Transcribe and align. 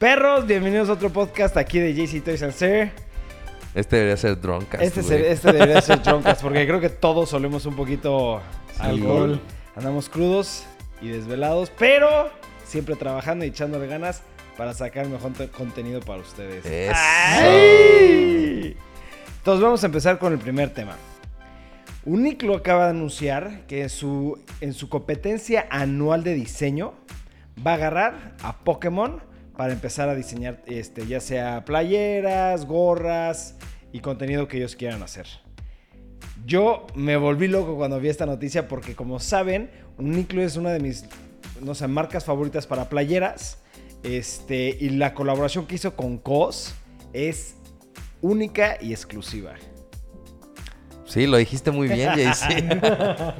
Perros, 0.00 0.46
bienvenidos 0.46 0.88
a 0.88 0.94
otro 0.94 1.10
podcast 1.10 1.58
aquí 1.58 1.78
de 1.78 1.92
JC 1.94 2.24
Toys 2.24 2.42
and 2.42 2.52
Sir. 2.54 2.90
Este 3.74 3.96
debería 3.96 4.16
ser 4.16 4.40
Drunkcast. 4.40 4.82
Este, 4.82 5.02
güey. 5.02 5.18
se- 5.20 5.30
este 5.32 5.52
debería 5.52 5.82
ser 5.82 6.00
Drunkcast 6.02 6.40
porque 6.40 6.66
creo 6.66 6.80
que 6.80 6.88
todos 6.88 7.28
solemos 7.28 7.66
un 7.66 7.76
poquito 7.76 8.40
alcohol. 8.78 9.38
Andamos 9.76 10.08
crudos 10.08 10.64
y 11.02 11.08
desvelados, 11.08 11.70
pero 11.78 12.30
siempre 12.64 12.96
trabajando 12.96 13.44
y 13.44 13.48
echándole 13.48 13.86
ganas 13.88 14.22
para 14.56 14.72
sacar 14.72 15.06
mejor 15.06 15.34
te- 15.34 15.48
contenido 15.48 16.00
para 16.00 16.20
ustedes. 16.22 16.64
Eso. 16.64 16.94
¡Ay! 16.96 18.78
Entonces 19.36 19.62
vamos 19.62 19.82
a 19.82 19.86
empezar 19.86 20.18
con 20.18 20.32
el 20.32 20.38
primer 20.38 20.70
tema. 20.70 20.96
Uniqlo 22.06 22.56
acaba 22.56 22.84
de 22.84 22.90
anunciar 22.92 23.66
que 23.66 23.86
su, 23.90 24.38
en 24.62 24.72
su 24.72 24.88
competencia 24.88 25.66
anual 25.68 26.24
de 26.24 26.32
diseño 26.32 26.94
va 27.66 27.72
a 27.72 27.74
agarrar 27.74 28.32
a 28.42 28.56
Pokémon 28.56 29.20
para 29.60 29.74
empezar 29.74 30.08
a 30.08 30.14
diseñar 30.14 30.62
este, 30.64 31.06
ya 31.06 31.20
sea 31.20 31.66
playeras, 31.66 32.64
gorras 32.64 33.56
y 33.92 34.00
contenido 34.00 34.48
que 34.48 34.56
ellos 34.56 34.74
quieran 34.74 35.02
hacer. 35.02 35.26
Yo 36.46 36.86
me 36.94 37.18
volví 37.18 37.46
loco 37.46 37.76
cuando 37.76 38.00
vi 38.00 38.08
esta 38.08 38.24
noticia 38.24 38.68
porque 38.68 38.96
como 38.96 39.20
saben, 39.20 39.70
Uniqlo 39.98 40.42
es 40.42 40.56
una 40.56 40.70
de 40.70 40.80
mis 40.80 41.04
no 41.60 41.74
sé, 41.74 41.88
marcas 41.88 42.24
favoritas 42.24 42.66
para 42.66 42.88
playeras. 42.88 43.58
Este, 44.02 44.78
y 44.80 44.88
la 44.88 45.12
colaboración 45.12 45.66
que 45.66 45.74
hizo 45.74 45.94
con 45.94 46.16
COS 46.16 46.74
es 47.12 47.56
única 48.22 48.78
y 48.80 48.92
exclusiva. 48.92 49.56
Sí, 51.04 51.26
lo 51.26 51.36
dijiste 51.36 51.70
muy 51.70 51.86
bien, 51.86 52.12
JC. 52.14 53.34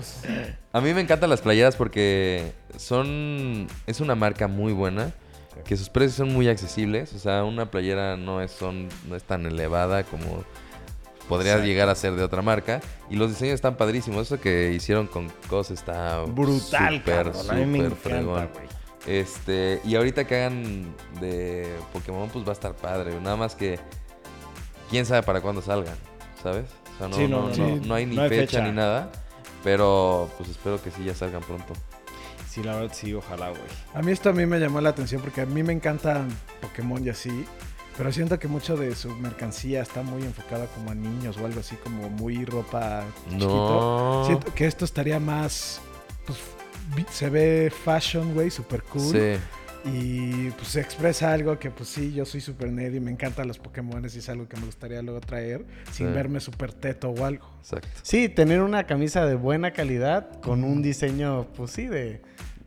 A 0.74 0.82
mí 0.82 0.92
me 0.92 1.00
encantan 1.00 1.30
las 1.30 1.40
playeras 1.40 1.76
porque 1.76 2.52
son. 2.76 3.68
Es 3.86 4.00
una 4.00 4.14
marca 4.14 4.48
muy 4.48 4.74
buena. 4.74 5.14
Que 5.64 5.76
sus 5.76 5.88
precios 5.88 6.14
son 6.16 6.32
muy 6.32 6.48
accesibles. 6.48 7.12
O 7.14 7.18
sea, 7.18 7.44
una 7.44 7.70
playera 7.70 8.16
no 8.16 8.40
es, 8.40 8.50
son, 8.50 8.88
no 9.08 9.16
es 9.16 9.22
tan 9.24 9.46
elevada 9.46 10.02
como 10.04 10.44
podría 11.28 11.52
Exacto. 11.52 11.66
llegar 11.68 11.88
a 11.88 11.94
ser 11.94 12.14
de 12.16 12.24
otra 12.24 12.42
marca. 12.42 12.80
Y 13.08 13.16
los 13.16 13.30
diseños 13.30 13.54
están 13.54 13.76
padrísimos. 13.76 14.22
Eso 14.26 14.40
que 14.40 14.72
hicieron 14.72 15.06
con 15.06 15.30
COS 15.48 15.70
está 15.70 16.20
Brutal, 16.22 16.98
súper 16.98 17.26
encanta, 17.28 17.96
fregón. 17.96 18.48
Este, 19.06 19.80
y 19.84 19.96
ahorita 19.96 20.26
que 20.26 20.36
hagan 20.36 20.94
de 21.20 21.74
Pokémon, 21.92 22.28
pues 22.28 22.44
va 22.44 22.50
a 22.50 22.52
estar 22.52 22.74
padre. 22.74 23.18
Nada 23.20 23.36
más 23.36 23.54
que. 23.54 23.78
Quién 24.90 25.06
sabe 25.06 25.22
para 25.22 25.40
cuándo 25.40 25.62
salgan, 25.62 25.94
¿sabes? 26.42 26.66
O 26.94 26.98
sea, 26.98 27.08
no, 27.08 27.16
Sí, 27.16 27.28
no, 27.28 27.48
no, 27.48 27.76
no, 27.86 27.94
hay 27.94 28.06
ni 28.06 28.16
No 28.16 28.22
hay 28.22 28.28
fecha, 28.28 28.58
fecha. 28.58 28.62
ni 28.64 28.72
nada. 28.72 29.10
Pero 29.62 30.28
pues 30.36 30.50
espero 30.50 30.82
que 30.82 30.90
sí 30.90 31.04
ya 31.04 31.14
salgan 31.14 31.42
pronto. 31.42 31.74
Sí, 32.50 32.64
la 32.64 32.74
verdad 32.74 32.92
sí, 32.92 33.14
ojalá, 33.14 33.50
güey. 33.50 33.62
A 33.94 34.02
mí 34.02 34.10
esto 34.10 34.30
a 34.30 34.32
mí 34.32 34.44
me 34.44 34.58
llamó 34.58 34.80
la 34.80 34.90
atención 34.90 35.22
porque 35.22 35.42
a 35.42 35.46
mí 35.46 35.62
me 35.62 35.72
encantan 35.72 36.28
Pokémon 36.60 37.04
y 37.06 37.10
así, 37.10 37.46
pero 37.96 38.10
siento 38.12 38.40
que 38.40 38.48
mucho 38.48 38.76
de 38.76 38.96
su 38.96 39.14
mercancía 39.16 39.82
está 39.82 40.02
muy 40.02 40.22
enfocada 40.24 40.66
como 40.66 40.90
a 40.90 40.94
niños 40.96 41.36
o 41.36 41.46
algo 41.46 41.60
así 41.60 41.76
como 41.76 42.10
muy 42.10 42.44
ropa 42.44 43.04
chiquito. 43.28 43.46
No. 43.46 44.24
Siento 44.26 44.52
que 44.52 44.66
esto 44.66 44.84
estaría 44.84 45.20
más, 45.20 45.80
pues 46.26 46.40
se 47.12 47.30
ve 47.30 47.72
fashion, 47.84 48.34
güey, 48.34 48.50
super 48.50 48.82
cool. 48.82 49.12
Sí. 49.12 49.38
Y 49.84 50.50
pues 50.50 50.68
se 50.68 50.80
expresa 50.80 51.32
algo 51.32 51.58
que 51.58 51.70
pues 51.70 51.88
sí, 51.88 52.12
yo 52.12 52.26
soy 52.26 52.40
super 52.42 52.70
nerd 52.70 52.94
y 52.94 53.00
me 53.00 53.10
encantan 53.10 53.48
los 53.48 53.58
Pokémon 53.58 54.02
y 54.04 54.06
es 54.06 54.28
algo 54.28 54.46
que 54.46 54.58
me 54.58 54.66
gustaría 54.66 55.00
luego 55.00 55.20
traer 55.20 55.64
sin 55.90 56.08
Sí. 56.08 56.12
verme 56.12 56.40
super 56.40 56.72
teto 56.72 57.08
o 57.10 57.24
algo. 57.24 57.46
Exacto. 57.60 57.88
Sí, 58.02 58.28
tener 58.28 58.60
una 58.60 58.84
camisa 58.86 59.24
de 59.24 59.36
buena 59.36 59.72
calidad 59.72 60.38
con 60.40 60.64
un 60.64 60.82
diseño, 60.82 61.46
pues 61.56 61.70
sí, 61.70 61.86
de, 61.86 62.20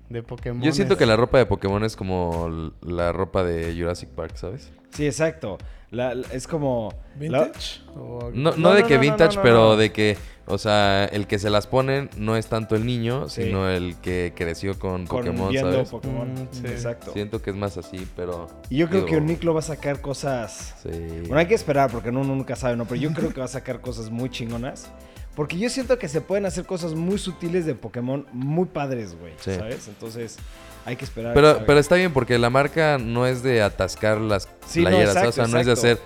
de 0.10 0.24
Pokémon. 0.24 0.64
Yo 0.64 0.72
siento 0.72 0.98
que 0.98 1.06
la 1.06 1.16
ropa 1.16 1.38
de 1.38 1.46
Pokémon 1.46 1.84
es 1.84 1.96
como 1.96 2.72
la 2.82 3.12
ropa 3.12 3.44
de 3.44 3.76
Jurassic 3.78 4.10
Park, 4.10 4.36
¿sabes? 4.36 4.72
Sí, 4.92 5.06
exacto. 5.06 5.60
La- 5.94 6.14
la- 6.16 6.28
es 6.34 6.48
como... 6.48 6.94
la- 7.20 7.44
¿Vintage? 7.46 7.82
O- 7.96 8.32
No, 8.34 8.52
no, 8.52 8.58
No, 8.58 8.74
de 8.74 8.82
no, 8.82 8.88
que 8.88 8.98
vintage, 8.98 9.36
no, 9.36 9.42
no, 9.42 9.42
pero 9.44 9.58
no. 9.70 9.78
de 9.78 9.92
que, 9.92 10.18
o 10.48 10.58
sea, 10.58 11.06
el 11.06 11.28
que 11.28 11.38
se 11.40 11.50
las 11.50 11.68
ponen 11.68 12.10
no 12.18 12.36
es 12.36 12.48
tanto 12.48 12.76
el 12.76 12.86
niño, 12.86 13.30
Sí. 13.30 13.44
sino 13.44 13.70
el 13.70 13.96
que 14.02 14.34
creció 14.36 14.78
con, 14.80 15.06
con 15.06 15.20
Pokémon, 15.20 15.50
viendo 15.50 15.72
¿sabes? 15.72 15.90
Pokémon. 15.90 16.34
Mm, 16.34 16.48
sí. 16.52 16.62
Exacto. 16.68 17.14
Siento 17.14 17.42
que 17.42 17.52
es 17.52 17.56
más 17.56 17.78
así, 17.78 18.08
pero... 18.16 18.48
Y 18.70 18.78
yo 18.78 18.88
creo 18.90 19.02
digo, 19.06 19.12
que 19.12 19.18
Uniqlo 19.18 19.54
va 19.54 19.60
a 19.60 19.64
sacar 19.64 20.02
cosas... 20.02 20.76
Sí. 20.84 20.90
Bueno, 21.22 21.38
hay 21.38 21.48
que 21.48 21.56
esperar 21.56 21.92
porque 21.92 22.10
uno 22.10 22.24
nunca 22.24 22.56
sabe, 22.56 22.76
¿no? 22.76 22.86
Pero 22.86 23.00
yo 23.00 23.14
creo 23.14 23.32
que 23.32 23.40
va 23.40 23.46
a 23.46 23.50
sacar 23.50 23.80
cosas 23.80 24.10
muy 24.10 24.30
chingonas. 24.30 24.90
Porque 25.36 25.58
yo 25.58 25.68
siento 25.70 25.98
que 25.98 26.08
se 26.08 26.22
pueden 26.22 26.46
hacer 26.46 26.66
cosas 26.66 26.94
muy 26.94 27.18
sutiles 27.18 27.66
de 27.66 27.74
Pokémon 27.74 28.28
muy 28.34 28.66
padres, 28.66 29.16
güey. 29.20 29.34
Sí. 29.40 29.56
¿Sabes? 29.56 29.88
Entonces, 29.88 30.38
hay 30.86 30.96
que 30.96 31.06
esperar. 31.06 31.34
Pero, 31.34 31.64
pero 31.66 31.80
está 31.80 31.96
bien 31.96 32.12
porque 32.14 32.38
la 32.38 32.50
marca 32.50 32.98
no 32.98 33.26
es 33.28 33.44
de 33.44 33.62
atascar 33.62 34.20
las 34.20 34.48
Sí, 34.68 34.82
no, 34.82 34.90
playeras, 34.90 35.16
exacto, 35.16 35.30
o 35.30 35.32
sea, 35.34 35.48
no 35.48 35.60
es 35.60 35.66
de 35.66 35.72
hacer 35.74 36.00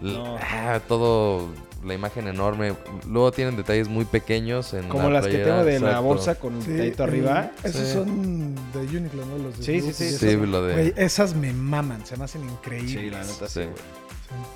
No. 0.00 0.36
ah, 0.40 0.80
todo 0.88 1.48
la 1.84 1.92
imagen 1.94 2.26
enorme. 2.28 2.74
Luego 3.06 3.30
tienen 3.32 3.56
detalles 3.56 3.88
muy 3.88 4.06
pequeños 4.06 4.72
en 4.72 4.88
Como 4.88 5.04
la 5.10 5.20
las 5.20 5.26
que 5.26 5.36
tengo 5.38 5.62
de 5.64 5.78
la 5.80 6.00
bolsa 6.00 6.34
con 6.36 6.56
el 6.56 6.62
Sí, 6.62 6.70
dedito 6.70 7.04
arriba. 7.04 7.50
Esos 7.62 7.86
Sí. 7.88 7.92
son 7.92 8.54
de 8.72 8.78
Uniqlo, 8.98 9.26
¿no? 9.26 9.36
Los 9.38 9.58
de 9.58 9.64
Sí, 9.64 9.80
sí, 9.82 9.92
sí. 9.92 10.04
esos. 10.06 10.20
Sí, 10.20 10.36
lo 10.36 10.62
de... 10.64 10.72
Güey, 10.72 10.94
esas 10.96 11.34
me 11.34 11.52
maman, 11.52 12.04
se 12.06 12.16
me 12.16 12.24
hacen 12.24 12.42
increíbles. 12.48 12.90
Sí, 12.90 13.10
la 13.10 13.18
neta 13.22 13.46
sí, 13.48 13.60
Sí. 13.60 13.60
güey. 13.60 13.72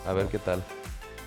A 0.06 0.12
ver 0.15 0.27
qué 0.28 0.39
tal. 0.39 0.65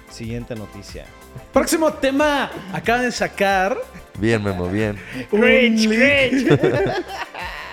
Siguiente 0.10 0.56
noticia. 0.56 1.06
Próximo 1.54 1.94
tema. 1.94 2.52
Acaban 2.74 3.04
de 3.04 3.12
sacar. 3.12 3.78
Bien, 4.20 4.44
Memo, 4.44 4.68
bien. 4.68 4.98
un 5.32 5.40
Cringe, 5.40 5.88
leak. 5.88 6.60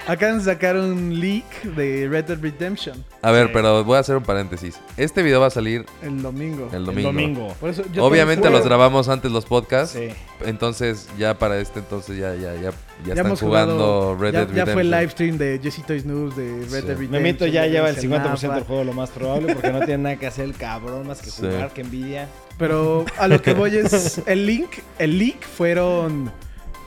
Acaban 0.09 0.39
de 0.39 0.45
sacar 0.45 0.77
un 0.77 1.21
leak 1.21 1.63
de 1.77 2.09
Red 2.09 2.25
Dead 2.25 2.39
Redemption 2.41 3.05
A 3.23 3.31
ver, 3.31 3.47
Sí. 3.47 3.51
pero 3.55 3.85
voy 3.85 3.97
a 3.97 4.01
hacer 4.01 4.17
un 4.17 4.23
paréntesis. 4.23 4.79
Este 4.97 5.23
video 5.23 5.41
va 5.41 5.47
a 5.47 5.51
salir 5.51 5.85
el 6.03 6.23
domingo. 6.23 6.69
el 6.73 6.79
El 6.79 6.85
domingo. 6.87 7.09
domingo. 7.13 7.57
Por 7.61 7.71
eso 7.71 7.83
yo 7.93 8.05
Obviamente 8.05 8.49
los 8.51 8.65
grabamos 8.65 9.09
antes 9.09 9.31
los 9.31 9.45
podcasts. 9.45 9.99
Sí. 9.99 10.09
Entonces, 10.45 11.09
ya 11.19 11.39
para 11.39 11.59
este 11.59 11.81
entonces 11.81 12.17
ya, 12.17 12.35
ya, 12.35 12.55
ya, 12.55 12.61
ya, 12.63 12.71
Ya 13.05 13.13
están 13.13 13.27
hemos 13.27 13.41
jugando 13.41 13.75
jugado- 13.77 14.17
Red 14.19 14.33
ya, 14.33 14.39
Dead 14.41 14.47
ya 14.49 14.53
Redemption. 14.65 14.73
fue 14.75 14.83
el 14.83 14.91
live 14.91 15.11
stream 15.11 15.39
de 15.39 15.61
Jesse 15.63 15.87
Toys 15.87 16.05
News 16.05 16.37
de 16.37 16.43
Red 16.51 16.65
Sí. 16.65 16.71
Dead 16.73 16.83
Redemption. 16.85 17.11
Memito 17.11 17.47
ya 17.47 17.63
de 17.63 17.71
lleva 17.71 17.89
el 17.91 17.95
Luis 17.95 18.03
50% 18.03 18.55
del 18.55 18.65
juego, 18.65 18.85
lo 18.85 18.93
más 18.95 19.11
probable, 19.11 19.53
porque 19.55 19.71
no 19.73 19.81
tiene 19.81 20.03
nada 20.03 20.17
que 20.17 20.27
hacer 20.27 20.45
el 20.47 20.55
cabrón 20.55 21.07
más 21.07 21.21
que 21.21 21.31
Sí. 21.31 21.43
jugar, 21.43 21.71
que 21.73 21.83
envidia. 21.83 22.29
Pero 22.57 23.05
a 23.19 23.29
lo 23.29 23.43
que 23.43 23.53
voy 23.53 23.77
es 23.77 24.23
el 24.27 24.47
link, 24.47 24.71
el 24.99 25.19
leak 25.19 25.43
fueron 25.47 26.33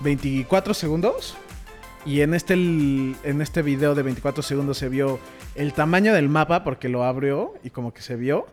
24 0.02 0.74
segundos 0.74 1.36
y 2.06 2.22
en 2.22 2.34
este 2.34 2.54
en 2.54 3.42
este 3.42 3.62
video 3.62 3.96
de 3.96 4.04
24 4.04 4.44
segundos 4.44 4.78
se 4.78 4.90
vio 4.90 5.20
el 5.56 5.74
tamaño 5.74 6.14
del 6.14 6.30
mapa 6.30 6.64
porque 6.64 6.90
lo 6.90 7.04
abrió 7.04 7.54
y 7.64 7.70
como 7.70 7.94
que 7.94 8.02
se 8.02 8.16
vio 8.16 8.48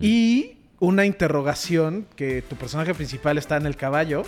y 0.00 0.58
una 0.80 1.04
interrogación 1.04 2.06
que 2.16 2.42
tu 2.42 2.56
personaje 2.56 2.94
principal 2.94 3.38
está 3.38 3.56
en 3.56 3.66
el 3.66 3.76
caballo, 3.76 4.22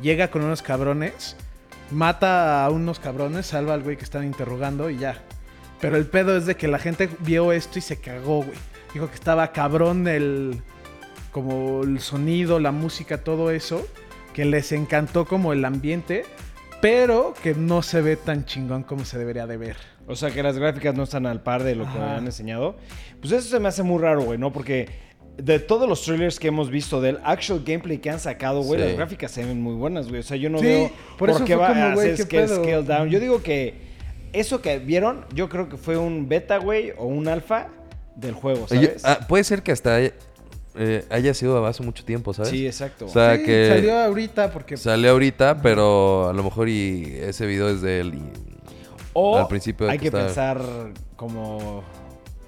llega 0.00 0.30
con 0.30 0.42
unos 0.42 0.62
cabrones, 0.62 1.36
mata 1.90 2.64
a 2.64 2.70
unos 2.70 2.98
cabrones, 2.98 3.46
salva 3.46 3.74
al 3.74 3.82
güey 3.82 3.96
que 3.96 4.04
están 4.04 4.24
interrogando 4.24 4.90
y 4.90 4.98
ya. 4.98 5.22
Pero 5.80 5.96
el 5.96 6.06
pedo 6.06 6.36
es 6.36 6.46
de 6.46 6.56
que 6.56 6.68
la 6.68 6.78
gente 6.78 7.08
vio 7.20 7.52
esto 7.52 7.78
y 7.78 7.82
se 7.82 7.98
cagó, 8.00 8.42
güey. 8.42 8.58
Dijo 8.94 9.08
que 9.08 9.14
estaba 9.14 9.52
cabrón 9.52 10.06
el 10.06 10.62
como 11.32 11.82
el 11.82 12.00
sonido, 12.00 12.60
la 12.60 12.72
música, 12.72 13.24
todo 13.24 13.50
eso, 13.50 13.86
que 14.34 14.44
les 14.44 14.70
encantó 14.70 15.24
como 15.24 15.52
el 15.54 15.64
ambiente, 15.64 16.26
pero 16.82 17.32
que 17.42 17.54
no 17.54 17.80
se 17.80 18.02
ve 18.02 18.16
tan 18.16 18.44
chingón 18.44 18.82
como 18.82 19.04
se 19.06 19.16
debería 19.18 19.46
de 19.46 19.56
ver. 19.56 19.76
O 20.06 20.16
sea, 20.16 20.30
que 20.32 20.42
las 20.42 20.58
gráficas 20.58 20.94
no 20.94 21.04
están 21.04 21.26
al 21.26 21.40
par 21.42 21.62
de 21.62 21.76
lo 21.76 21.84
que 21.84 21.90
Ajá. 21.90 22.16
han 22.16 22.26
enseñado. 22.26 22.76
Pues 23.20 23.32
eso 23.32 23.48
se 23.48 23.60
me 23.60 23.68
hace 23.68 23.82
muy 23.84 24.02
raro, 24.02 24.22
güey, 24.22 24.38
¿no? 24.38 24.52
Porque 24.52 24.88
de 25.38 25.60
todos 25.60 25.88
los 25.88 26.02
trailers 26.02 26.38
que 26.40 26.48
hemos 26.48 26.70
visto 26.70 27.00
del 27.00 27.18
actual 27.24 27.62
gameplay 27.64 27.98
que 27.98 28.10
han 28.10 28.18
sacado, 28.20 28.62
güey, 28.62 28.80
Sí. 28.80 28.86
las 28.88 28.96
gráficas 28.96 29.30
se 29.30 29.44
ven 29.44 29.60
muy 29.62 29.74
buenas, 29.74 30.08
güey. 30.08 30.20
O 30.20 30.24
sea, 30.24 30.36
yo 30.36 30.50
no 30.50 30.58
Sí, 30.58 30.64
veo 30.66 30.90
por 31.16 31.30
eso 31.30 31.44
qué 31.44 31.54
va 31.54 31.68
como, 31.68 31.80
a 31.80 31.92
hacer 31.92 32.26
¿qué 32.28 32.48
scale, 32.48 32.82
down. 32.82 33.08
Yo 33.08 33.20
digo 33.20 33.42
que 33.42 33.74
eso 34.32 34.60
que 34.60 34.78
vieron, 34.80 35.24
yo 35.34 35.48
creo 35.48 35.68
que 35.68 35.76
fue 35.76 35.96
un 35.96 36.28
beta, 36.28 36.58
güey, 36.58 36.92
o 36.98 37.06
un 37.06 37.28
alfa 37.28 37.68
del 38.16 38.34
juego, 38.34 38.66
¿sabes? 38.68 39.02
ah, 39.04 39.20
puede 39.28 39.44
ser 39.44 39.62
que 39.62 39.72
hasta 39.72 39.98
eh, 40.76 41.04
haya 41.10 41.34
sido 41.34 41.64
hace 41.66 41.82
mucho 41.82 42.04
tiempo, 42.04 42.32
¿sabes? 42.32 42.50
sí, 42.50 42.66
exacto. 42.66 43.06
O 43.06 43.08
sea, 43.08 43.36
Sí, 43.36 43.44
que 43.44 43.66
salió 43.68 43.98
ahorita 43.98 44.50
porque 44.52 44.76
salió 44.76 45.10
ahorita, 45.10 45.60
pero 45.62 46.28
a 46.28 46.32
lo 46.32 46.42
mejor 46.42 46.68
y 46.68 47.14
ese 47.20 47.46
video 47.46 47.68
es 47.68 47.82
de 47.82 48.00
él. 48.00 48.14
y- 48.14 48.22
o 49.14 49.38
al 49.38 49.48
principio 49.48 49.88
hay 49.90 49.98
que 49.98 50.10
pensar 50.10 50.62
como 51.16 51.84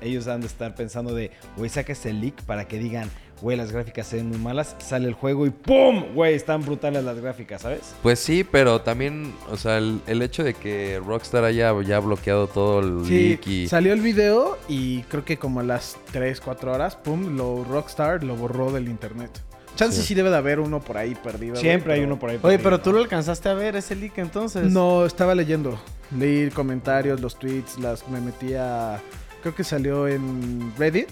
ellos 0.00 0.26
han 0.28 0.40
de 0.40 0.46
estar 0.46 0.74
pensando 0.74 1.14
de, 1.14 1.30
güey, 1.56 1.68
saca 1.68 1.92
este 1.92 2.12
leak 2.12 2.42
para 2.44 2.66
que 2.66 2.78
digan, 2.78 3.10
güey, 3.44 3.56
las 3.58 3.70
gráficas 3.70 4.06
se 4.06 4.16
ven 4.16 4.28
muy 4.30 4.38
malas, 4.38 4.74
sale 4.78 5.06
el 5.06 5.12
juego 5.14 5.46
y 5.46 5.50
¡pum! 5.50 6.14
Güey, 6.14 6.34
están 6.34 6.62
brutales 6.64 7.04
las 7.04 7.20
gráficas, 7.20 7.60
¿sabes? 7.62 7.94
Pues 8.02 8.18
sí, 8.18 8.42
pero 8.42 8.80
también, 8.80 9.34
o 9.50 9.56
sea, 9.58 9.76
el, 9.78 10.00
el 10.06 10.22
hecho 10.22 10.42
de 10.42 10.54
que 10.54 10.98
Rockstar 11.04 11.44
haya 11.44 11.72
ya 11.82 12.00
bloqueado 12.00 12.46
todo 12.46 12.80
el 12.80 13.04
Sí, 13.06 13.28
leak 13.28 13.46
y... 13.46 13.68
salió 13.68 13.92
el 13.92 14.00
video 14.00 14.56
y 14.66 15.02
creo 15.02 15.24
que 15.24 15.36
como 15.38 15.60
a 15.60 15.62
las 15.62 15.96
3, 16.12 16.40
4 16.40 16.72
horas, 16.72 16.96
pum, 16.96 17.36
lo 17.36 17.62
Rockstar 17.64 18.24
lo 18.24 18.34
borró 18.34 18.72
del 18.72 18.88
internet. 18.88 19.30
Chance 19.76 20.00
sí, 20.00 20.06
Sí. 20.08 20.14
debe 20.14 20.30
de 20.30 20.36
haber 20.36 20.60
uno 20.60 20.80
por 20.80 20.96
ahí 20.96 21.14
perdido. 21.14 21.56
Siempre 21.56 21.92
hay 21.92 22.00
pero- 22.00 22.12
uno 22.12 22.18
por 22.20 22.30
ahí. 22.30 22.36
Oye, 22.36 22.42
perdido, 22.42 22.62
pero 22.62 22.76
¿no? 22.78 22.82
tú 22.82 22.92
lo 22.92 22.98
alcanzaste 23.00 23.48
a 23.50 23.54
ver 23.54 23.76
ese 23.76 23.94
leak 23.94 24.16
entonces. 24.18 24.70
No, 24.72 25.04
estaba 25.04 25.34
leyendo. 25.34 25.78
Leí 26.16 26.48
comentarios, 26.50 27.20
los 27.20 27.38
tweets, 27.38 27.78
las 27.78 28.08
me 28.08 28.20
metí 28.20 28.54
a 28.54 29.00
creo 29.42 29.54
que 29.54 29.64
salió 29.64 30.08
en 30.08 30.72
Reddit. 30.78 31.08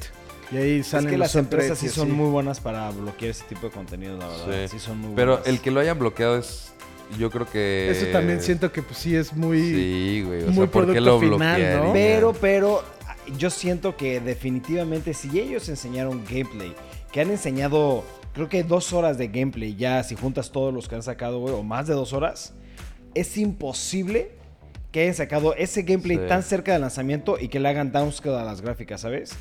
Y 0.51 0.57
ahí 0.57 0.81
Es 0.81 0.89
salen 0.89 1.11
que 1.11 1.17
los 1.17 1.27
las 1.27 1.37
empresas 1.37 1.79
sí 1.79 1.89
son 1.89 2.11
muy 2.11 2.31
buenas 2.31 2.61
para 2.61 2.91
bloquear 2.91 3.31
ese 3.31 3.45
tipo 3.45 3.67
de 3.67 3.73
contenido, 3.73 4.17
la 4.19 4.27
verdad. 4.27 4.67
Sí, 4.69 4.79
Sí. 4.79 4.85
son 4.85 4.99
muy 4.99 5.13
Pero 5.15 5.33
buenas. 5.33 5.49
el 5.49 5.61
que 5.61 5.71
lo 5.71 5.81
hayan 5.81 5.99
bloqueado 5.99 6.39
es. 6.39 6.73
Yo 7.19 7.31
creo 7.31 7.49
que. 7.51 7.91
Eso 7.91 8.07
también 8.07 8.41
siento 8.43 8.73
que 8.73 8.83
pues 8.83 8.99
sí 8.99 9.15
es 9.15 9.35
muy... 9.35 9.61
Sí, 9.61 10.23
güey. 10.27 10.43
O 10.45 10.47
muy 10.47 10.55
sea, 10.55 10.67
¿por 10.67 10.93
qué 10.93 11.01
lo 11.01 11.21
final? 11.21 11.85
¿no? 11.85 11.93
Pero, 11.93 12.33
pero, 12.33 12.83
yo 13.37 13.51
siento 13.51 13.97
que 13.97 14.21
definitivamente 14.21 15.13
si 15.15 15.39
ellos 15.39 15.69
enseñaron 15.69 16.25
gameplay, 16.25 16.75
que 17.13 17.21
han 17.21 17.31
enseñado, 17.31 18.03
creo 18.35 18.49
que 18.49 18.63
dos 18.63 18.93
horas 18.95 19.19
de 19.19 19.29
gameplay 19.29 19.75
ya, 19.77 20.03
si 20.05 20.17
juntas 20.17 20.53
todos 20.53 20.73
los 20.73 20.89
que 20.89 20.95
han 20.95 21.03
sacado, 21.03 21.39
güey, 21.39 21.55
o 21.55 21.63
más 21.63 21.87
de 21.87 21.93
dos 21.95 22.13
horas, 22.15 22.55
es 23.15 23.37
imposible 23.37 24.31
que 24.91 25.03
hayan 25.03 25.15
sacado 25.15 25.55
ese 25.55 25.83
gameplay 25.83 26.17
Sí. 26.19 26.25
tan 26.29 26.43
cerca 26.43 26.73
del 26.73 26.81
lanzamiento 26.83 27.37
y 27.39 27.49
que 27.49 27.61
le 27.61 27.69
hagan 27.69 27.93
downscale 27.93 28.37
a 28.39 28.45
las 28.45 28.61
gráficas, 28.63 29.01
¿sabes? 29.03 29.33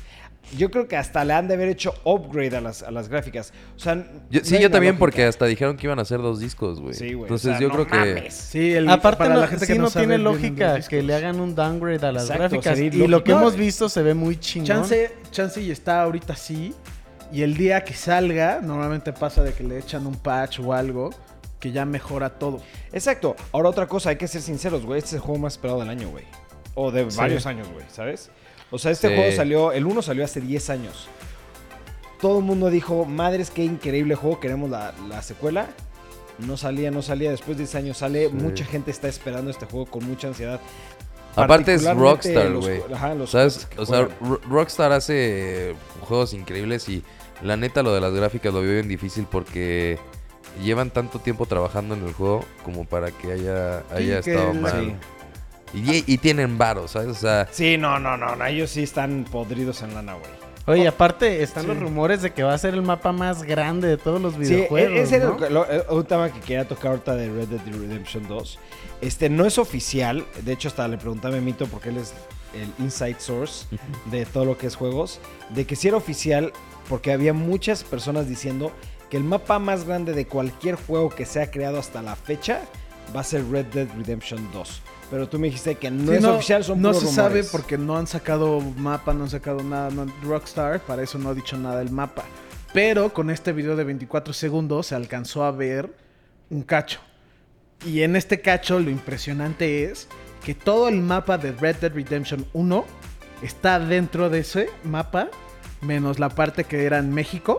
Yo 0.56 0.70
creo 0.70 0.86
que 0.86 0.96
hasta 0.96 1.24
le 1.24 1.32
han 1.32 1.48
de 1.48 1.54
haber 1.54 1.68
hecho 1.68 1.94
upgrade 2.04 2.56
a 2.56 2.60
las, 2.60 2.82
a 2.82 2.90
las 2.90 3.08
gráficas. 3.08 3.52
O 3.74 3.78
sea, 3.78 3.94
Yo- 4.28 4.40
no 4.40 4.44
sí, 4.46 4.58
yo 4.60 4.70
también, 4.70 4.92
lógica. 4.94 4.98
porque 4.98 5.24
hasta 5.24 5.46
dijeron 5.46 5.76
que 5.76 5.86
iban 5.86 5.98
a 5.98 6.02
hacer 6.02 6.20
dos 6.20 6.40
discos, 6.40 6.80
güey. 6.80 6.92
Sí, 6.94 7.12
güey. 7.14 7.22
Entonces 7.22 7.46
o 7.46 7.50
sea, 7.52 7.60
yo 7.60 7.68
no 7.68 7.86
creo 7.86 7.86
que. 8.14 8.30
Sí, 8.30 8.72
el, 8.74 8.88
Aparte, 8.88 9.18
para 9.18 9.34
no, 9.34 9.40
la 9.40 9.46
gente 9.48 9.64
sí 9.66 9.72
que 9.72 9.78
no, 9.78 9.88
sabe, 9.88 10.06
tiene 10.06 10.22
lógica 10.22 10.80
que 10.80 11.02
le 11.02 11.14
hagan 11.14 11.40
un 11.40 11.54
downgrade 11.54 12.06
a 12.06 12.12
las 12.12 12.24
Exacto, 12.24 12.42
gráficas. 12.60 12.78
Y 12.78 12.90
lo 12.90 13.24
que 13.24 13.32
No, 13.32 13.38
hemos 13.40 13.56
visto 13.56 13.88
se 13.88 14.02
ve 14.02 14.12
muy 14.14 14.36
chingón. 14.38 14.66
Chance, 14.66 15.12
chance 15.30 15.60
y 15.62 15.70
está 15.70 16.02
ahorita 16.02 16.36
sí. 16.36 16.74
Y 17.32 17.42
el 17.42 17.56
día 17.56 17.82
que 17.82 17.94
salga, 17.94 18.60
normalmente 18.62 19.12
pasa 19.14 19.42
de 19.42 19.54
que 19.54 19.64
le 19.64 19.78
echan 19.78 20.06
un 20.06 20.16
patch 20.16 20.60
o 20.60 20.74
algo 20.74 21.08
que 21.60 21.72
ya 21.72 21.86
mejora 21.86 22.28
todo. 22.28 22.60
Exacto. 22.92 23.36
Ahora 23.52 23.70
otra 23.70 23.86
cosa, 23.86 24.10
hay 24.10 24.16
que 24.16 24.28
ser 24.28 24.42
sinceros, 24.42 24.84
güey. 24.84 24.98
Este 24.98 25.08
es 25.10 25.14
el 25.14 25.20
juego 25.20 25.38
más 25.40 25.54
esperado 25.54 25.80
del 25.80 25.88
año, 25.88 26.10
güey. 26.10 26.24
O 26.74 26.90
de 26.90 27.10
Sí. 27.10 27.16
varios 27.16 27.46
años, 27.46 27.68
güey, 27.72 27.86
¿sabes? 27.90 28.30
O 28.72 28.78
sea, 28.78 28.90
este 28.90 29.08
Sí. 29.08 29.14
juego 29.14 29.30
salió, 29.36 29.70
el 29.72 29.86
1 29.86 30.02
salió 30.02 30.24
hace 30.24 30.40
10 30.40 30.70
años. 30.70 31.08
Todo 32.20 32.38
el 32.38 32.44
mundo 32.44 32.70
dijo, 32.70 33.04
madres, 33.04 33.50
qué 33.50 33.64
increíble 33.64 34.14
juego, 34.16 34.40
queremos 34.40 34.68
la, 34.70 34.92
la 35.08 35.22
secuela. 35.22 35.68
No 36.38 36.56
salía, 36.56 36.90
no 36.90 37.02
salía. 37.02 37.30
Después 37.30 37.56
de 37.58 37.64
10 37.64 37.74
años 37.76 37.98
sale. 37.98 38.28
Sí. 38.28 38.34
Mucha 38.34 38.64
gente 38.64 38.90
está 38.90 39.06
esperando 39.08 39.50
este 39.50 39.66
juego 39.66 39.86
con 39.86 40.04
mucha 40.08 40.28
ansiedad. 40.28 40.58
Aparte 41.36 41.74
es 41.74 41.84
Rockstar, 41.84 42.52
güey. 42.54 42.82
ajá, 42.92 43.14
los 43.14 43.30
¿Sabes? 43.30 43.66
O 43.78 43.86
sea, 43.86 44.08
Rockstar 44.48 44.92
hace 44.92 45.74
juegos 46.00 46.34
increíbles 46.34 46.88
y 46.88 47.02
la 47.42 47.56
neta 47.56 47.82
lo 47.82 47.94
de 47.94 48.00
las 48.00 48.12
gráficas 48.12 48.52
lo 48.52 48.60
veo 48.60 48.72
bien 48.74 48.88
difícil 48.88 49.26
porque 49.30 49.98
llevan 50.62 50.90
tanto 50.90 51.18
tiempo 51.20 51.46
trabajando 51.46 51.94
en 51.94 52.04
el 52.06 52.12
juego 52.12 52.44
como 52.64 52.84
para 52.84 53.10
que 53.12 53.32
haya, 53.32 53.82
haya 53.94 54.18
estado 54.18 54.52
mal. 54.54 54.98
Y, 55.74 56.04
y 56.12 56.18
tienen 56.18 56.58
varos, 56.58 56.92
¿sabes? 56.92 57.08
O 57.08 57.14
sea, 57.14 57.48
Sí, 57.50 57.78
no, 57.78 57.98
no, 57.98 58.16
no, 58.16 58.36
no. 58.36 58.44
Ellos 58.46 58.70
sí 58.70 58.82
están 58.82 59.24
podridos 59.30 59.82
en 59.82 59.94
lana, 59.94 60.14
güey. 60.14 60.30
Oye, 60.66 60.86
aparte 60.86 61.42
están 61.42 61.62
Sí. 61.64 61.68
los 61.70 61.78
rumores 61.80 62.22
de 62.22 62.30
que 62.32 62.42
va 62.44 62.54
a 62.54 62.58
ser 62.58 62.74
el 62.74 62.82
mapa 62.82 63.10
más 63.10 63.42
grande 63.42 63.88
de 63.88 63.96
todos 63.96 64.20
los 64.20 64.34
Sí, 64.34 64.40
videojuegos. 64.40 64.98
ese 65.00 65.16
era 65.16 65.24
¿no? 65.26 65.38
lo- 65.38 65.50
lo- 65.50 65.66
el- 65.66 65.82
un 65.90 66.04
tema 66.04 66.30
que 66.32 66.38
quería 66.40 66.68
tocar 66.68 66.92
ahorita 66.92 67.16
de 67.16 67.28
Red 67.30 67.48
Dead 67.48 67.60
Redemption 67.74 68.28
2. 68.28 68.58
Este 69.00 69.28
no 69.28 69.44
es 69.44 69.58
oficial, 69.58 70.24
de 70.44 70.52
hecho 70.52 70.68
hasta 70.68 70.86
le 70.86 70.98
preguntaba 70.98 71.36
a 71.36 71.40
Mito 71.40 71.66
porque 71.66 71.88
él 71.88 71.96
es 71.96 72.12
el 72.54 72.70
inside 72.84 73.16
source 73.18 73.66
de 74.12 74.24
todo 74.24 74.44
lo 74.44 74.56
que 74.56 74.68
es 74.68 74.76
juegos, 74.76 75.18
de 75.50 75.64
que 75.66 75.74
si 75.74 75.88
era 75.88 75.96
oficial 75.96 76.52
porque 76.88 77.10
había 77.12 77.32
muchas 77.32 77.82
personas 77.82 78.28
diciendo 78.28 78.70
que 79.10 79.16
el 79.16 79.24
mapa 79.24 79.58
más 79.58 79.84
grande 79.84 80.12
de 80.12 80.26
cualquier 80.26 80.76
juego 80.76 81.08
que 81.10 81.26
se 81.26 81.40
ha 81.42 81.50
creado 81.50 81.78
hasta 81.80 82.02
la 82.02 82.14
fecha 82.14 82.60
va 83.16 83.20
a 83.22 83.24
ser 83.24 83.44
Red 83.50 83.66
Dead 83.66 83.88
Redemption 83.96 84.48
2. 84.52 84.80
Pero 85.12 85.28
tú 85.28 85.38
me 85.38 85.48
dijiste 85.48 85.74
que 85.74 85.90
no 85.90 86.10
Sí, 86.10 86.16
es 86.18 86.24
oficial, 86.24 86.64
son 86.64 86.80
no 86.80 86.94
se 86.94 87.06
sabe 87.06 87.28
rumores. 87.28 87.50
porque 87.52 87.76
no 87.76 87.98
han 87.98 88.06
sacado 88.06 88.60
mapa, 88.60 89.12
no 89.12 89.24
han 89.24 89.30
sacado 89.30 89.62
nada. 89.62 89.90
no- 89.90 90.06
Rockstar, 90.24 90.80
para 90.80 91.02
eso 91.02 91.18
no 91.18 91.28
ha 91.28 91.34
dicho 91.34 91.56
nada 91.58 91.82
el 91.82 91.90
mapa. 91.90 92.24
Pero 92.72 93.12
con 93.12 93.28
este 93.28 93.52
video 93.52 93.76
de 93.76 93.84
24 93.84 94.32
segundos 94.32 94.86
se 94.86 94.94
alcanzó 94.94 95.44
a 95.44 95.50
ver 95.50 95.94
un 96.48 96.62
cacho. 96.62 96.98
Y 97.84 98.00
en 98.02 98.16
este 98.16 98.40
cacho 98.40 98.80
lo 98.80 98.88
impresionante 98.88 99.84
es 99.84 100.08
que 100.44 100.54
todo 100.54 100.88
el 100.88 101.02
mapa 101.02 101.36
de 101.36 101.52
Red 101.52 101.76
Dead 101.76 101.92
Redemption 101.92 102.46
1 102.54 102.86
está 103.42 103.78
dentro 103.80 104.30
de 104.30 104.38
ese 104.38 104.70
mapa, 104.82 105.28
menos 105.82 106.18
la 106.18 106.30
parte 106.30 106.64
que 106.64 106.84
era 106.86 106.96
en 106.96 107.12
México. 107.12 107.58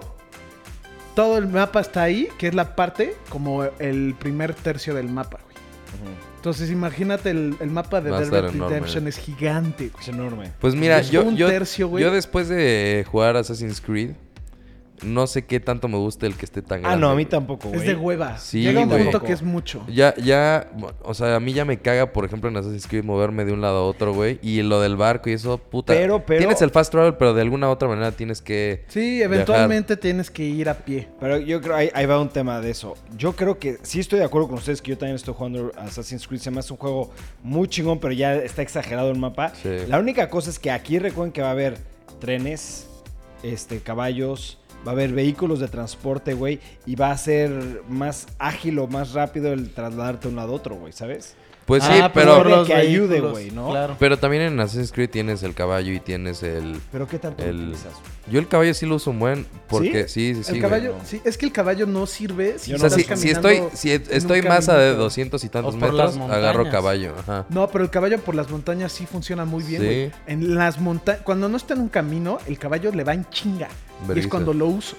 Todo 1.13 1.37
el 1.37 1.47
mapa 1.47 1.81
está 1.81 2.01
ahí, 2.01 2.29
que 2.39 2.47
es 2.47 2.55
la 2.55 2.75
parte 2.75 3.15
como 3.29 3.63
el 3.77 4.15
primer 4.17 4.55
tercio 4.55 4.95
del 4.95 5.07
mapa, 5.09 5.37
güey. 5.43 5.55
Ujú. 6.01 6.32
Entonces 6.43 6.69
imagínate 6.71 7.29
el, 7.29 7.55
el 7.61 7.69
mapa 7.69 8.01
de 8.01 8.11
Red 8.11 8.29
Dead. 8.29 8.51
Redemption 8.51 9.07
es 9.07 9.15
gigante, 9.17 9.87
güey. 9.87 10.01
Es 10.03 10.09
enorme. 10.09 10.51
pues 10.59 10.75
mira, 10.75 10.99
Es 10.99 11.09
yo, 11.09 11.23
un 11.23 11.37
yo, 11.37 11.47
tercio, 11.47 11.97
yo 11.97 12.11
después 12.11 12.49
de 12.49 13.05
jugar 13.09 13.37
Assassin's 13.37 13.79
Creed, 13.79 14.09
no 15.05 15.27
sé 15.27 15.45
qué 15.45 15.59
tanto 15.59 15.87
me 15.87 15.97
gusta 15.97 16.25
el 16.25 16.35
que 16.35 16.45
esté 16.45 16.61
tan 16.61 16.79
Ah, 16.79 16.89
grande. 16.89 17.01
no, 17.01 17.09
a 17.11 17.15
mí 17.15 17.25
tampoco, 17.25 17.69
güey. 17.69 17.81
Es 17.81 17.85
de 17.87 17.95
hueva. 17.95 18.37
Sí, 18.37 18.61
Llega 18.63 18.81
un 18.81 18.89
güey. 18.89 19.03
punto 19.03 19.21
que 19.21 19.31
es 19.33 19.41
mucho. 19.41 19.83
Ya, 19.87 20.15
ya, 20.15 20.71
o 21.03 21.13
sea, 21.13 21.35
a 21.35 21.39
mí 21.39 21.53
ya 21.53 21.65
me 21.65 21.79
caga, 21.79 22.11
por 22.13 22.25
ejemplo, 22.25 22.49
en 22.49 22.57
Assassin's 22.57 22.87
Creed 22.87 23.03
moverme 23.03 23.45
de 23.45 23.53
un 23.53 23.61
lado 23.61 23.77
a 23.79 23.83
otro, 23.85 24.13
güey. 24.13 24.39
Y 24.41 24.61
lo 24.61 24.79
del 24.81 24.95
barco 24.95 25.29
y 25.29 25.33
eso, 25.33 25.57
puta. 25.57 25.93
Pero, 25.93 26.25
pero- 26.25 26.39
Tienes 26.39 26.61
el 26.61 26.71
fast 26.71 26.91
travel, 26.91 27.15
pero 27.15 27.33
de 27.33 27.41
alguna 27.41 27.69
otra 27.69 27.87
manera 27.87 28.11
tienes 28.11 28.41
que... 28.41 28.83
Sí, 28.87 29.21
eventualmente 29.21 29.97
tienes 29.97 30.29
que 30.31 30.43
ir 30.43 30.69
a 30.69 30.73
pie. 30.75 31.07
Pero 31.19 31.37
yo 31.37 31.61
creo, 31.61 31.75
ahí, 31.75 31.89
ahí 31.93 32.05
va 32.05 32.19
un 32.19 32.29
tema 32.29 32.59
de 32.61 32.71
eso. 32.71 32.95
Yo 33.17 33.33
creo 33.35 33.59
que 33.59 33.77
sí 33.83 33.99
estoy 33.99 34.19
de 34.19 34.25
acuerdo 34.25 34.47
con 34.47 34.57
ustedes 34.57 34.81
que 34.81 34.91
yo 34.91 34.97
también 34.97 35.15
estoy 35.15 35.33
jugando 35.33 35.71
Assassin's 35.77 36.27
Creed. 36.27 36.41
Se 36.41 36.51
me 36.51 36.59
hace 36.59 36.73
un 36.73 36.79
juego 36.79 37.11
muy 37.41 37.67
chingón, 37.67 37.99
pero 37.99 38.13
ya 38.13 38.35
está 38.35 38.61
exagerado 38.61 39.09
el 39.11 39.17
mapa. 39.19 39.51
Sí. 39.61 39.69
La 39.87 39.99
única 39.99 40.29
cosa 40.29 40.49
es 40.49 40.59
que 40.59 40.71
aquí 40.71 40.99
recuerden 40.99 41.31
que 41.31 41.41
va 41.41 41.49
a 41.49 41.51
haber 41.51 41.77
trenes, 42.19 42.87
este, 43.43 43.79
caballos, 43.79 44.59
va 44.85 44.91
a 44.91 44.93
haber 44.93 45.13
vehículos 45.13 45.59
de 45.59 45.67
transporte, 45.67 46.33
güey, 46.33 46.59
y 46.85 46.95
va 46.95 47.11
a 47.11 47.17
ser 47.17 47.83
más 47.87 48.27
ágil 48.39 48.79
o 48.79 48.87
más 48.87 49.13
rápido 49.13 49.53
el 49.53 49.69
trasladarte 49.71 50.27
de 50.27 50.29
un 50.29 50.35
lado 50.35 50.53
a 50.53 50.55
otro, 50.55 50.75
güey, 50.75 50.93
¿sabes? 50.93 51.35
Pues 51.65 51.83
sí, 51.83 51.91
Ah, 51.93 52.11
pero... 52.13 52.37
por 52.37 52.47
los 52.49 52.67
que 52.67 52.73
ayude, 52.73 53.21
güey, 53.21 53.51
¿no? 53.51 53.69
Claro. 53.69 53.95
Pero 53.99 54.17
también 54.17 54.43
en 54.43 54.59
Assassin's 54.59 54.91
Creed 54.91 55.09
tienes 55.09 55.43
el 55.43 55.53
caballo 55.53 55.93
y 55.93 55.99
tienes 55.99 56.43
el... 56.43 56.79
Pero 56.91 57.07
¿qué 57.07 57.19
tanto 57.19 57.41
lo 57.43 57.49
El- 57.49 57.55
utilizas? 57.69 57.93
Yo 58.29 58.39
el 58.39 58.47
caballo 58.47 58.73
sí 58.73 58.85
lo 58.85 58.95
uso 58.95 59.11
un 59.11 59.19
buen, 59.19 59.45
porque 59.67 60.07
sí, 60.07 60.33
sí, 60.35 60.43
sí, 60.45 60.55
el 60.55 60.61
caballo, 60.61 60.95
no. 60.97 61.05
sí, 61.05 61.21
es 61.25 61.37
que 61.37 61.45
el 61.45 61.51
caballo 61.51 61.85
no 61.85 62.05
sirve 62.05 62.57
si 62.57 62.71
Yo 62.71 62.77
O 62.77 62.79
sea, 62.79 62.87
estás 62.87 63.19
si, 63.19 63.29
estoy, 63.29 63.63
si 63.73 63.91
estoy 63.91 64.41
más 64.41 64.69
a 64.69 64.73
de 64.77 64.79
caminito. 64.91 65.03
200 65.03 65.43
y 65.43 65.49
tantos 65.49 65.75
metros, 65.75 66.17
agarro 66.17 66.69
caballo. 66.69 67.13
Ajá. 67.19 67.45
No, 67.49 67.67
pero 67.67 67.83
el 67.83 67.89
caballo 67.89 68.17
por 68.19 68.35
las 68.35 68.49
montañas 68.49 68.93
sí 68.93 69.05
funciona 69.05 69.43
muy 69.43 69.63
bien, 69.63 69.81
Sí. 69.81 69.85
güey. 69.87 70.11
En 70.27 70.55
las 70.55 70.79
montañas, 70.79 71.21
cuando 71.23 71.49
no 71.49 71.57
está 71.57 71.73
en 71.73 71.81
un 71.81 71.89
camino, 71.89 72.37
el 72.47 72.57
caballo 72.57 72.91
le 72.93 73.03
va 73.03 73.13
en 73.13 73.25
chinga. 73.29 73.67
Y 74.15 74.19
es 74.19 74.27
cuando 74.27 74.53
lo 74.53 74.67
uso. 74.67 74.95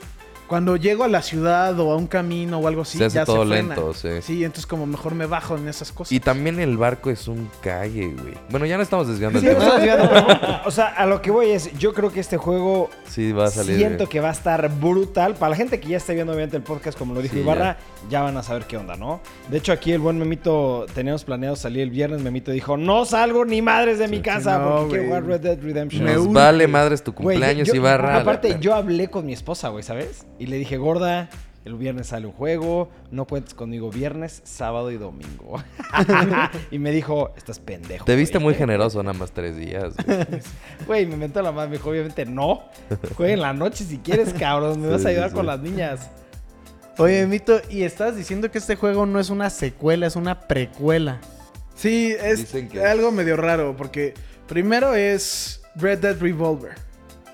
Cuando 0.49 0.77
llego 0.77 1.05
a 1.05 1.09
la 1.09 1.23
ciudad 1.23 1.79
o 1.81 1.91
a 1.93 1.97
un 1.97 2.07
camino 2.07 2.59
o 2.59 2.69
algo 2.69 2.83
así, 2.83 2.99
Se 2.99 3.07
hace 3.07 3.15
ya 3.17 3.25
todo 3.25 3.43
se 3.45 3.49
frena. 3.49 3.75
lento, 3.75 3.95
sí. 3.95 4.09
Sí, 4.21 4.45
entonces 4.45 4.67
como 4.67 4.85
mejor 4.87 5.15
me 5.15 5.27
bajo 5.27 5.57
en 5.57 5.69
esas 5.69 5.91
cosas. 5.91 6.13
Y 6.13 6.21
también 6.21 6.61
el 6.61 6.77
barco 6.77 7.11
es 7.11 7.27
un 7.29 7.49
cague, 7.63 8.09
güey. 8.13 8.35
Bueno, 8.51 8.67
ya 8.67 8.77
no 8.77 8.83
estamos 8.83 9.09
desviando 9.09 9.41
Sí, 9.41 9.47
el 9.47 9.57
tema. 9.57 9.75
desviando, 9.77 10.09
pero, 10.13 10.27
o 10.67 10.71
sea, 10.71 10.89
a 10.89 11.07
lo 11.07 11.23
que 11.23 11.31
voy 11.31 11.51
es, 11.51 11.73
yo 11.79 11.95
creo 11.95 12.13
que 12.13 12.21
este 12.21 12.37
juego 12.37 12.91
Sí, 13.09 13.33
va 13.33 13.47
a 13.47 13.51
salir. 13.51 13.77
Siento 13.77 14.09
que 14.09 14.21
va 14.21 14.29
a 14.29 14.33
estar 14.33 14.69
brutal. 14.79 15.35
Para 15.35 15.51
la 15.51 15.57
gente 15.57 15.81
que 15.81 15.89
ya 15.89 15.97
está 15.97 16.13
viendo 16.13 16.33
obviamente 16.33 16.57
el 16.57 16.63
podcast, 16.63 16.99
como 16.99 17.15
lo 17.15 17.23
dijo 17.23 17.35
Sí, 17.35 17.41
Ibarra, 17.41 17.79
ya. 18.11 18.23
van 18.23 18.37
a 18.37 18.43
saber 18.43 18.65
qué 18.67 18.77
onda, 18.77 18.97
¿no? 18.97 19.21
De 19.51 19.59
hecho, 19.59 19.73
aquí 19.73 19.93
el 19.93 20.01
buen 20.01 20.19
Memito, 20.19 20.87
teníamos 20.95 21.25
planeado 21.25 21.57
salir 21.57 21.83
el 21.83 21.91
viernes. 21.91 22.21
Memito 22.23 22.51
dijo, 22.51 22.77
no 22.77 23.05
salgo 23.07 23.45
ni 23.45 23.63
madres 23.63 23.99
de 23.99 24.09
mi 24.09 24.21
casa 24.21 24.59
no, 24.59 24.65
porque 24.71 24.89
quiero 24.89 25.05
güey. 25.09 25.21
jugar 25.21 25.25
Red 25.25 25.41
Dead 25.41 25.59
Redemption. 25.63 26.05
Nos 26.05 26.33
vale 26.33 26.69
madres 26.69 27.03
tu 27.03 27.13
Güey, 27.13 27.37
cumpleaños, 27.39 27.69
yo- 27.69 27.75
Ibarra. 27.75 28.19
Aparte, 28.21 28.59
yo 28.61 28.75
hablé 28.75 29.09
con 29.09 29.25
mi 29.27 29.33
esposa, 29.33 29.69
güey, 29.71 29.83
¿sabes? 29.83 30.27
Y 30.39 30.47
le 30.47 30.57
dije, 30.59 30.77
gorda, 30.77 31.29
el 31.65 31.75
viernes 31.75 32.09
sale 32.09 32.27
un 32.27 32.33
juego, 32.33 32.91
no 33.11 33.25
cuentes 33.27 33.55
conmigo 33.55 33.91
viernes, 33.91 34.43
sábado 34.45 34.91
y 34.91 34.97
domingo. 34.97 35.63
y 36.71 36.79
me 36.79 36.91
dijo, 36.91 37.33
estás 37.37 37.59
pendejo. 37.61 38.05
Te 38.05 38.17
viste 38.17 38.39
güey". 38.39 38.45
muy 38.49 38.55
generoso 38.55 39.03
nada 39.03 39.17
más 39.19 39.33
tres 39.33 39.57
días. 39.57 39.95
güey. 40.05 40.19
Güey, 40.87 41.07
me 41.07 41.15
inventó 41.15 41.41
la 41.41 41.53
madre. 41.53 41.71
Me 41.71 41.77
dijo, 41.79 41.91
obviamente, 41.91 42.27
no. 42.27 42.65
Juega 43.17 43.33
en 43.33 43.41
la 43.41 43.53
noche 43.53 43.85
si 43.85 43.99
quieres, 43.99 44.35
cabrón. 44.35 44.81
Me 44.81 44.89
vas 44.91 45.05
a 45.07 45.09
ayudar 45.09 45.31
sí, 45.31 45.35
con 45.35 45.45
sí. 45.45 45.47
las 45.47 45.61
niñas. 45.61 46.11
Oye, 46.99 47.27
Mito, 47.27 47.61
y 47.71 47.83
estás 47.83 48.17
diciendo 48.17 48.51
que 48.51 48.59
este 48.59 48.77
juego 48.77 49.07
no 49.07 49.19
es 49.19 49.31
una 49.31 49.51
secuela, 49.51 50.07
es 50.07 50.17
una 50.17 50.41
precuela. 50.47 51.21
Sí, 51.75 52.15
es 52.21 52.45
que- 52.47 52.85
algo 52.85 53.11
medio 53.11 53.37
raro 53.37 53.75
porque 53.77 54.15
primero 54.47 54.95
es 54.95 55.63
Red 55.75 55.99
Dead 56.01 56.21
Revolver 56.21 56.75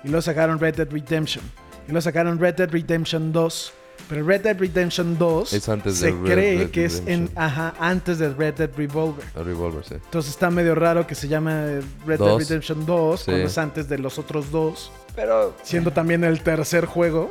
y 0.03 0.07
luego 0.07 0.21
sacaron 0.23 0.57
Red 0.59 0.77
Dead 0.77 0.89
Redemption 0.89 1.43
y 1.87 1.91
luego 1.91 2.01
sacaron 2.01 2.39
Red 2.39 2.55
Dead 2.55 2.69
Redemption 2.69 3.31
2. 3.31 3.73
Pero 4.09 4.25
Red 4.25 4.41
Dead 4.41 4.57
Redemption 4.59 5.17
2 5.17 5.53
Es 5.53 5.69
antes 5.69 5.97
se 5.97 6.07
de 6.07 6.11
Red 6.13 6.31
cree 6.33 6.71
que 6.71 6.85
es 6.85 7.03
en, 7.05 7.29
ajá, 7.35 7.73
antes 7.79 8.17
de 8.19 8.33
Red 8.33 8.55
Dead 8.55 8.69
Revolver. 8.75 9.23
El 9.35 9.45
Revolver, 9.45 9.85
sí. 9.85 9.93
Entonces 9.95 10.31
está 10.31 10.49
medio 10.49 10.75
raro 10.75 11.05
que 11.07 11.15
se 11.15 11.27
llame 11.27 11.81
Red 12.05 12.19
Dead. 12.19 12.37
Redemption 12.37 12.85
2 12.85 13.19
Sí. 13.19 13.25
cuando 13.25 13.45
es 13.45 13.57
antes 13.57 13.87
de 13.87 13.97
los 13.99 14.17
otros 14.17 14.51
dos. 14.51 14.91
Pero, 15.15 15.53
Siendo 15.63 15.91
también 15.91 16.23
el 16.23 16.41
tercer 16.41 16.85
juego, 16.85 17.29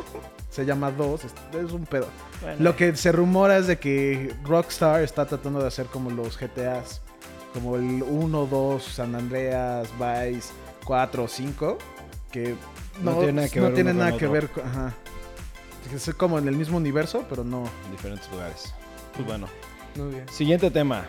se 0.50 0.64
llama 0.64 0.90
2, 0.92 1.25
es, 1.25 1.33
es 1.64 1.73
un 1.73 1.87
pedo. 1.87 2.07
bueno, 2.42 2.57
Lo 2.61 2.76
que 2.76 2.95
se 2.97 3.11
rumora 3.12 3.59
es 3.59 3.66
de 3.66 3.78
que 3.78 4.33
Rockstar 4.45 5.02
está 5.02 5.26
tratando 5.26 5.61
de 5.61 5.66
hacer 5.69 5.87
como 5.87 6.11
los 6.11 6.38
GTAs, 6.38 7.00
como 7.52 7.76
el 7.76 8.02
1, 8.07 8.47
2, 8.47 8.83
San 8.85 9.14
Andreas, 9.16 9.88
Vice, 9.99 10.50
4 10.85 11.25
o 11.25 11.28
5 11.28 11.78
que 12.30 12.54
No 13.02 13.12
no, 13.12 13.19
tiene 13.19 13.33
nada 13.33 13.49
que 13.49 13.61
no 13.61 13.71
ver 13.71 13.73
uno 13.75 13.85
con 13.85 13.99
nada 13.99 14.16
que 14.19 14.26
ver 14.26 14.49
con... 14.49 14.66
Ajá. 14.66 14.95
Es 15.95 16.14
como 16.14 16.38
en 16.38 16.47
el 16.47 16.57
mismo 16.57 16.76
universo, 16.76 17.25
pero 17.28 17.42
no. 17.42 17.64
En 17.87 17.92
diferentes 17.92 18.30
lugares. 18.30 18.73
Pues 19.14 19.26
bueno. 19.26 19.49
Muy 19.97 20.14
bien. 20.14 20.28
Siguiente 20.28 20.71
tema. 20.71 21.04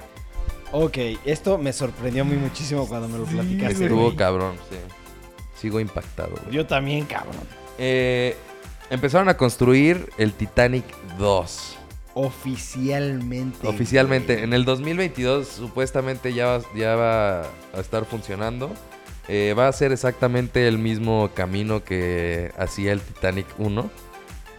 Ok, 0.71 0.97
esto 1.25 1.57
me 1.57 1.73
sorprendió 1.73 2.23
muy 2.23 2.37
muchísimo 2.37 2.87
cuando 2.87 3.07
me 3.07 3.17
lo 3.17 3.25
platicaste. 3.25 3.83
Estuvo 3.83 4.05
güey. 4.05 4.15
cabrón, 4.15 4.55
sí. 4.69 4.77
Sigo 5.59 5.79
impactado, 5.79 6.31
güey. 6.31 6.55
Yo 6.55 6.65
también, 6.65 7.05
cabrón. 7.05 7.35
Eh, 7.77 8.35
empezaron 8.89 9.29
a 9.29 9.37
construir 9.37 10.09
el 10.17 10.33
Titanic 10.33 10.85
2. 11.19 11.77
Oficialmente. 12.13 13.67
Oficialmente. 13.67 14.33
güey. 14.33 14.45
En 14.45 14.53
el 14.53 14.65
2022 14.65 15.47
supuestamente 15.47 16.33
ya 16.33 16.57
va, 16.57 16.61
ya 16.75 16.95
va 16.95 17.41
a 17.41 17.79
estar 17.79 18.05
funcionando. 18.05 18.71
Eh, 19.27 19.53
va 19.57 19.67
a 19.67 19.71
ser 19.73 19.91
exactamente 19.91 20.67
el 20.67 20.77
mismo 20.77 21.29
camino 21.33 21.83
que 21.83 22.51
hacía 22.57 22.91
el 22.91 23.01
Titanic 23.01 23.45
1. 23.57 23.89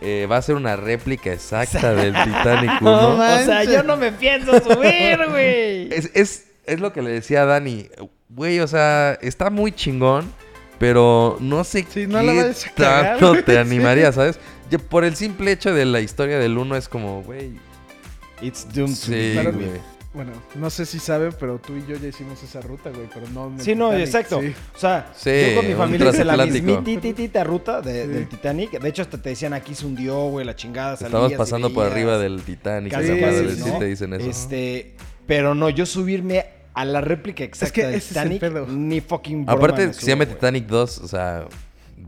Eh, 0.00 0.26
va 0.30 0.36
a 0.38 0.42
ser 0.42 0.54
una 0.56 0.76
réplica 0.76 1.32
exacta 1.32 1.94
del 1.94 2.12
Titanic 2.14 2.80
1. 2.80 2.90
No 2.90 3.14
O 3.14 3.16
sea, 3.44 3.64
yo 3.64 3.82
no 3.82 3.96
me 3.96 4.12
pienso 4.12 4.58
subir, 4.60 5.18
güey. 5.30 5.92
Es, 5.92 6.10
es, 6.14 6.46
es 6.66 6.80
lo 6.80 6.92
que 6.92 7.02
le 7.02 7.10
decía 7.10 7.42
a 7.42 7.46
Dani. 7.46 7.88
Güey, 8.28 8.60
o 8.60 8.66
sea, 8.66 9.18
está 9.20 9.50
muy 9.50 9.72
chingón, 9.72 10.32
pero 10.78 11.36
no 11.40 11.64
sé 11.64 11.80
Sí, 11.88 12.06
qué 12.06 12.06
no 12.06 12.20
cagar, 12.76 13.18
tanto 13.18 13.42
te 13.44 13.52
sí. 13.52 13.58
animaría, 13.58 14.10
¿sabes? 14.12 14.38
Por 14.88 15.04
el 15.04 15.16
simple 15.16 15.52
hecho 15.52 15.74
de 15.74 15.84
la 15.84 16.00
historia 16.00 16.38
del 16.38 16.56
1 16.56 16.76
es 16.76 16.88
como, 16.88 17.22
güey. 17.22 17.52
It's 18.40 18.66
doomed 18.72 18.94
to 18.94 18.96
Sí, 18.96 19.12
be. 19.12 19.80
Bueno, 20.14 20.32
no 20.56 20.68
sé 20.68 20.84
si 20.84 20.98
saben, 20.98 21.32
pero 21.40 21.58
tú 21.58 21.74
y 21.74 21.86
yo 21.90 21.96
ya 21.96 22.08
hicimos 22.08 22.42
esa 22.42 22.60
ruta, 22.60 22.90
güey, 22.90 23.08
pero 23.12 23.26
no... 23.30 23.46
en 23.46 23.54
el 23.54 23.60
Sí, 23.62 23.74
no, 23.74 23.86
Titanic, 23.86 24.06
exacto. 24.06 24.40
sí. 24.42 24.54
O 24.76 24.78
sea, 24.78 25.10
Sí, 25.16 25.30
yo 25.50 25.56
con 25.56 25.66
mi 25.68 25.74
familia 25.74 26.10
hice 26.10 26.24
la 26.24 26.36
mismititita 26.44 27.44
ruta 27.44 27.80
de- 27.80 28.02
Sí. 28.02 28.08
del 28.08 28.28
Titanic. 28.28 28.78
De 28.78 28.88
hecho, 28.90 29.00
hasta 29.02 29.16
te 29.22 29.30
decían 29.30 29.54
aquí 29.54 29.74
se 29.74 29.86
hundió, 29.86 30.14
güey, 30.28 30.44
la 30.44 30.54
chingada. 30.54 30.98
Salías 30.98 31.32
y 31.32 31.36
pasando 31.36 31.72
por 31.72 31.86
arriba 31.86 32.18
del 32.18 32.42
Titanic. 32.42 32.92
casi, 32.92 33.04
esa 33.10 33.26
madre, 33.26 33.46
casi, 33.46 33.62
sí 33.62 33.70
¿no? 33.70 33.78
te 33.78 33.84
dicen 33.86 34.12
eso. 34.12 34.28
Este, 34.28 34.94
pero 35.26 35.54
no, 35.54 35.70
yo 35.70 35.86
subirme 35.86 36.44
a 36.74 36.84
la 36.84 37.00
réplica 37.00 37.44
exacta 37.44 37.72
que 37.72 37.80
es 37.94 38.14
el 38.16 38.28
Titanic, 38.38 38.42
ni 38.68 39.00
fucking 39.00 39.46
broma 39.46 39.58
Aparte, 39.58 39.92
se 39.94 40.06
llama. 40.06 40.26
Titanic 40.26 40.66
2, 40.66 40.98
o 40.98 41.08
sea, 41.08 41.46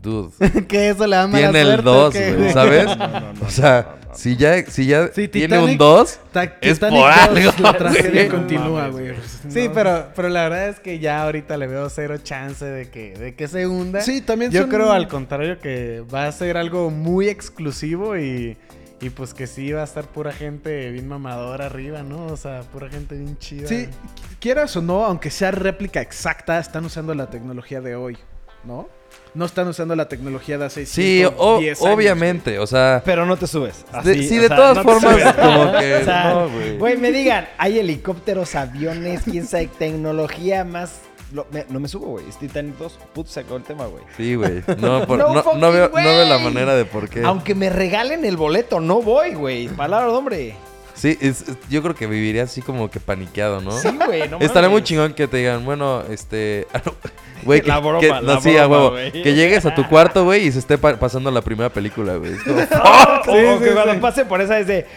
dude. 0.05 0.31
que 0.67 0.89
eso 0.89 1.05
le 1.05 1.15
da 1.17 1.27
mala 1.27 1.51
Tiene 1.51 1.61
el 1.61 1.67
suerte, 1.67 1.83
2, 1.83 2.07
¿o 2.07 2.11
qué, 2.11 2.33
güey, 2.33 2.53
¿sabes? 2.53 2.85
No, 2.85 2.95
no, 2.95 3.19
no, 3.33 3.45
o 3.45 3.49
sea, 3.49 3.81
no, 3.81 4.05
no, 4.05 4.09
no. 4.11 4.15
si 4.15 4.37
ya, 4.37 4.65
si 4.65 4.85
ya 4.85 5.09
Sí, 5.13 5.27
tiene 5.27 5.59
un 5.59 5.65
Titanic- 5.71 5.77
2, 5.77 6.19
Ta- 6.31 6.43
Es 6.61 6.73
Titanic 6.79 6.99
por 7.01 7.09
2, 7.11 7.19
algo, 7.29 7.51
La 7.63 7.73
tragedia 7.77 8.11
güey. 8.11 8.27
continúa, 8.29 8.87
güey. 8.87 9.13
Sí, 9.49 9.67
No. 9.67 9.73
pero, 9.73 10.07
pero 10.15 10.29
la 10.29 10.43
verdad 10.43 10.69
es 10.69 10.79
que 10.79 10.99
ya 10.99 11.23
ahorita 11.23 11.57
le 11.57 11.67
veo 11.67 11.89
cero 11.89 12.17
chance 12.23 12.63
de 12.63 12.89
que, 12.89 13.13
de 13.17 13.35
que 13.35 13.47
se 13.49 13.67
hunda. 13.67 13.99
Sí, 14.01 14.21
también 14.21 14.51
Yo 14.51 14.61
son- 14.61 14.69
creo 14.69 14.91
al 14.91 15.07
contrario 15.09 15.59
que 15.59 16.03
va 16.13 16.27
a 16.27 16.31
ser 16.31 16.55
algo 16.57 16.89
muy 16.91 17.27
exclusivo 17.27 18.17
y, 18.17 18.57
y 19.01 19.09
pues 19.09 19.33
que 19.33 19.45
sí 19.47 19.71
va 19.73 19.81
a 19.81 19.83
estar 19.83 20.05
pura 20.05 20.31
gente 20.31 20.89
bien 20.91 21.07
mamadora 21.07 21.65
arriba, 21.65 22.01
¿no? 22.01 22.27
O 22.27 22.37
sea, 22.37 22.61
pura 22.61 22.89
gente 22.89 23.15
bien 23.15 23.37
chida. 23.37 23.67
Sí, 23.67 23.87
qu- 23.87 24.37
quieras 24.39 24.75
o 24.77 24.81
no, 24.81 25.03
aunque 25.05 25.29
sea 25.29 25.51
réplica 25.51 25.99
exacta, 26.01 26.57
están 26.59 26.85
usando 26.85 27.13
la 27.13 27.29
tecnología 27.29 27.81
de 27.81 27.95
hoy, 27.95 28.17
¿no? 28.63 28.87
No 29.35 29.45
están 29.45 29.67
usando 29.67 29.95
la 29.95 30.07
tecnología 30.07 30.57
de 30.57 30.65
hace 30.65 30.85
sí, 30.85 31.23
o- 31.25 31.57
110 31.59 31.81
años, 31.81 31.93
obviamente, 31.93 32.57
o 32.59 32.65
sea, 32.65 33.01
Pero 33.05 33.25
no 33.25 33.35
te 33.37 33.47
subes. 33.47 33.85
de- 33.91 33.97
Así, 34.11 34.27
sí, 34.29 34.39
o 34.39 34.41
de 34.41 34.47
sea, 34.47 34.57
todas 34.57 34.77
no 34.77 34.83
formas, 34.83 35.33
como 35.35 35.71
que, 35.79 35.95
O 35.95 36.05
sea, 36.05 36.33
no, 36.33 36.49
güey. 36.49 36.77
Güey, 36.77 36.97
me 36.97 37.11
digan, 37.11 37.47
hay 37.57 37.79
helicópteros, 37.79 38.55
aviones, 38.55 39.21
quién 39.29 39.45
sabe, 39.45 39.67
tecnología 39.77 40.63
más. 40.63 41.01
lo- 41.33 41.47
me- 41.51 41.65
no 41.69 41.79
me 41.81 41.87
subo, 41.89 42.07
güey. 42.11 42.29
Es 42.29 42.37
Titanic 42.37 42.77
2. 42.77 42.97
Puto, 43.13 43.29
se 43.29 43.41
acabó 43.41 43.57
el 43.57 43.63
tema, 43.63 43.87
güey. 43.87 44.03
Sí, 44.15 44.35
güey. 44.35 44.63
No, 44.77 45.05
por- 45.07 45.17
No 45.19 45.33
no, 45.33 45.43
no 45.55 45.71
veo, 45.71 45.89
no 45.89 45.95
veo 45.95 46.25
la 46.29 46.37
manera 46.37 46.75
de 46.75 46.85
por 46.85 47.09
qué. 47.09 47.23
Aunque 47.23 47.55
me 47.55 47.69
regalen 47.69 48.23
el 48.23 48.37
boleto, 48.37 48.79
no 48.79 49.01
voy, 49.01 49.33
güey. 49.33 49.67
Palabra 49.67 50.07
de 50.07 50.13
hombre. 50.13 50.55
Sí, 50.95 51.17
es- 51.19 51.43
yo 51.69 51.81
creo 51.83 51.93
que 51.93 52.07
viviría 52.07 52.43
así 52.43 52.61
como 52.61 52.89
que 52.89 52.99
paniqueado, 53.01 53.59
¿no? 53.61 53.71
Sí, 53.71 53.89
güey, 54.05 54.29
no 54.29 54.39
Estaría 54.39 54.69
muy 54.69 54.81
chingón 54.81 55.13
que 55.13 55.27
te 55.27 55.37
digan, 55.37 55.65
bueno, 55.65 56.03
este... 56.09 56.67
Güey, 57.43 57.61
que, 57.61 57.67
La 57.67 57.79
broma, 57.79 57.99
que- 57.99 58.07
la 58.07 58.21
no, 58.21 58.41
sí, 58.41 58.57
a 58.57 58.65
broma, 58.65 58.75
huevo. 58.77 58.91
güey. 58.91 59.11
Que 59.11 59.33
llegues 59.35 59.65
a 59.67 59.75
tu 59.75 59.85
cuarto, 59.87 60.23
güey, 60.23 60.47
y 60.47 60.51
se 60.51 60.57
esté 60.57 60.77
pa- 60.79 60.97
pasando 60.97 61.29
la 61.29 61.41
primera 61.41 61.69
película, 61.69 62.15
güey. 62.15 62.31
Es 62.33 62.41
como, 62.43 62.55
o 62.59 63.23
Sí, 63.25 63.45
o 63.45 63.57
sí, 63.59 63.63
que 63.65 63.71
cuando 63.71 63.93
sí. 63.93 63.99
pase 63.99 64.25
por 64.25 64.41
esa 64.41 64.57
es 64.57 64.65
de. 64.67 64.87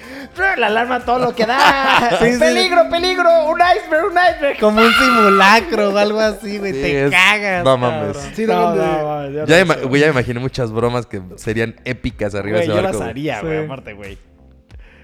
La 0.57 0.69
alarma 0.69 1.01
todo 1.01 1.19
lo 1.19 1.35
que 1.35 1.45
da. 1.45 2.17
Sí, 2.23 2.33
sí. 2.33 2.39
peligro, 2.39 2.89
peligro. 2.89 3.29
Un 3.49 3.59
iceberg, 3.61 4.07
un 4.07 4.13
iceberg. 4.13 4.59
Como 4.61 4.81
un 4.81 4.93
simulacro 4.95 5.91
o 5.91 5.99
algo 5.99 6.21
así, 6.21 6.57
güey. 6.59 6.73
Sí, 6.73 6.81
te 6.81 7.05
es- 7.07 7.11
cagas. 7.11 7.65
no 7.65 7.77
mames. 7.77 8.17
Sí, 8.35 8.47
No, 8.47 8.75
no, 8.75 8.77
no, 8.77 9.31
yo 9.31 9.45
ya, 9.45 9.67
sé, 9.67 9.85
güey, 9.85 10.01
ya 10.01 10.07
me 10.07 10.13
imaginé 10.13 10.41
muchas 10.41 10.71
bromas 10.73 11.05
que 11.07 11.21
serían 11.37 11.75
épicas 11.85 12.35
arriba 12.35 12.59
Güey, 12.59 12.69
de 12.69 12.73
ese 12.73 12.77
yo 12.81 12.83
barco. 12.83 12.89
las 12.89 12.97
güey. 12.99 13.11
haría, 13.11 13.41
güey, 13.43 13.59
Sí. 13.59 13.65
aparte, 13.65 13.93
güey. 13.93 14.19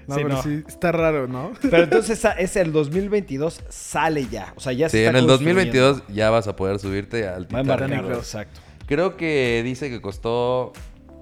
No, 0.07 0.15
Sí, 0.15 0.21
pero 0.23 0.35
no. 0.35 0.43
sí, 0.43 0.63
está 0.67 0.91
raro, 0.91 1.27
¿no? 1.27 1.53
Pero 1.61 1.83
entonces 1.83 2.17
esa- 2.19 2.33
es 2.33 2.55
el 2.55 2.71
2022, 2.71 3.61
sale 3.69 4.27
ya. 4.27 4.53
O 4.55 4.59
sea, 4.59 4.71
ya 4.73 4.87
se 4.89 4.97
Sí, 4.97 5.03
está 5.03 5.11
en 5.11 5.23
el 5.23 5.27
construyendo. 5.27 5.81
2022 5.81 6.03
ya 6.15 6.29
vas 6.29 6.47
a 6.47 6.55
poder 6.55 6.79
subirte 6.79 7.27
al 7.27 7.45
Va 7.53 7.59
a 7.59 7.63
Titanic. 7.63 8.05
exacto. 8.15 8.59
Creo 8.87 9.17
que 9.17 9.61
dice 9.65 9.89
que 9.89 9.99
costó, 10.01 10.73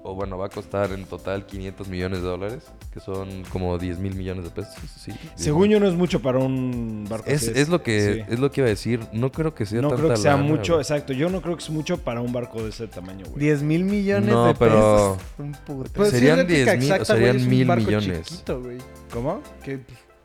o 0.06 0.14
bueno, 0.14 0.36
va 0.36 0.46
a 0.46 0.48
costar 0.50 0.92
en 0.92 1.06
total 1.06 1.46
500 1.46 1.88
millones 1.88 2.20
de 2.20 2.26
dólares, 2.28 2.64
que 2.92 3.00
son 3.00 3.42
como 3.50 3.78
10 3.78 3.98
mil 4.00 4.14
millones 4.14 4.44
de 4.44 4.50
pesos. 4.50 4.74
Sí, 4.98 5.10
10 5.12 5.32
Según 5.34 5.68
yo 5.70 5.80
no 5.80 5.88
es 5.88 5.94
mucho 5.94 6.20
para 6.20 6.38
un 6.38 7.06
barco 7.08 7.24
Es, 7.30 7.48
así. 7.48 7.52
es 7.58 7.70
lo 7.70 7.82
que 7.82 8.24
Sí. 8.26 8.32
es 8.34 8.38
lo 8.38 8.50
que 8.52 8.60
iba 8.60 8.66
a 8.66 8.70
decir. 8.70 9.00
No 9.12 9.32
creo 9.32 9.54
que 9.54 9.64
sea 9.64 9.80
No 9.80 9.88
tanta 9.88 10.02
creo 10.02 10.14
que 10.14 10.20
sea 10.20 10.32
lana, 10.36 10.44
mucho, 10.44 10.74
güey. 10.74 10.82
exacto. 10.82 11.14
Yo 11.14 11.30
no 11.30 11.40
creo 11.40 11.56
que 11.56 11.62
es 11.64 11.70
mucho 11.70 11.96
para 11.98 12.20
un 12.20 12.32
barco 12.34 12.62
de 12.62 12.68
ese 12.68 12.86
tamaño, 12.86 13.24
güey. 13.30 13.38
10 13.46 13.62
mil 13.62 13.84
millones 13.84 14.28
No, 14.28 14.46
de 14.48 14.54
pero- 14.54 15.16
pesos. 15.16 15.18
Un 15.38 15.52
puto. 15.52 15.90
Pues 15.94 16.10
Serían 16.10 16.36
réplica 16.36 16.72
10 16.72 16.78
mil 16.80 16.90
exacta, 16.92 17.04
serían 17.14 17.36
es 17.36 17.42
un 17.44 17.48
mil 17.48 17.66
barco 17.66 17.84
millones. 17.86 18.26
chiquito, 18.28 18.60
güey. 18.60 18.78
¿Cómo? 19.10 19.40
Que 19.64 19.80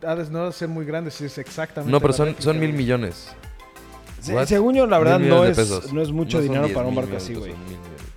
ha 0.06 0.16
de 0.16 0.30
no 0.30 0.52
ser 0.52 0.68
muy 0.68 0.84
grande 0.86 1.10
si 1.10 1.24
es 1.24 1.38
exactamente. 1.38 1.90
No, 1.92 2.02
pero 2.02 2.12
son, 2.12 2.26
réplica, 2.28 2.44
son 2.44 2.60
mil 2.60 2.74
millones. 2.74 3.30
Según 4.46 4.76
yo, 4.76 4.86
la 4.86 5.00
verdad, 5.00 5.20
no 5.20 5.46
es, 5.46 5.94
no 5.94 6.02
es 6.02 6.12
mucho 6.12 6.38
No 6.38 6.44
dinero 6.44 6.64
10 6.66 6.76
para 6.76 6.88
un 6.90 6.96
barco 6.96 7.16
así, 7.16 7.34
güey. 7.34 7.54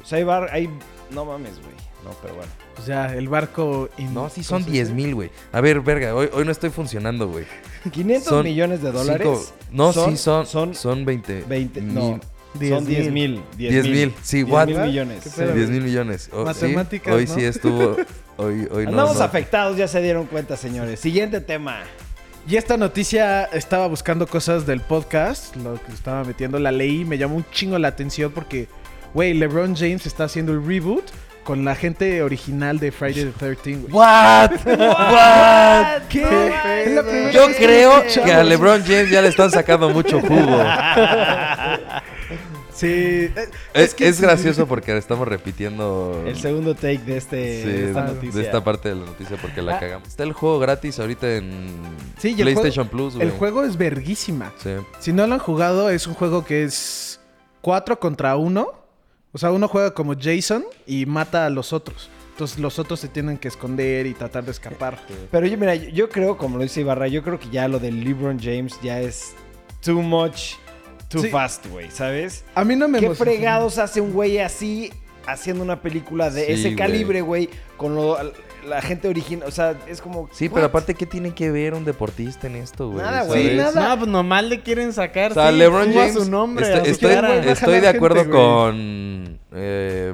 O 0.03 0.05
sea, 0.05 0.19
hay 0.19 0.25
bar... 0.25 0.49
Hay... 0.53 0.69
No 1.15 1.25
mames, 1.25 1.59
güey. 1.61 1.75
No, 2.05 2.11
pero 2.21 2.35
bueno. 2.35 2.51
O 2.79 2.83
sea, 2.83 3.15
el 3.15 3.29
barco. 3.29 3.89
in- 3.99 4.13
No, 4.15 4.29
sí 4.29 4.43
son 4.43 4.59
¿cómo 4.63 4.67
se 4.67 4.73
10 4.73 4.89
dice? 4.89 4.95
mil, 4.97 5.15
güey. 5.15 5.31
A 5.53 5.61
ver, 5.61 5.81
verga, 5.81 6.15
hoy, 6.15 6.29
hoy 6.33 6.45
no 6.45 6.51
estoy 6.53 6.71
funcionando, 6.71 7.29
güey. 7.29 7.45
500 7.93 8.29
Son 8.29 8.45
millones 8.45 8.83
de 8.83 8.91
dólares. 8.93 9.27
Cinco- 9.29 9.53
no, 9.73 9.93
sí, 9.93 10.17
son, 10.17 10.47
Son, 10.47 10.75
son 10.75 11.05
20. 11.05 11.45
20. 11.49 11.81
mil- 11.81 11.95
No, 11.95 12.01
son 12.01 12.21
10 12.85 13.11
mil. 13.11 13.13
mil. 13.13 13.43
10 13.57 13.85
mil. 13.87 14.15
Sí, 14.23 14.39
10 14.45 14.49
what? 14.51 14.67
mil 14.67 14.79
millones. 14.81 15.23
¿Qué 15.23 15.31
Sí. 15.31 15.37
pedo? 15.37 15.55
10 15.55 15.71
mil 15.71 15.83
millones. 15.83 16.29
Oh, 16.33 16.41
¿sí? 16.41 16.45
Matemáticas, 16.45 17.15
Hoy 17.15 17.27
¿no? 17.27 17.35
sí 17.35 17.45
estuvo. 17.45 17.97
Hoy, 18.37 18.67
hoy 18.71 18.85
no. 18.85 18.91
Andamos 18.91 19.19
no. 19.19 19.23
afectados, 19.25 19.77
ya 19.77 19.87
se 19.89 20.01
dieron 20.03 20.27
cuenta, 20.27 20.57
señores. 20.57 20.99
Siguiente 21.01 21.41
tema. 21.41 21.81
Y 22.49 22.57
esta 22.57 22.77
noticia 22.77 23.45
estaba 23.45 23.87
buscando 23.87 24.27
cosas 24.27 24.67
del 24.67 24.81
podcast, 24.81 25.55
lo 25.57 25.75
que 25.75 25.93
estaba 25.93 26.25
metiendo, 26.25 26.59
la 26.59 26.73
leí, 26.73 27.05
me 27.05 27.17
llamó 27.17 27.37
un 27.37 27.45
chingo 27.53 27.79
la 27.79 27.87
atención 27.89 28.33
porque, 28.33 28.67
güey, 29.15 29.35
LeBron 29.35 29.75
James 29.77 30.07
está 30.07 30.25
haciendo 30.25 30.53
el 30.53 30.65
reboot 30.65 31.05
con 31.45 31.65
la 31.65 31.75
gente 31.75 32.23
original 32.23 32.79
de 32.79 32.93
Friday 32.93 33.25
the 33.25 33.33
13, 33.33 33.75
güey. 33.77 33.93
What? 33.93 34.51
What? 34.67 36.03
¿Qué? 36.09 36.23
¿Qué? 36.23 36.83
Es 36.87 36.93
la 36.93 37.03
primera 37.03 37.31
Yo 37.33 37.47
creo 37.57 38.03
que 38.25 38.33
a. 38.33 38.45
LeBron 38.45 38.83
James 38.85 39.11
ya 39.11 39.21
le 39.23 39.29
están 39.29 39.51
sacando 39.51 39.91
mucho 39.91 40.21
jugo. 40.21 40.65
Sí, 42.75 42.87
eh, 42.89 43.33
Es, 43.75 43.95
que 43.95 44.09
es 44.09 44.17
sí. 44.17 44.23
gracioso 44.23 44.67
porque 44.67 44.97
estamos 44.97 45.29
repitiendo 45.29 46.25
El 46.27 46.37
segundo 46.37 46.75
take 46.75 46.99
de, 46.99 47.17
este, 47.19 47.63
sí, 47.63 47.69
de 47.69 47.89
esta 47.89 48.01
noticia. 48.07 48.41
de 48.41 48.47
esta 48.47 48.65
parte 48.65 48.89
de 48.89 48.95
la 48.97 49.05
noticia 49.05 49.37
porque 49.41 49.61
la 49.63 49.77
Ah. 49.77 49.79
cagamos. 49.79 50.09
Está 50.09 50.23
el 50.25 50.33
juego 50.33 50.59
gratis 50.59 50.99
ahorita 50.99 51.37
en 51.37 51.69
Sí, 52.19 52.29
y 52.31 52.41
el 52.41 52.43
PlayStation 52.43 52.87
juego- 52.89 52.91
Plus, 52.91 53.15
güey. 53.17 53.27
El 53.29 53.33
juego 53.35 53.63
es 53.63 53.77
verguísima. 53.77 54.53
Sí. 54.59 54.71
Si 55.01 55.13
no 55.13 55.27
lo 55.27 55.35
han 55.35 55.41
jugado, 55.41 55.91
es 55.91 56.07
un 56.07 56.15
juego 56.15 56.45
que 56.45 56.65
es 56.65 57.21
4 57.61 58.01
contra 58.01 58.37
1. 58.37 58.73
O 59.33 59.39
sea, 59.39 59.51
uno 59.51 59.67
juega 59.69 59.95
como 59.95 60.15
Jason 60.19 60.65
y 60.87 61.07
mata 61.07 61.47
a 61.47 61.51
los 61.51 61.73
otros. 61.73 62.11
Entonces 62.33 62.59
los 62.59 62.79
otros 62.79 63.01
se 63.01 63.09
tienen 63.09 63.39
que 63.39 63.49
esconder 63.49 64.07
y 64.07 64.15
tratar 64.15 64.45
de 64.45 64.51
escapar. 64.51 64.99
Pero 65.31 65.47
yo, 65.47 65.57
mira, 65.59 65.75
yo, 65.75 66.09
creo, 66.09 66.37
como 66.37 66.57
lo 66.59 66.63
dice 66.63 66.81
Ibarra, 66.81 67.09
yo 67.09 67.23
creo 67.23 67.39
que 67.39 67.49
ya 67.51 67.69
lo 67.69 67.79
de 67.79 67.93
LeBron 67.93 68.39
James 68.41 68.79
ya 68.83 69.01
es 69.01 69.35
too 69.83 70.01
much, 70.03 70.55
too 71.09 71.23
Sí. 71.23 71.29
fast, 71.29 71.67
güey, 71.67 71.91
¿sabes? 71.91 72.45
A 72.55 72.65
mí 72.65 72.77
no 72.77 72.89
me 72.89 72.99
¿Qué 73.01 73.07
emociona. 73.07 73.31
fregados 73.33 73.79
hace 73.79 74.01
un 74.01 74.13
güey 74.13 74.39
así 74.39 74.93
haciendo 75.27 75.63
una 75.63 75.81
película 75.83 76.31
de 76.31 76.47
Sí, 76.47 76.53
ese 76.53 76.75
calibre, 76.77 77.21
güey, 77.21 77.49
con 77.77 77.95
lo- 77.95 78.17
la 78.67 78.81
gente 78.83 79.09
original? 79.09 79.49
O 79.49 79.51
sea, 79.51 79.77
es 79.87 80.01
como... 80.01 80.29
Sí, 80.33 80.47
¿what? 80.47 80.55
pero 80.55 80.67
aparte, 80.67 80.95
¿qué 80.95 81.07
tiene 81.07 81.35
que 81.35 81.51
ver 81.51 81.75
un 81.75 81.85
deportista 81.85 82.47
en 82.47 82.57
esto, 82.57 82.91
güey? 82.91 83.05
Nada, 83.05 83.25
güey. 83.25 83.51
Sí, 83.51 83.57
nada. 83.57 83.89
No, 83.91 83.99
pues 83.99 84.11
nomás 84.11 84.45
le 84.45 84.61
quieren 84.61 84.93
sacar. 84.93 85.33
O 85.33 85.35
sea, 85.35 85.51
sí, 85.51 85.57
LeBron 85.59 85.93
James. 85.93 86.15
su 86.15 86.31
nombre. 86.31 86.65
estoy, 86.67 86.81
a 86.81 86.85
su 86.85 86.91
estoy- 86.91 87.15
cara. 87.15 87.37
estoy 87.53 87.81
de 87.81 87.89
acuerdo 87.89 88.17
gente, 88.21 88.31
con. 88.33 89.39
eh, 89.55 90.13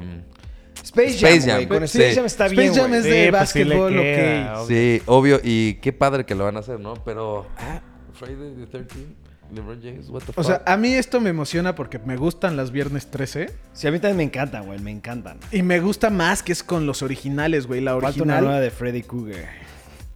Space 0.83 1.17
Jam, 1.19 1.29
Space 1.33 1.41
Jam, 1.51 1.67
Con 1.67 1.87
sí. 1.87 1.97
Space 1.99 2.15
Jam 2.15 2.25
está 2.25 2.45
Space 2.47 2.61
bien, 2.61 2.73
Jam 2.73 2.93
es 2.95 3.03
Sí, 3.03 3.09
de 3.09 3.29
pues 3.31 3.49
sí 3.51 3.59
básquetbol, 3.63 3.93
queda, 3.93 4.61
obvio. 4.61 4.67
sí, 4.67 5.01
obvio. 5.05 5.39
Y 5.43 5.73
qué 5.75 5.93
padre 5.93 6.25
que 6.25 6.33
lo 6.35 6.45
van 6.45 6.55
a 6.57 6.59
hacer, 6.61 6.79
¿no? 6.79 6.95
Pero. 7.03 7.45
Ah, 7.57 7.81
Friday 8.13 8.55
the 8.55 8.65
13 8.65 9.05
LeBron 9.53 9.81
James, 9.81 10.09
what 10.09 10.21
the 10.21 10.31
O 10.31 10.33
fuck. 10.33 10.45
sea, 10.45 10.61
a 10.65 10.77
mí 10.77 10.93
esto 10.93 11.19
me 11.19 11.29
emociona 11.31 11.73
porque 11.75 11.97
me 11.99 12.15
gustan 12.17 12.55
las 12.55 12.71
viernes 12.71 13.07
13. 13.07 13.51
Sí, 13.73 13.87
a 13.87 13.91
mí 13.91 13.99
también 13.99 14.17
me 14.17 14.23
encantan, 14.23 14.65
güey, 14.65 14.79
me 14.79 14.91
encantan. 14.91 15.39
Y 15.51 15.63
me 15.63 15.79
gusta 15.79 16.09
más 16.09 16.43
que 16.43 16.51
es 16.51 16.63
con 16.63 16.85
los 16.85 17.01
originales, 17.01 17.65
güey. 17.67 17.81
La 17.81 17.99
Falta 17.99 18.21
una 18.23 18.35
nueva 18.41 18.57
original. 18.57 18.61
de 18.63 18.69
Freddy 18.71 19.01
Krueger. 19.03 19.47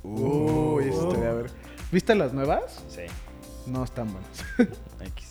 Uy, 0.04 0.86
este, 0.90 1.28
a 1.28 1.34
ver. 1.34 1.46
¿Viste 1.92 2.16
las 2.16 2.34
nuevas? 2.34 2.84
Sí, 2.90 3.02
No 3.68 3.84
están 3.84 4.12
buenas. 4.12 4.30
X. 5.02 5.28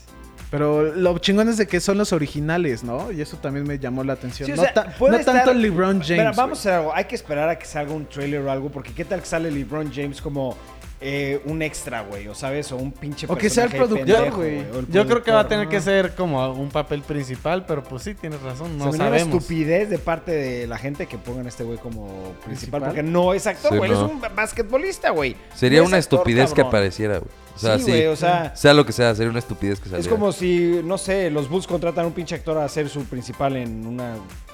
Pero 0.51 0.95
lo 0.95 1.17
chingón 1.19 1.49
es 1.49 1.57
de 1.57 1.67
que 1.67 1.81
son 1.81 1.97
los 1.97 2.13
originales, 2.13 2.85
¿no? 2.85 3.11
Y 3.11 3.21
eso 3.23 3.37
también 3.39 3.67
me 3.67 3.79
llamó 3.79 4.05
la 4.05 4.13
atención. 4.15 4.47
Sí, 4.47 4.53
o 4.53 4.57
no 4.57 4.63
sea, 4.63 4.75
ta- 4.75 4.95
puede 4.99 5.13
no 5.15 5.19
estar- 5.19 5.35
tanto 5.37 5.55
LeBron 5.55 6.01
James. 6.03 6.09
Pero 6.19 6.33
vamos 6.35 6.59
a 6.59 6.61
hacer 6.61 6.73
algo. 6.75 6.95
Hay 6.95 7.05
que 7.07 7.15
esperar 7.15 7.49
a 7.49 7.59
que 7.59 7.65
salga 7.65 7.93
un 7.93 8.07
trailer 8.07 8.41
o 8.43 8.51
algo. 8.51 8.71
Porque 8.71 8.93
qué 8.93 9.05
tal 9.05 9.21
que 9.21 9.27
sale 9.27 9.51
LeBron 9.51 9.91
James 9.93 10.21
como 10.21 10.57
eh, 11.03 11.43
un 11.45 11.63
extra, 11.63 12.03
güey. 12.03 12.29
O 12.29 12.35
sabes, 12.35 12.71
o 12.73 12.77
un 12.77 12.93
pinche 12.93 13.27
O 13.29 13.37
que 13.37 13.51
sea 13.51 13.65
el 13.65 13.71
productor, 13.73 14.31
güey. 14.33 14.65
Yo 14.91 15.07
creo 15.07 15.23
que 15.23 15.31
va 15.33 15.41
a 15.41 15.49
tener 15.49 15.69
que 15.69 15.81
ser 15.81 16.15
como 16.15 16.53
un 16.53 16.69
papel 16.71 17.03
principal, 17.03 17.67
pero 17.67 17.83
pues 17.83 18.03
sí, 18.05 18.15
tienes 18.15 18.41
razón, 18.43 18.79
no 18.79 18.85
Se 18.85 18.89
hace 18.91 18.97
una 18.99 19.05
sabemos. 19.07 19.35
estupidez 19.43 19.91
de 19.91 19.99
parte 19.99 20.31
de 20.33 20.67
la 20.67 20.79
gente 20.79 21.07
que 21.07 21.19
pongan 21.19 21.47
a 21.47 21.49
este 21.49 21.65
güey 21.65 21.79
como 21.79 22.07
principal, 22.07 22.47
¿Principal? 22.47 22.83
porque 22.83 23.03
no 23.03 23.35
es 23.35 23.47
actor, 23.47 23.77
güey, 23.77 23.91
no. 23.91 24.07
es 24.07 24.13
un 24.13 24.21
basquetbolista, 24.35 25.11
güey. 25.11 25.37
Sería 25.55 25.79
No 25.81 25.85
es 25.85 25.89
una 25.89 25.99
actor, 25.99 26.19
estupidez 26.21 26.53
que 26.55 26.61
apareciera, 26.61 27.19
güey. 27.19 27.31
O 27.55 27.59
sea, 27.59 27.77
sí, 27.79 27.85
sí. 27.85 27.91
güey, 27.91 28.07
o 28.07 28.17
sea, 28.17 28.55
Sea 28.57 28.73
lo 28.75 28.87
que 28.87 28.93
sea, 28.93 29.15
sería 29.15 29.31
una 29.31 29.39
estupidez 29.39 29.79
que 29.79 29.85
saliera. 29.85 30.01
es 30.01 30.09
como 30.09 30.33
si, 30.33 30.81
no 30.85 30.97
sé, 30.97 31.31
los 31.31 31.49
Bulls 31.49 31.67
contratan 31.67 32.05
a 32.05 32.09
un 32.09 32.15
pinche 32.15 32.35
actor 32.35 32.57
a 32.59 32.69
ser 32.69 32.89
su 32.89 33.05
principal 33.05 33.57
en 33.57 33.87
un 33.87 34.01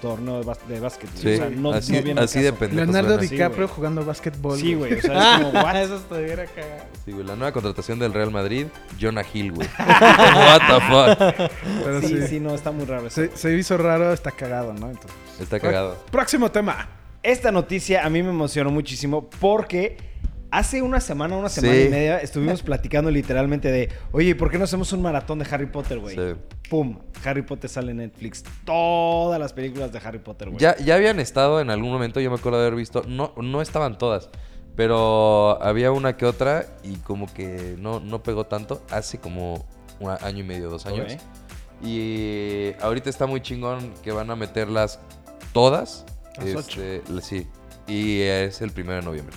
torneo 0.03 0.39
de, 0.41 0.45
bas- 0.45 0.67
de 0.67 0.81
básquet. 0.81 1.09
Sí, 1.15 1.35
o 1.35 1.37
sea, 1.37 1.51
no, 1.51 1.73
así, 1.73 1.93
no 1.93 2.03
viene 2.03 2.21
así 2.21 2.41
de 2.41 2.51
caso. 2.51 2.59
pendejo. 2.61 2.83
Leonardo 2.85 3.09
suena. 3.11 3.23
Sí, 3.23 3.29
DiCaprio 3.35 3.67
güey. 3.67 3.77
jugando 3.77 4.05
básquetbol. 4.05 4.59
Sí, 4.59 4.75
güey, 4.75 4.95
o 4.95 5.01
sea, 5.01 5.37
es 5.39 5.45
como, 5.47 5.61
what? 5.63 5.77
Eso 5.77 5.97
estuviera 5.97 6.47
cagado. 6.47 6.83
Sí, 7.05 7.13
güey, 7.13 7.25
la 7.27 7.37
nueva 7.37 7.53
contratación 7.53 7.99
del 7.99 8.13
Real 8.13 8.31
Madrid, 8.31 8.67
Jonah 9.01 9.25
Hill, 9.33 9.53
güey. 9.53 9.69
What 9.79 10.61
the 10.67 10.81
fuck. 11.37 11.51
Pero 11.85 12.01
sí, 12.01 12.09
sí. 12.09 12.27
sí, 12.29 12.41
no, 12.41 12.55
está 12.55 12.71
muy 12.73 12.85
raro 12.85 13.07
eso. 13.07 13.15
Se, 13.23 13.37
se 13.37 13.57
hizo 13.57 13.77
raro, 13.79 14.13
está 14.13 14.31
cagado, 14.33 14.73
¿no? 14.75 14.89
Entonces, 14.91 15.13
Está 15.41 15.61
cagado. 15.61 15.97
Próximo 16.11 16.51
tema. 16.51 16.89
Esta 17.23 17.51
noticia 17.53 18.05
a 18.05 18.11
mí 18.11 18.23
me 18.23 18.31
emocionó 18.31 18.71
muchísimo 18.71 19.29
porque 19.41 19.97
hace 20.51 20.83
una 20.83 21.01
semana, 21.01 21.37
una 21.37 21.49
semana 21.49 21.75
Sí. 21.75 21.83
y 21.87 21.89
media 21.89 22.19
estuvimos 22.19 22.63
platicando 22.63 23.11
literalmente 23.11 23.71
de, 23.71 23.89
oye, 24.13 24.35
¿por 24.35 24.51
qué 24.51 24.59
no 24.59 24.65
hacemos 24.65 24.93
un 24.93 25.03
maratón 25.03 25.39
de 25.39 25.47
Harry 25.51 25.67
Potter, 25.67 25.99
güey? 25.99 26.17
Sí. 26.17 26.41
Pum, 26.71 26.99
Harry 27.25 27.43
Potter 27.43 27.69
sale 27.71 27.91
en 27.93 27.99
Netflix. 27.99 28.45
Todas 28.65 29.39
las 29.41 29.53
películas 29.53 29.93
de 29.93 29.99
Harry 30.05 30.19
Potter, 30.19 30.49
güey. 30.51 30.61
Ya, 30.61 30.77
ya 30.77 30.95
habían 30.97 31.21
estado 31.21 31.61
en 31.61 31.71
algún 31.71 31.91
momento, 31.91 32.21
yo 32.21 32.31
me 32.31 32.37
acuerdo 32.37 32.59
de 32.61 32.67
haber 32.67 32.77
visto, 32.79 33.03
no, 33.07 33.33
no 33.37 33.63
estaban 33.63 33.99
todas, 33.99 34.31
pero 34.77 35.63
había 35.63 35.93
una 35.93 36.17
que 36.17 36.25
otra 36.27 36.67
y 36.83 36.97
como 36.97 37.33
que 37.33 37.77
no, 37.79 38.01
no 38.01 38.23
pegó 38.23 38.47
tanto 38.47 38.83
hace 38.91 39.19
como 39.19 39.67
un 40.01 40.11
año 40.11 40.41
y 40.41 40.47
medio, 40.47 40.71
dos 40.71 40.87
años. 40.87 41.17
Y 41.83 42.73
ahorita 42.81 43.09
está 43.11 43.27
muy 43.27 43.41
chingón 43.41 43.93
que 44.03 44.13
van 44.13 44.31
a 44.31 44.37
meterlas 44.37 45.01
todas. 45.53 46.05
Las 46.37 46.47
Este, 46.69 47.03
sí. 47.23 47.47
Y 47.87 48.21
es 48.21 48.61
el 48.61 48.71
primero 48.73 48.97
de 48.97 49.03
noviembre. 49.03 49.35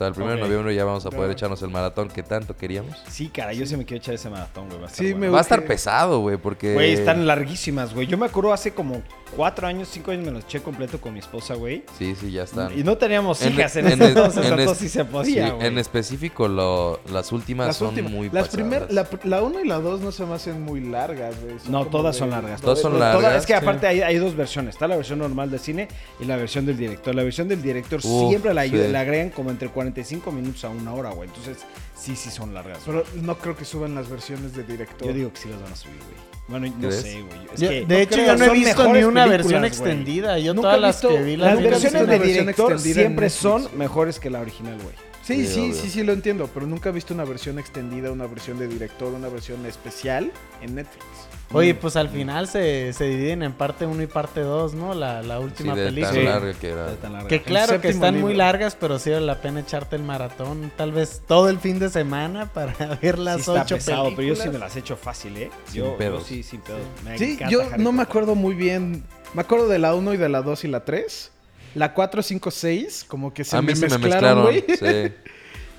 O 0.00 0.02
sea, 0.02 0.08
el 0.08 0.14
primero 0.14 0.36
Ok. 0.36 0.40
de 0.40 0.48
noviembre 0.48 0.74
ya 0.74 0.84
vamos 0.86 1.04
a 1.04 1.10
poder 1.10 1.30
echarnos 1.30 1.60
el 1.60 1.68
maratón 1.68 2.08
que 2.08 2.22
tanto 2.22 2.56
queríamos. 2.56 2.96
Sí, 3.10 3.28
cara, 3.28 3.52
yo 3.52 3.66
sí 3.66 3.76
me 3.76 3.84
quiero 3.84 4.00
echar 4.00 4.14
ese 4.14 4.30
maratón, 4.30 4.68
güey. 4.70 4.78
Va 4.80 4.86
a 4.86 4.88
estar 4.88 5.04
Sí, 5.04 5.12
bueno. 5.12 5.18
me 5.26 5.28
Va 5.28 5.38
a 5.38 5.42
estar 5.42 5.62
pesado, 5.66 6.20
güey, 6.20 6.38
porque... 6.38 6.72
Güey, 6.72 6.92
están 6.94 7.26
larguísimas, 7.26 7.92
güey. 7.92 8.06
Yo 8.06 8.16
me 8.16 8.24
acuerdo 8.24 8.50
hace 8.54 8.72
como 8.72 9.02
cuatro 9.36 9.66
años, 9.66 9.88
cinco 9.92 10.10
años 10.10 10.24
me 10.24 10.30
los 10.32 10.44
eché 10.44 10.62
completo 10.62 10.98
con 11.02 11.12
mi 11.12 11.18
esposa, 11.18 11.52
güey. 11.54 11.84
Sí, 11.98 12.14
sí, 12.18 12.32
ya 12.32 12.44
están. 12.44 12.76
Y 12.78 12.82
no 12.82 12.96
teníamos 12.96 13.42
En- 13.42 13.52
hijas 13.52 13.76
en, 13.76 13.88
en- 13.88 13.92
ese 13.92 14.08
entonces, 14.08 14.46
en- 14.46 14.52
entonces 14.58 14.78
sí 14.78 14.88
se 14.88 15.04
podía, 15.04 15.48
Sí, 15.48 15.52
güey. 15.52 15.66
en 15.66 15.76
específico 15.78 16.48
lo- 16.48 16.98
las 17.12 17.30
últimas 17.30 17.66
Las 17.66 17.76
son 17.76 17.88
últimas. 17.88 18.10
muy 18.10 18.30
las 18.30 18.48
pesadas. 18.48 18.54
primer, 18.54 18.90
la, 18.90 19.06
la 19.24 19.42
1 19.42 19.60
y 19.60 19.68
la 19.68 19.80
2 19.80 20.00
no 20.00 20.12
se 20.12 20.24
me 20.24 20.32
hacen 20.32 20.62
muy 20.62 20.80
largas, 20.80 21.34
güey. 21.42 21.58
Son 21.58 21.72
No, 21.72 21.84
todas 21.88 22.14
de- 22.14 22.20
son 22.20 22.30
largas. 22.30 22.62
Todas 22.62 22.80
son 22.80 22.92
Todas- 22.94 23.14
largas, 23.22 23.40
es 23.42 23.46
que 23.46 23.52
sí. 23.52 23.58
aparte 23.58 23.86
hay, 23.86 24.00
hay 24.00 24.16
dos 24.16 24.34
versiones. 24.34 24.76
Está 24.76 24.88
la 24.88 24.96
versión 24.96 25.18
normal 25.18 25.50
de 25.50 25.58
cine 25.58 25.88
y 26.18 26.24
la 26.24 26.36
versión 26.36 26.64
del 26.64 26.78
director. 26.78 27.14
La 27.14 27.22
versión 27.22 27.48
del 27.48 27.60
director 27.60 28.00
Uf, 28.02 28.28
siempre 28.30 28.54
la, 28.54 28.64
sí. 28.64 28.70
le 28.70 28.96
agregan 28.96 29.28
como 29.28 29.50
entre 29.50 29.68
45 29.92 30.32
minutos 30.32 30.64
a 30.64 30.68
una 30.70 30.94
hora, 30.94 31.10
güey. 31.10 31.28
Entonces, 31.28 31.58
sí, 31.96 32.16
sí 32.16 32.30
son 32.30 32.54
largas. 32.54 32.78
Pero 32.86 33.04
no 33.22 33.38
creo 33.38 33.56
que 33.56 33.64
suban 33.64 33.94
las 33.94 34.08
versiones 34.08 34.54
de 34.54 34.62
director. 34.64 35.08
Yo 35.08 35.12
digo 35.14 35.32
que 35.32 35.38
sí 35.40 35.48
las 35.48 35.60
van 35.62 35.72
a 35.72 35.76
subir, 35.76 35.96
güey. 35.96 36.30
Bueno, 36.48 36.66
no 36.78 36.88
¿Crees? 36.88 37.02
sé, 37.02 37.22
güey. 37.22 37.38
Es 37.54 37.60
Yo- 37.60 37.68
que 37.68 37.86
de 37.86 38.02
hecho, 38.02 38.14
creo, 38.14 38.26
yo 38.26 38.36
no 38.36 38.44
he 38.44 38.50
visto 38.58 38.92
ni 38.92 39.02
una 39.04 39.26
versión 39.26 39.64
extendida. 39.64 40.38
Yo 40.38 40.54
Nunca 40.54 40.74
todas 40.76 40.78
he 40.78 40.80
las 41.06 41.14
que 41.16 41.22
vi 41.22 41.36
las 41.36 41.54
Las 41.54 41.62
versiones 41.62 42.08
de 42.08 42.18
director 42.18 42.78
siempre 42.80 43.30
son 43.30 43.68
mejores 43.76 44.18
que 44.18 44.30
la 44.30 44.40
original, 44.40 44.78
güey. 44.82 44.94
Sí, 45.22 45.46
Sí, 45.46 45.52
sí, 45.54 45.60
obvio. 45.60 45.74
sí, 45.74 45.90
sí, 45.90 46.02
lo 46.02 46.12
entiendo. 46.12 46.48
Pero 46.52 46.66
nunca 46.66 46.88
he 46.88 46.92
visto 46.92 47.14
una 47.14 47.24
versión 47.24 47.58
extendida, 47.58 48.10
una 48.10 48.26
versión 48.26 48.58
de 48.58 48.66
director, 48.66 49.12
una 49.12 49.28
versión 49.28 49.64
especial 49.66 50.32
en 50.62 50.74
Netflix. 50.76 51.04
Oye, 51.52 51.74
pues 51.74 51.96
al 51.96 52.08
final 52.08 52.46
se, 52.46 52.92
se 52.92 53.04
dividen 53.08 53.42
en 53.42 53.52
parte 53.52 53.84
1 53.84 54.00
y 54.02 54.06
parte 54.06 54.40
2, 54.40 54.74
¿no? 54.74 54.94
La, 54.94 55.20
la 55.22 55.38
Sí, 55.38 55.42
última 55.44 55.74
de 55.74 55.86
película. 55.86 56.12
tan 56.14 56.24
larga 56.24 56.52
que 56.54 56.68
era. 56.68 56.86
Está 56.90 56.96
tan 57.02 57.12
larga. 57.14 57.28
Que 57.28 57.42
claro 57.42 57.80
que 57.80 57.88
están 57.88 58.14
muy 58.14 58.32
libro. 58.32 58.38
largas, 58.38 58.76
pero 58.76 58.98
sí 59.00 59.10
vale 59.10 59.26
la 59.26 59.40
pena 59.40 59.58
echarte 59.60 59.96
el 59.96 60.02
maratón. 60.04 60.70
Tal 60.76 60.92
vez 60.92 61.22
todo 61.26 61.48
el 61.48 61.58
fin 61.58 61.78
de 61.80 61.88
semana 61.88 62.52
para 62.52 62.72
ver 63.02 63.16
Sí 63.16 63.22
las 63.22 63.40
está 63.40 63.52
ocho 63.62 63.74
pesado, 63.76 64.04
pero 64.10 64.22
yo 64.22 64.34
sí 64.36 64.42
películas. 64.42 64.52
me 64.52 64.58
las 64.60 64.76
he 64.76 64.78
hecho 64.78 64.96
fácil, 64.96 65.36
¿eh? 65.38 65.50
Sin 65.66 65.74
yo, 65.82 65.84
yo 65.92 65.96
pedos. 65.96 66.24
sí, 66.24 66.42
sin 66.44 66.60
pedos. 66.60 66.80
Me 67.04 67.18
Sí, 67.18 67.32
encanta 67.32 67.50
yo 67.50 67.62
Harry 67.62 67.82
no 67.82 67.90
me 67.92 68.02
acuerdo 68.02 68.34
muy 68.36 68.54
bien. 68.54 69.02
Me 69.34 69.40
acuerdo 69.42 69.68
de 69.68 69.78
la 69.80 69.94
1 69.94 70.14
y 70.14 70.16
de 70.18 70.28
la 70.28 70.42
2 70.42 70.64
y 70.64 70.68
la 70.68 70.84
3. 70.84 71.32
La 71.74 71.94
4, 71.94 72.22
5, 72.22 72.50
6, 72.50 73.04
como 73.08 73.32
que 73.34 73.42
se 73.44 73.56
a 73.56 73.62
mí 73.62 73.68
me 73.68 73.74
sí 73.76 73.82
me 73.82 73.98
mezclaron, 73.98 74.52
mezclaron. 74.54 74.76
güey. 74.78 75.08
Sí. 75.08 75.14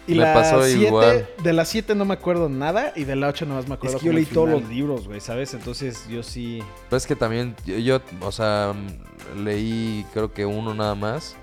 Y 0.08 0.14
Me 0.14 0.20
la 0.22 0.34
pasó 0.34 0.64
7, 0.64 0.88
igual. 0.88 1.28
de 1.44 1.54
la 1.54 1.64
7 1.64 1.94
no 1.96 2.06
me 2.06 2.16
acuerdo 2.16 2.50
nada 2.50 2.92
y 2.96 3.04
de 3.04 3.16
la 3.16 3.28
8 3.28 3.46
nomás 3.46 3.68
me 3.68 3.76
acuerdo 3.76 3.98
Es 3.98 4.02
que 4.02 4.08
yo 4.08 4.14
leí 4.14 4.26
todos 4.26 4.50
los 4.50 4.68
libros, 4.68 5.08
güey, 5.08 5.20
¿sabes? 5.20 5.54
Entonces 5.54 6.08
yo 6.10 6.24
sí... 6.24 6.64
Pero 6.90 6.98
es 6.98 7.06
que 7.06 7.16
también 7.16 7.56
yo, 7.66 7.78
yo, 7.78 8.02
o 8.22 8.32
sea, 8.32 8.74
leí 9.44 10.06
creo 10.14 10.34
que 10.34 10.46
uno 10.46 10.74
nada 10.74 10.96
más. 10.96 11.36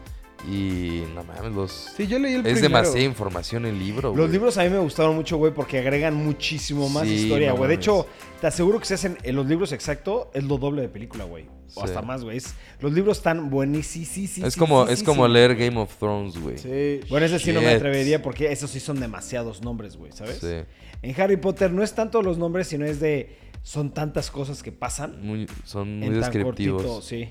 Y 0.46 1.02
no 1.14 1.24
mames, 1.24 1.52
los... 1.52 1.72
Sí, 1.96 2.06
yo 2.06 2.18
leí 2.18 2.34
el 2.34 2.38
es 2.46 2.52
primero. 2.54 2.62
demasiada 2.68 3.00
información 3.00 3.66
el 3.66 3.78
libro, 3.78 4.10
Los 4.10 4.16
güey. 4.18 4.30
libros 4.32 4.56
a 4.56 4.62
mí 4.64 4.70
me 4.70 4.78
gustaron 4.78 5.16
mucho, 5.16 5.36
güey, 5.36 5.52
porque 5.52 5.78
agregan 5.78 6.14
muchísimo 6.14 6.88
más 6.88 7.06
Sí, 7.08 7.14
historia, 7.14 7.50
no 7.50 7.56
güey. 7.56 7.68
de 7.70 7.74
mames. 7.74 7.84
hecho, 7.86 8.06
te 8.40 8.46
aseguro 8.46 8.78
que 8.78 8.84
si 8.86 8.94
hacen 8.94 9.18
en 9.24 9.34
los 9.36 9.46
libros 9.46 9.72
exacto, 9.72 10.30
es 10.32 10.44
lo 10.44 10.56
doble 10.58 10.82
de 10.82 10.88
película, 10.88 11.24
güey. 11.24 11.46
O 11.74 11.80
Sí. 11.80 11.86
hasta 11.86 12.02
más, 12.02 12.22
güey. 12.24 12.36
Es- 12.38 12.54
Los 12.80 12.92
libros 12.92 13.18
están 13.18 13.50
buenísimos. 13.50 14.46
es 14.46 14.56
como, 14.56 14.86
es 14.86 15.02
como 15.02 15.26
leer 15.28 15.54
Game 15.56 15.78
of 15.78 15.94
Thrones, 15.98 16.38
güey. 16.38 16.56
Sí. 16.56 17.00
Bueno, 17.10 17.26
ese 17.26 17.38
sí 17.40 17.52
no 17.52 17.60
me 17.60 17.68
atrevería 17.68 18.22
porque 18.22 18.50
esos 18.52 18.70
sí 18.70 18.80
son 18.80 19.00
demasiados 19.00 19.62
nombres, 19.62 19.96
güey, 19.96 20.12
¿sabes? 20.12 20.38
Sí. 20.38 20.54
En 21.02 21.20
Harry 21.20 21.36
Potter 21.36 21.70
no 21.72 21.82
es 21.82 21.92
tanto 21.94 22.22
los 22.22 22.38
nombres, 22.38 22.68
sino 22.68 22.86
es 22.86 23.00
de... 23.00 23.36
Son 23.62 23.92
tantas 23.92 24.30
cosas 24.30 24.62
que 24.62 24.70
pasan 24.72 25.20
Muy, 25.20 25.46
son 25.64 25.98
muy 25.98 26.06
en 26.06 26.12
tan 26.14 26.20
descriptivos. 26.20 26.82
cortito, 26.82 27.02
sí. 27.02 27.28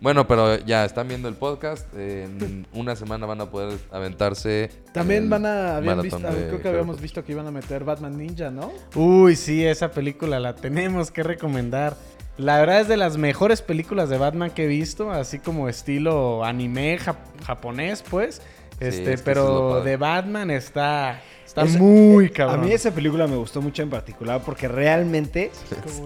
Bueno, 0.00 0.28
pero 0.28 0.58
ya 0.60 0.84
están 0.84 1.08
viendo 1.08 1.28
el 1.28 1.34
podcast. 1.34 1.86
En 1.96 2.66
una 2.72 2.94
semana 2.94 3.26
van 3.26 3.40
a 3.40 3.50
poder 3.50 3.78
aventarse. 3.90 4.70
También 4.92 5.28
van 5.28 5.44
a... 5.46 5.76
Habían 5.76 6.02
visto, 6.02 6.18
de 6.18 6.46
creo 6.48 6.62
que 6.62 6.68
habíamos 6.68 7.00
visto 7.00 7.24
que 7.24 7.32
iban 7.32 7.46
a 7.46 7.50
meter 7.50 7.84
Batman 7.84 8.16
Ninja, 8.16 8.50
¿no? 8.50 8.70
Uy, 8.94 9.34
sí, 9.36 9.64
esa 9.64 9.90
película 9.90 10.38
la 10.38 10.54
tenemos 10.54 11.10
que 11.10 11.22
recomendar. 11.22 11.96
La 12.36 12.60
verdad 12.60 12.82
es 12.82 12.88
de 12.88 12.96
las 12.96 13.16
mejores 13.16 13.62
películas 13.62 14.08
de 14.08 14.18
Batman 14.18 14.50
que 14.52 14.64
he 14.64 14.68
visto, 14.68 15.10
así 15.10 15.40
como 15.40 15.68
estilo 15.68 16.44
anime 16.44 16.96
jap- 17.00 17.16
japonés, 17.44 18.04
pues. 18.08 18.40
Este, 18.78 19.12
es 19.12 19.22
que 19.22 19.32
eso 19.32 19.40
es 19.42 19.48
lo 19.48 19.70
pero 19.70 19.82
de 19.82 19.96
Batman 19.96 20.52
está, 20.52 21.20
está 21.48 21.64
muy 21.64 22.26
A 22.26 22.30
cabrón. 22.32 22.66
mí 22.66 22.72
esa 22.72 22.90
película 22.90 23.26
me 23.26 23.36
gustó 23.36 23.62
mucho 23.62 23.82
en 23.82 23.88
particular 23.90 24.42
porque 24.44 24.68
realmente 24.68 25.50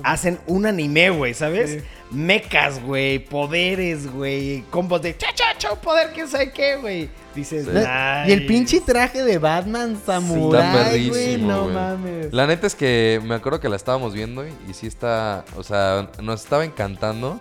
hacen 0.05 0.39
un 0.47 0.67
anime, 0.67 1.11
güey, 1.11 1.35
¿sabes? 1.35 1.71
Sí. 1.71 1.79
Mecas, 2.13 2.81
güey, 2.83 3.19
poderes, 3.19 4.11
güey, 4.13 4.63
combos 4.71 5.03
de 5.03 5.17
cha 5.17 5.29
cha 5.35 5.57
cha, 5.59 5.75
poder, 5.75 6.13
quién 6.15 6.29
sabe 6.29 6.53
qué, 6.53 6.77
güey. 6.77 7.09
Dices, 7.35 7.65
Sí. 7.65 8.29
Y 8.29 8.33
el 8.33 8.47
pinche 8.47 8.81
traje 8.81 9.25
de 9.25 9.39
Batman 9.39 9.99
samurai, 10.05 11.09
güey, 11.09 11.39
no 11.39 11.69
mames. 11.69 12.33
La 12.33 12.47
neta 12.47 12.67
es 12.67 12.75
que 12.75 13.21
me 13.25 13.35
acuerdo 13.35 13.59
que 13.59 13.69
la 13.69 13.77
estábamos 13.77 14.15
viendo 14.15 14.47
y, 14.47 14.51
y 14.69 14.75
sí 14.75 14.87
está, 14.87 15.45
o 15.57 15.63
sea, 15.63 16.09
nos 16.23 16.43
estaba 16.45 16.65
encantando. 16.65 17.41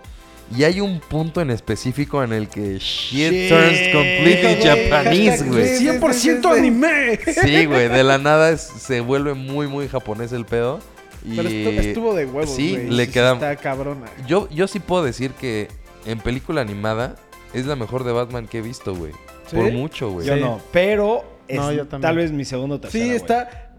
Y 0.54 0.64
hay 0.64 0.80
un 0.80 1.00
punto 1.00 1.40
en 1.40 1.50
específico 1.50 2.22
en 2.22 2.32
el 2.32 2.48
que 2.48 2.78
shit, 2.78 3.32
Shit, 3.32 3.48
turns 3.48 3.78
completely 3.92 4.54
güey. 4.56 4.62
Japanese, 4.62 5.44
güey. 5.44 5.76
Sí, 5.78 5.86
100% 5.86 6.58
anime. 6.58 7.18
Sí, 7.42 7.64
güey, 7.66 7.88
de 7.88 8.02
la 8.04 8.18
nada 8.18 8.50
es- 8.50 8.60
se 8.60 9.00
vuelve 9.00 9.34
muy, 9.34 9.66
muy 9.66 9.88
japonés 9.88 10.32
el 10.32 10.44
pedo. 10.44 10.80
Y 11.24 11.36
Pero 11.36 11.48
estu- 11.48 11.78
estuvo 11.78 12.14
de 12.14 12.26
huevos, 12.26 12.54
Sí, 12.54 12.76
le 12.76 13.06
sí 13.06 13.12
queda... 13.12 13.34
Está 13.34 13.56
cabrona. 13.56 14.06
Yo, 14.26 14.48
yo 14.50 14.66
sí 14.66 14.80
puedo 14.80 15.04
decir 15.04 15.30
que 15.32 15.68
en 16.04 16.18
película 16.18 16.60
animada 16.60 17.14
es 17.54 17.64
la 17.66 17.76
mejor 17.76 18.02
de 18.04 18.12
Batman 18.12 18.46
que 18.48 18.58
he 18.58 18.62
visto, 18.62 18.94
güey. 18.94 19.12
¿Sí? 19.48 19.56
Por 19.56 19.70
mucho, 19.72 20.10
güey. 20.10 20.26
Yo 20.26 20.36
no, 20.36 20.60
pero 20.72 21.24
es 21.48 21.56
No, 21.58 21.70
yo 21.72 21.86
también. 21.86 22.02
tal 22.02 22.16
vez 22.16 22.32
mi 22.32 22.44
segundo 22.44 22.80
tercero. 22.80 23.04
Sí, 23.04 23.10
está 23.12 23.71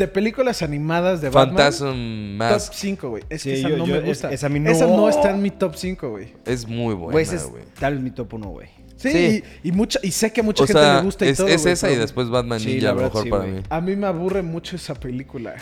de 0.00 0.08
películas 0.08 0.62
animadas 0.62 1.20
de 1.20 1.30
Batman. 1.30 1.56
Phantasm 1.56 1.86
Top 1.86 2.36
Mask 2.38 2.72
5, 2.74 3.08
güey. 3.10 3.22
Es 3.30 3.42
Sí, 3.42 3.50
que 3.50 3.58
esa 3.60 3.68
yo- 3.68 3.76
no 3.76 3.86
yo- 3.86 3.92
me 3.94 3.98
es- 4.00 4.04
gusta. 4.06 4.32
esa 4.32 4.46
a 4.46 4.48
mí 4.48 4.58
no. 4.58 4.70
Esa 4.70 4.86
no 4.86 5.08
está 5.08 5.30
en 5.30 5.40
mi 5.42 5.50
top 5.50 5.76
5, 5.76 6.08
güey. 6.10 6.32
es 6.44 6.66
muy 6.66 6.94
buena, 6.94 7.20
es 7.20 7.46
güey. 7.48 7.62
tal 7.78 7.94
vez 7.94 8.02
mi 8.02 8.10
top 8.10 8.34
uno, 8.34 8.48
güey. 8.48 8.68
Sí, 8.96 9.10
Sí. 9.12 9.42
Y, 9.62 9.68
y 9.68 9.72
mucha, 9.72 9.98
y 10.02 10.10
sé 10.10 10.30
que 10.32 10.40
a 10.40 10.44
mucha 10.44 10.64
O 10.64 10.66
gente 10.66 10.82
sea, 10.82 10.96
le 10.96 11.02
gusta 11.02 11.24
y 11.24 11.28
es, 11.30 11.38
todo. 11.38 11.48
es 11.48 11.64
esa 11.64 11.90
y 11.90 11.96
después 11.96 12.28
Batman 12.28 12.60
Sí, 12.60 12.66
Ninja 12.74 12.90
a 12.90 12.94
lo 12.94 13.02
mejor 13.02 13.22
sí, 13.24 13.30
para 13.30 13.44
mí. 13.44 13.62
A 13.70 13.80
mí 13.80 13.96
me 13.96 14.06
aburre 14.06 14.42
mucho 14.42 14.76
esa 14.76 14.94
película. 14.94 15.54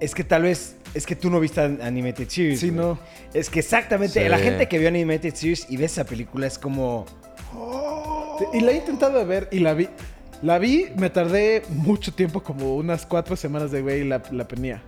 Es 0.00 0.14
que 0.14 0.24
tal 0.24 0.42
vez. 0.42 0.76
Es 0.94 1.04
que 1.04 1.14
tú 1.16 1.28
no 1.28 1.38
viste 1.40 1.60
An- 1.60 1.80
Animated 1.82 2.28
Series. 2.28 2.60
Sí, 2.60 2.70
no. 2.70 2.98
Es 3.34 3.50
que 3.50 3.60
exactamente. 3.60 4.22
Sí. 4.22 4.28
La 4.30 4.38
gente 4.38 4.66
que 4.68 4.78
vio 4.78 4.88
Animated 4.88 5.34
Series 5.34 5.66
y 5.68 5.76
ve 5.76 5.84
esa 5.86 6.04
película 6.04 6.46
es 6.46 6.58
como. 6.58 7.04
Y 8.54 8.60
la 8.60 8.72
he 8.72 8.76
intentado 8.76 9.24
ver 9.26 9.48
y 9.50 9.58
la 9.60 9.74
vi. 9.74 9.88
La 10.42 10.58
vi, 10.58 10.86
me 10.96 11.10
tardé 11.10 11.62
mucho 11.70 12.12
tiempo, 12.12 12.42
como 12.42 12.76
unas 12.76 13.06
cuatro 13.06 13.36
semanas 13.36 13.70
de 13.70 13.82
güey, 13.82 14.02
y 14.02 14.04
la, 14.04 14.22
la 14.30 14.46
ponía. 14.46 14.82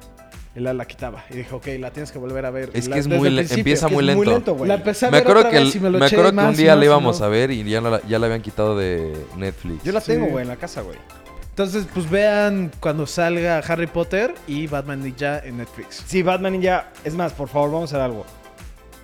Y 0.54 0.60
la, 0.60 0.72
la 0.74 0.84
quitaba. 0.86 1.24
Y 1.30 1.36
dije, 1.36 1.54
ok, 1.54 1.66
la 1.78 1.90
tienes 1.90 2.10
que 2.12 2.18
volver 2.18 2.44
a 2.44 2.50
ver. 2.50 2.70
Es 2.74 2.88
La- 2.88 2.94
que 2.94 3.00
es 3.00 3.06
muy 3.06 3.30
le- 3.30 3.42
empieza 3.42 3.86
Es 3.86 3.90
que 3.90 3.94
muy 3.94 4.08
es 4.08 4.16
muy 4.16 4.26
lento. 4.26 4.30
lento, 4.38 4.54
güey. 4.54 4.68
La 4.68 4.74
empecé 4.74 5.06
a 5.06 5.10
Me 5.10 5.18
ver 5.18 5.22
acuerdo 5.22 5.40
otra 5.40 5.50
que, 5.52 5.58
vez 5.64 5.74
el- 5.74 5.80
y 5.80 5.84
me 5.84 5.90
lo 5.90 5.98
me 5.98 6.06
eché 6.06 6.16
acuerdo 6.16 6.32
que 6.38 6.46
un 6.48 6.56
día 6.56 6.70
más 6.72 6.78
la 6.78 6.84
íbamos 6.84 7.20
no. 7.20 7.26
a 7.26 7.28
ver 7.28 7.50
y 7.50 7.64
ya, 7.64 7.80
no 7.80 7.90
la, 7.90 8.02
ya 8.08 8.18
la 8.18 8.26
habían 8.26 8.42
quitado 8.42 8.76
de 8.76 9.14
Netflix. 9.36 9.84
Yo 9.84 9.92
la 9.92 10.00
tengo, 10.00 10.26
güey, 10.26 10.42
en 10.42 10.48
la 10.48 10.56
casa, 10.56 10.80
güey. 10.82 10.98
Entonces, 11.50 11.86
pues 11.92 12.08
vean 12.08 12.70
cuando 12.80 13.06
salga 13.06 13.58
Harry 13.58 13.88
Potter 13.88 14.32
y 14.46 14.66
Batman 14.68 15.02
Ninja 15.02 15.40
en 15.40 15.56
Netflix. 15.58 16.04
Sí, 16.06 16.22
Batman 16.22 16.52
Ninja. 16.52 16.88
Es 17.04 17.14
más, 17.14 17.32
por 17.32 17.48
favor, 17.48 17.70
vamos 17.72 17.92
a 17.92 17.96
hacer 17.96 18.04
algo. 18.04 18.24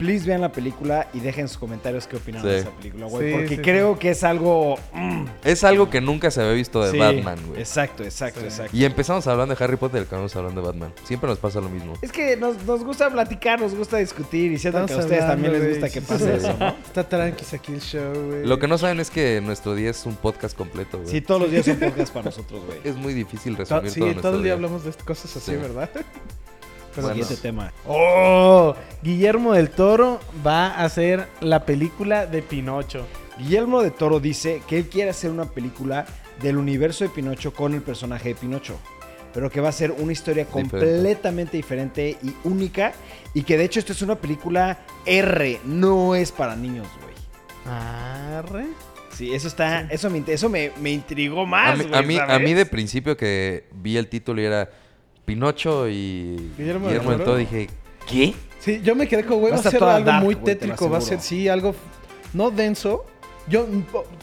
Please 0.04 0.26
vean 0.26 0.42
la 0.42 0.52
película 0.52 1.08
y 1.14 1.20
dejen 1.20 1.48
sus 1.48 1.56
comentarios 1.56 2.06
qué 2.06 2.16
opinan 2.16 2.42
Sí. 2.42 2.48
de 2.48 2.58
esa 2.58 2.70
película, 2.70 3.06
güey. 3.06 3.30
Sí, 3.30 3.32
porque 3.38 3.56
sí, 3.56 3.62
creo 3.62 3.98
que 3.98 4.10
es 4.10 4.22
algo. 4.24 4.76
mm, 4.92 5.24
Es 5.44 5.64
algo 5.64 5.88
que 5.88 6.00
nunca 6.02 6.30
se 6.30 6.42
había 6.42 6.52
visto 6.52 6.82
de 6.84 6.90
sí, 6.90 6.98
Batman, 6.98 7.38
güey. 7.48 7.60
Exacto, 7.60 8.02
exacto, 8.04 8.40
Sí. 8.40 8.46
exacto. 8.46 8.76
Y 8.76 8.84
empezamos 8.84 9.26
hablando 9.26 9.54
de 9.54 9.64
Harry 9.64 9.76
Potter 9.76 10.02
y 10.02 10.04
acabamos 10.04 10.36
hablando 10.36 10.60
de 10.60 10.66
Batman. 10.66 10.92
Siempre 11.04 11.28
nos 11.30 11.38
pasa 11.38 11.60
lo 11.60 11.68
mismo. 11.70 11.94
Es 12.02 12.12
que 12.12 12.36
nos, 12.36 12.62
nos 12.64 12.84
gusta 12.84 13.08
platicar, 13.10 13.60
nos 13.60 13.74
gusta 13.74 13.96
discutir 13.96 14.52
y 14.52 14.58
siento 14.58 14.78
Estamos 14.84 14.90
que 14.90 14.94
a 14.94 14.98
ustedes 15.00 15.22
hablando, 15.22 15.42
también 15.42 15.52
les 15.52 15.62
güey. 15.62 15.80
gusta 15.80 15.88
que 15.94 16.06
pase 16.06 16.24
sí. 16.40 16.46
eso, 16.46 16.56
¿no? 16.58 16.68
Está 16.86 17.08
tranquis 17.08 17.54
aquí 17.54 17.72
el 17.72 17.80
show, 17.80 18.12
güey. 18.28 18.46
Lo 18.46 18.58
que 18.58 18.68
no 18.68 18.76
saben 18.76 19.00
es 19.00 19.10
que 19.10 19.40
nuestro 19.40 19.74
día 19.74 19.90
es 19.90 20.04
un 20.04 20.16
podcast 20.16 20.56
completo, 20.56 20.98
güey. 20.98 21.10
Sí, 21.10 21.20
todos 21.22 21.40
los 21.40 21.50
días 21.50 21.64
son 21.66 21.76
podcast 21.76 22.12
para 22.12 22.24
nosotros, 22.26 22.62
güey. 22.66 22.78
Es 22.84 22.96
muy 22.96 23.14
difícil 23.14 23.56
To- 23.56 23.62
resumir 23.80 23.90
Sí, 23.90 24.00
todo 24.00 24.08
todo, 24.08 24.14
nuestro 24.14 24.36
el 24.36 24.42
día 24.42 24.52
hablamos 24.52 24.84
de 24.84 24.92
cosas 25.04 25.34
así, 25.36 25.52
Sí. 25.52 25.56
¿verdad? 25.56 25.88
Bueno. 27.02 27.08
Siguiente 27.10 27.36
tema. 27.36 27.72
Oh, 27.86 28.74
Guillermo 29.02 29.52
del 29.54 29.70
Toro 29.70 30.20
va 30.46 30.68
a 30.68 30.84
hacer 30.84 31.28
la 31.40 31.64
película 31.64 32.26
de 32.26 32.42
Pinocho. 32.42 33.06
Guillermo 33.38 33.82
de 33.82 33.90
Toro 33.90 34.20
dice 34.20 34.62
que 34.68 34.78
él 34.78 34.88
quiere 34.88 35.10
hacer 35.10 35.30
una 35.30 35.46
película 35.46 36.06
del 36.40 36.56
universo 36.56 37.04
de 37.04 37.10
Pinocho 37.10 37.52
con 37.52 37.74
el 37.74 37.82
personaje 37.82 38.30
de 38.30 38.34
Pinocho. 38.36 38.78
Pero 39.32 39.50
que 39.50 39.60
va 39.60 39.70
a 39.70 39.72
ser 39.72 39.90
una 39.90 40.12
historia 40.12 40.44
Diferente. 40.44 40.70
completamente 40.78 41.56
diferente 41.56 42.16
y 42.22 42.34
única. 42.44 42.92
Y 43.34 43.42
que 43.42 43.58
de 43.58 43.64
hecho 43.64 43.80
esto 43.80 43.92
es 43.92 44.00
una 44.02 44.14
película 44.14 44.78
R, 45.04 45.60
no 45.64 46.14
es 46.14 46.30
para 46.30 46.54
niños, 46.54 46.86
güey. 47.02 47.14
Arre. 47.74 48.66
Sí, 49.10 49.32
eso 49.34 49.48
está. 49.48 49.82
Eso, 49.90 50.10
me, 50.10 50.22
eso 50.26 50.48
me, 50.48 50.72
me 50.80 50.90
intrigó 50.92 51.46
más. 51.46 51.72
A 51.72 51.76
mí, 51.76 51.84
güey, 51.84 51.94
a, 51.98 52.02
mí, 52.02 52.18
a 52.18 52.38
mí 52.38 52.54
de 52.54 52.66
principio 52.66 53.16
que 53.16 53.64
vi 53.72 53.96
el 53.96 54.08
título 54.08 54.40
y 54.40 54.44
era 54.44 54.70
Pinocho 55.24 55.88
y 55.88 56.36
Guillermo 56.58 56.88
Guillermo, 56.88 57.10
del 57.10 57.18
del 57.18 57.24
Toro. 57.26 57.36
Dije, 57.38 57.68
¿qué? 58.08 58.34
Sí, 58.60 58.80
yo 58.82 58.94
me 58.94 59.06
quedé 59.08 59.24
con, 59.24 59.40
güey, 59.40 59.52
Va 59.52 59.58
a 59.58 59.62
ser 59.62 59.82
algo 59.82 60.06
dark, 60.06 60.24
muy 60.24 60.36
tétrico, 60.36 60.88
va 60.88 60.98
a 60.98 61.00
ser, 61.00 61.20
sí, 61.20 61.48
algo 61.48 61.74
no 62.32 62.50
denso. 62.50 63.04
Yo, 63.46 63.66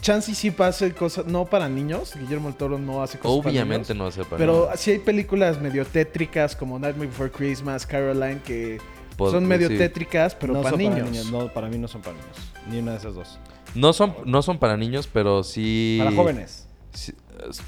chance 0.00 0.32
y 0.32 0.34
sí 0.34 0.50
pase 0.50 0.92
cosas, 0.94 1.26
no 1.26 1.44
para 1.44 1.68
niños, 1.68 2.12
Guillermo 2.18 2.48
el 2.48 2.56
Toro 2.56 2.76
no 2.76 3.04
hace 3.04 3.18
cosas 3.20 3.46
Obviamente 3.46 3.94
para 3.94 3.94
niños. 3.94 3.96
no 3.96 4.02
va 4.04 4.08
a 4.08 4.12
ser 4.12 4.24
para 4.24 4.36
Pero 4.38 4.64
niños. 4.64 4.80
sí 4.80 4.90
hay 4.90 4.98
películas 4.98 5.60
medio 5.60 5.84
tétricas 5.86 6.56
como 6.56 6.76
Nightmare 6.78 7.06
Before 7.08 7.30
Christmas, 7.30 7.86
Caroline, 7.86 8.40
que 8.44 8.78
Pod- 9.16 9.30
son 9.30 9.46
medio 9.46 9.68
sí. 9.68 9.78
tétricas, 9.78 10.34
pero 10.34 10.54
no 10.54 10.62
para 10.62 10.70
son 10.70 10.78
niños. 10.80 11.30
No, 11.30 11.52
para 11.52 11.68
mí 11.68 11.78
no 11.78 11.86
son 11.86 12.00
para 12.02 12.16
niños. 12.16 12.36
Ni 12.68 12.78
una 12.80 12.92
de 12.92 12.96
esas 12.98 13.14
dos. 13.14 13.38
No 13.76 13.92
son, 13.92 14.12
no 14.24 14.42
son 14.42 14.58
para 14.58 14.76
niños, 14.76 15.08
pero 15.12 15.44
sí... 15.44 15.98
Para 16.02 16.16
jóvenes. 16.16 16.66
Sí, 16.92 17.12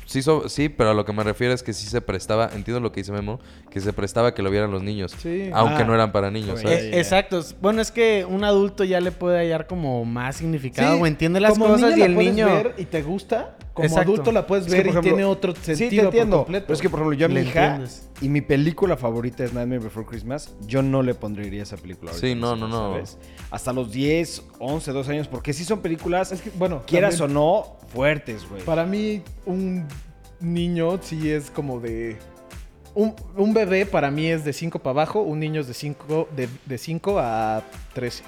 sí, 0.06 0.22
so- 0.22 0.48
sí, 0.48 0.68
pero 0.68 0.90
a 0.90 0.94
lo 0.94 1.04
que 1.04 1.12
me 1.12 1.22
refiero 1.22 1.52
es 1.54 1.62
que 1.62 1.72
sí 1.72 1.87
se 1.87 2.00
prestaba, 2.00 2.50
entiendo 2.54 2.80
lo 2.80 2.92
que 2.92 3.00
dice 3.00 3.12
Memo, 3.12 3.40
que 3.70 3.80
se 3.80 3.92
prestaba 3.92 4.34
que 4.34 4.42
lo 4.42 4.50
vieran 4.50 4.70
los 4.70 4.82
niños, 4.82 5.14
Sí. 5.18 5.50
aunque 5.52 5.82
Ah. 5.82 5.87
no 5.87 5.94
eran 5.94 6.12
para 6.12 6.30
niños. 6.30 6.60
¿sabes? 6.60 6.82
Eh, 6.84 6.90
ya. 6.92 6.96
Exacto. 6.98 7.40
Bueno, 7.60 7.80
es 7.80 7.90
que 7.90 8.24
un 8.28 8.44
adulto 8.44 8.84
ya 8.84 9.00
le 9.00 9.12
puede 9.12 9.38
hallar 9.38 9.66
como 9.66 10.04
más 10.04 10.37
significado 10.37 10.96
Sí, 10.96 11.02
o 11.02 11.06
entiende 11.06 11.40
las 11.40 11.52
como 11.52 11.66
cosas 11.66 11.80
niño 11.92 11.96
y 11.96 12.00
la 12.00 12.06
el 12.06 12.14
puedes 12.14 12.30
niño. 12.34 12.46
ver 12.46 12.74
y 12.78 12.84
te 12.84 13.02
gusta, 13.02 13.56
como 13.72 13.87
Exacto. 13.88 14.12
adulto 14.12 14.32
la 14.32 14.46
puedes 14.46 14.66
Es 14.66 14.74
que, 14.74 14.82
ver 14.82 14.94
y 14.96 15.00
tiene 15.00 15.24
otro 15.24 15.54
sentido 15.54 15.76
Sí, 15.76 15.88
te 15.90 15.96
por 15.96 16.04
entiendo. 16.06 16.37
completo. 16.38 16.66
Pero 16.66 16.74
es 16.74 16.80
que, 16.80 16.90
por 16.90 17.00
ejemplo, 17.00 17.18
yo 17.18 17.26
a 17.26 17.28
mi 17.28 17.34
Le 17.34 17.42
hija 17.42 17.64
entiendes. 17.66 18.08
Y 18.24 18.28
mi 18.28 18.40
película 18.40 18.96
favorita 18.96 19.44
es 19.44 19.52
Nightmare 19.52 19.80
Before 19.80 20.06
Christmas, 20.06 20.54
yo 20.66 20.82
no 20.82 21.02
le 21.02 21.14
pondría 21.14 21.62
esa 21.62 21.76
película. 21.76 22.12
ahorita 22.12 22.26
Sí, 22.26 22.34
no, 22.34 22.56
no, 22.56 22.68
no. 22.68 22.92
¿sabes? 22.92 23.18
Hasta 23.50 23.72
los 23.72 23.92
10, 23.92 24.42
11, 24.58 24.92
12 24.92 25.10
años, 25.12 25.28
porque 25.28 25.52
sí 25.52 25.64
son 25.64 25.80
películas, 25.80 26.32
Es 26.32 26.40
que, 26.40 26.50
bueno, 26.50 26.82
quieras 26.87 27.18
también- 27.18 27.37
o 27.38 27.40
no, 27.40 27.87
fuertes, 27.88 28.48
güey. 28.48 28.62
Para 28.62 28.84
mí, 28.87 29.22
un 29.46 29.87
niño 30.40 30.98
sí 31.02 31.30
es 31.30 31.50
como 31.50 31.80
de. 31.80 32.16
Un, 32.94 33.14
un 33.37 33.52
bebé 33.52 33.87
para 33.87 34.10
mí 34.10 34.26
es 34.26 34.44
de 34.44 34.52
5 34.52 34.78
para 34.78 34.92
abajo, 34.92 35.20
un 35.20 35.40
niño 35.40 35.60
es 35.60 35.66
de 35.66 35.74
5 35.74 36.28
de, 36.37 36.48
de 36.64 36.78
cinco 36.78 37.18
a 37.18 37.62
13. 37.92 38.22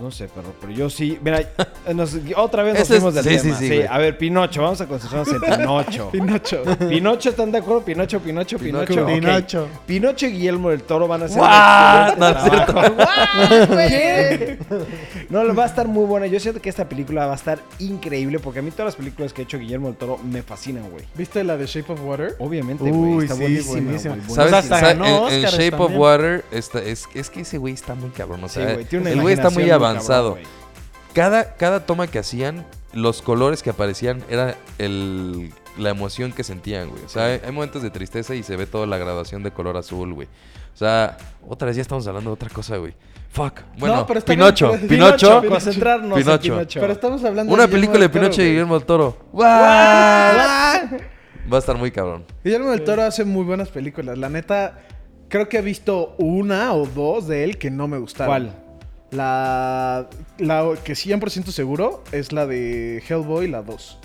No 0.00 0.10
sé, 0.10 0.28
pero, 0.34 0.52
pero 0.60 0.72
yo 0.72 0.90
sí. 0.90 1.18
Mira, 1.22 1.40
nos- 1.94 2.16
otra 2.36 2.62
vez 2.62 2.78
nos 2.78 2.88
fuimos 2.88 3.14
del 3.14 3.24
sí, 3.24 3.30
tema. 3.30 3.42
sí, 3.42 3.66
sí, 3.68 3.68
Sí, 3.80 3.82
a 3.88 3.98
ver, 3.98 4.18
Pinocho, 4.18 4.62
vamos 4.62 4.80
a 4.80 4.86
concentrarnos 4.86 5.28
en 5.34 5.40
Pinocho. 5.58 6.10
Pinocho. 6.10 6.62
Pinocho, 6.88 7.30
¿están 7.30 7.50
de 7.52 7.58
acuerdo? 7.58 7.82
Pinocho, 7.84 8.20
Pinocho, 8.20 8.58
Pinocho. 8.58 8.86
Pinocho. 8.94 9.06
Pinocho. 9.06 9.68
Pinocho 9.86 10.26
y 10.26 10.32
Guillermo 10.32 10.70
del 10.70 10.82
Toro 10.82 11.08
van 11.08 11.22
a 11.22 11.26
un 11.26 11.36
No, 12.18 13.66
güey? 13.68 14.58
No, 15.30 15.54
va 15.54 15.64
a 15.64 15.66
estar 15.66 15.88
muy 15.88 16.04
buena. 16.04 16.26
Yo 16.26 16.38
siento 16.40 16.60
que 16.60 16.68
esta 16.68 16.88
película 16.88 17.26
va 17.26 17.32
a 17.32 17.36
estar 17.36 17.58
increíble 17.78 18.38
porque 18.38 18.60
a 18.60 18.62
mí 18.62 18.70
todas 18.70 18.86
las 18.86 18.96
películas 18.96 19.32
que 19.32 19.42
ha 19.42 19.44
hecho 19.44 19.58
Guillermo 19.58 19.88
del 19.88 19.96
Toro 19.96 20.18
me 20.18 20.42
fascinan, 20.42 20.88
güey. 20.90 21.04
¿Viste 21.14 21.42
la 21.44 21.56
de 21.56 21.66
Shape 21.66 21.92
of 21.92 22.00
Water? 22.04 22.36
Obviamente, 22.38 22.88
güey. 22.90 23.22
Está 23.24 23.34
sí, 23.34 23.40
buenísima, 23.40 23.80
buenísima. 23.82 24.14
güey, 24.16 24.30
¿Sabes? 24.30 24.52
Hasta 24.52 24.80
Sa- 24.80 24.86
ganó 24.88 25.30
en, 25.30 25.42
Shape 25.44 25.76
of. 25.76 25.92
Water 25.96 26.44
está, 26.50 26.80
es, 26.82 27.06
es 27.14 27.30
que 27.30 27.40
ese 27.40 27.58
güey 27.58 27.74
está 27.74 27.94
muy 27.94 28.10
cabrón. 28.10 28.42
O 28.44 28.48
Sí, 28.48 28.54
sea, 28.60 28.74
güey, 28.74 28.84
tiene 28.84 29.02
una 29.06 29.10
el 29.12 29.20
güey 29.20 29.34
está 29.34 29.50
muy 29.50 29.62
imaginación 29.64 29.80
avanzado. 29.90 30.34
cabrón, 30.34 30.50
cada, 31.14 31.54
cada 31.56 31.86
toma 31.86 32.06
que 32.06 32.18
hacían, 32.18 32.66
los 32.92 33.22
colores 33.22 33.62
que 33.62 33.70
aparecían 33.70 34.22
era 34.28 34.56
el, 34.78 35.52
la 35.78 35.90
emoción 35.90 36.32
que 36.32 36.44
sentían, 36.44 36.88
güey. 36.90 37.02
O 37.04 37.08
sea, 37.08 37.26
hay, 37.26 37.40
hay 37.44 37.52
momentos 37.52 37.82
de 37.82 37.90
tristeza 37.90 38.34
y 38.34 38.42
se 38.42 38.56
ve 38.56 38.66
toda 38.66 38.86
la 38.86 38.98
graduación 38.98 39.42
de 39.42 39.50
color 39.50 39.76
azul, 39.76 40.12
güey. 40.12 40.28
O 40.74 40.76
sea, 40.78 41.16
otra 41.48 41.66
vez 41.66 41.76
ya 41.76 41.82
estamos 41.82 42.06
hablando 42.06 42.30
de 42.30 42.34
otra 42.34 42.48
cosa, 42.50 42.76
güey. 42.76 42.94
Fuck. 43.30 43.60
Bueno, 43.78 43.96
No, 43.96 44.06
pero 44.06 44.20
Pinocho, 44.22 44.68
bien, 44.68 44.80
pero- 44.80 44.88
Pinocho. 44.88 45.26
Pinocho, 45.40 45.48
Concentrarnos 45.50 46.18
Pinocho. 46.18 46.34
en 46.34 46.40
Pinocho. 46.40 46.80
Pero 46.80 46.92
estamos 46.92 47.24
hablando 47.24 47.52
Una 47.52 47.62
de 47.64 47.68
película 47.68 47.98
de 48.00 48.08
Pinocho 48.08 48.42
y. 48.42 48.46
Guillermo 48.46 48.74
del 48.78 48.86
Toro. 48.86 49.18
What? 49.32 49.44
Va 51.52 51.56
a 51.56 51.58
estar 51.58 51.76
muy 51.76 51.90
cabrón. 51.90 52.24
Guillermo 52.44 52.70
del 52.70 52.82
Toro 52.84 53.02
hace 53.02 53.24
muy 53.24 53.44
buenas 53.44 53.68
películas. 53.68 54.16
La 54.18 54.28
neta, 54.28 54.78
creo 55.28 55.48
que 55.48 55.58
he 55.58 55.62
visto 55.62 56.14
una 56.18 56.72
o 56.72 56.86
dos 56.86 57.26
de 57.28 57.44
él 57.44 57.58
que 57.58 57.70
no 57.70 57.88
me 57.88 57.98
gustaron. 57.98 58.30
¿Cuál? 58.30 58.62
La, 59.10 60.06
la 60.38 60.68
que 60.84 60.94
100% 60.94 61.46
seguro 61.46 62.02
es 62.12 62.32
la 62.32 62.46
de 62.46 63.02
Hellboy, 63.08 63.48
la 63.48 63.62
2. 63.62 63.98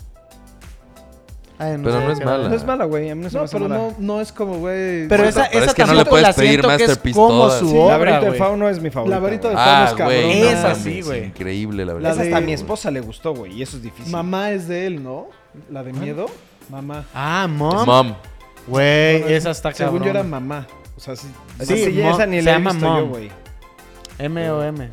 Ay, 1.58 1.78
Pero 1.84 2.00
sé 2.00 2.06
no 2.06 2.12
es 2.12 2.26
mala. 2.26 2.50
No 2.50 2.56
es 2.56 2.66
mala, 2.66 2.86
güey. 2.86 3.10
A 3.12 3.16
mí 3.16 3.24
no 3.24 3.30
se 3.30 3.36
me 3.36 3.40
No, 3.40 3.46
hace 3.46 3.56
pero 3.58 3.70
mala. 3.70 3.82
no, 3.82 3.96
no 4.00 4.22
es 4.22 4.32
como, 4.32 4.58
güey. 4.58 5.08
Pero 5.08 5.26
esa, 5.26 5.48
pero 5.52 5.60
esa 5.64 5.70
es 5.72 5.74
que 5.76 5.86
no 5.86 5.94
le 5.94 6.06
puedes 6.06 6.28
la 6.28 6.34
pedir 6.34 6.60
es 6.60 6.66
Masterpiece 6.66 7.16
como 7.20 7.50
su 7.52 7.70
Sí, 7.70 7.76
obra, 7.78 7.94
Laberinto 7.98 8.26
güey. 8.28 8.40
Fauno 8.40 8.70
es 8.70 8.80
mi 8.82 8.90
favorita. 8.90 9.16
Laberinto 9.20 9.48
del 9.50 9.58
güey. 9.58 9.68
Fauno 9.68 9.86
es 9.86 9.92
Ah, 9.92 9.96
cabrón. 9.96 10.16
güey. 10.24 10.42
Esa 10.42 10.70
no 10.70 10.76
sí, 10.76 11.02
güey. 11.02 11.26
Increíble, 11.26 11.86
la 11.86 11.92
La 11.92 11.94
verdad. 12.00 12.12
Esa 12.14 12.22
de- 12.24 12.28
hasta 12.30 12.38
a 12.38 12.42
mi 12.42 12.54
esposa 12.54 12.90
le 12.90 13.02
gustó, 13.02 13.36
güey. 13.36 13.54
Y 13.54 13.62
eso 13.62 13.78
es 13.78 13.84
difícil. 13.84 14.12
Mamá 14.12 14.52
es 14.52 14.68
de 14.68 14.88
él, 14.88 15.04
¿no? 15.04 15.28
La 15.70 15.84
de 15.84 15.94
miedo. 15.94 16.26
Mamá. 16.70 17.06
Ah, 17.14 17.48
mom. 17.48 17.86
Mom. 17.86 18.16
Güey, 18.68 19.32
esa 19.34 19.52
está 19.52 19.72
Según 19.72 20.00
cabrón. 20.00 20.04
yo 20.06 20.10
era 20.20 20.24
mamá. 20.24 20.66
O 20.98 21.00
sea, 21.00 21.16
sí. 21.16 21.28
Esa 21.60 21.76
Sí, 21.76 22.02
esa 22.02 22.26
ni 22.26 22.42
la 22.42 22.56
he 22.56 22.60
visto 22.60 22.80
yo, 22.98 23.08
Mom. 24.20 24.34
güey. 24.34 24.46
M-O-M. 24.46 24.90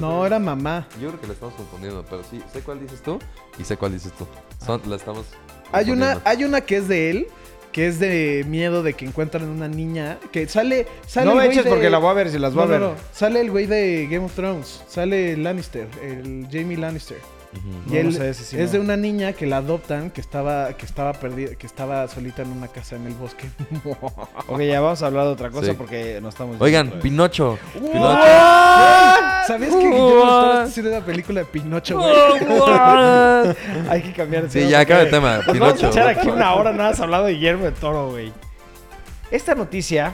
No, 0.00 0.24
era 0.24 0.38
mamá. 0.38 0.86
Yo 1.00 1.08
creo 1.08 1.20
que 1.20 1.26
la 1.26 1.32
estamos 1.32 1.54
confundiendo, 1.56 2.04
pero 2.08 2.22
sí, 2.22 2.40
sé 2.52 2.60
cuál 2.60 2.78
dices 2.80 3.02
tú 3.02 3.18
y 3.58 3.64
sé 3.64 3.76
cuál 3.76 3.92
dices 3.92 4.12
tú. 4.12 4.26
Son, 4.64 4.80
la 4.86 4.96
estamos 4.96 5.26
Hay 5.72 5.90
una, 5.90 6.14
confundiendo. 6.14 6.22
hay 6.24 6.44
una 6.44 6.60
que 6.60 6.76
es 6.76 6.86
de 6.88 7.10
él, 7.10 7.26
que 7.72 7.88
es 7.88 7.98
de 7.98 8.44
miedo 8.46 8.84
de 8.84 8.94
que 8.94 9.04
encuentran 9.04 9.48
una 9.48 9.66
niña. 9.66 10.18
Que 10.30 10.46
sale. 10.46 10.86
sale 11.08 11.26
No 11.26 11.32
el 11.32 11.38
me 11.48 11.52
eches 11.52 11.64
de- 11.64 11.70
porque 11.70 11.90
la 11.90 11.98
voy 11.98 12.10
a 12.10 12.14
ver 12.14 12.30
si 12.30 12.38
las 12.38 12.54
voy 12.54 12.62
No, 12.62 12.68
a 12.68 12.70
ver. 12.72 12.80
no, 12.80 12.90
no. 12.90 12.96
Sale 13.12 13.40
el 13.40 13.50
güey 13.50 13.66
de 13.66 14.06
Game 14.08 14.24
of 14.26 14.34
Thrones. 14.34 14.84
Sale 14.88 15.36
Lannister, 15.36 15.88
el 16.02 16.46
Jamie 16.52 16.76
Lannister. 16.76 17.18
Ujú. 17.56 17.68
Y 17.90 17.92
No, 17.94 17.98
él 18.00 18.06
no 18.06 18.12
sé, 18.12 18.28
ese 18.30 18.44
sí 18.44 18.58
es 18.60 18.66
no. 18.66 18.72
de 18.72 18.78
una 18.80 18.96
niña 18.96 19.32
que 19.32 19.46
la 19.46 19.58
adoptan, 19.58 20.10
que 20.10 20.20
estaba, 20.20 20.72
que 20.74 20.84
estaba 20.86 21.12
perdida, 21.14 21.54
que 21.54 21.66
estaba 21.66 22.06
solita 22.08 22.42
en 22.42 22.50
una 22.50 22.68
casa 22.68 22.96
en 22.96 23.06
el 23.06 23.14
bosque. 23.14 23.48
Ok, 24.46 24.60
ya 24.60 24.80
vamos 24.80 25.02
a 25.02 25.06
hablar 25.06 25.24
de 25.26 25.30
otra 25.32 25.50
cosa 25.50 25.68
Sí. 25.68 25.74
porque 25.76 26.18
no 26.20 26.28
estamos... 26.28 26.60
Oigan. 26.60 26.90
Pinocho. 27.00 27.58
Pinocho. 27.74 28.18
¿Sabías 29.46 29.74
que 29.74 29.90
Toro 29.90 30.22
está 30.22 30.62
haciendo 30.64 30.90
una 30.96 31.04
película 31.04 31.40
de 31.40 31.46
Pinocho, 31.46 31.98
güey? 31.98 32.12
Hay 33.90 34.02
que 34.02 34.12
cambiar 34.12 34.44
de 34.44 34.50
Sí, 34.50 34.68
ya 34.68 34.80
acaba 34.80 35.02
el 35.02 35.10
tema. 35.10 35.36
Nos 35.38 35.46
vamos 35.46 35.58
a 35.58 35.72
Pinocho. 35.74 35.88
echar 35.88 36.08
aquí 36.08 36.28
una 36.28 36.54
hora 36.54 36.72
nada 36.72 36.90
más 36.90 37.00
hablando 37.00 37.26
de 37.26 37.34
Guillermo 37.34 37.64
del 37.64 37.74
Toro, 37.74 38.10
güey. 38.10 38.32
Esta 39.30 39.54
noticia, 39.54 40.12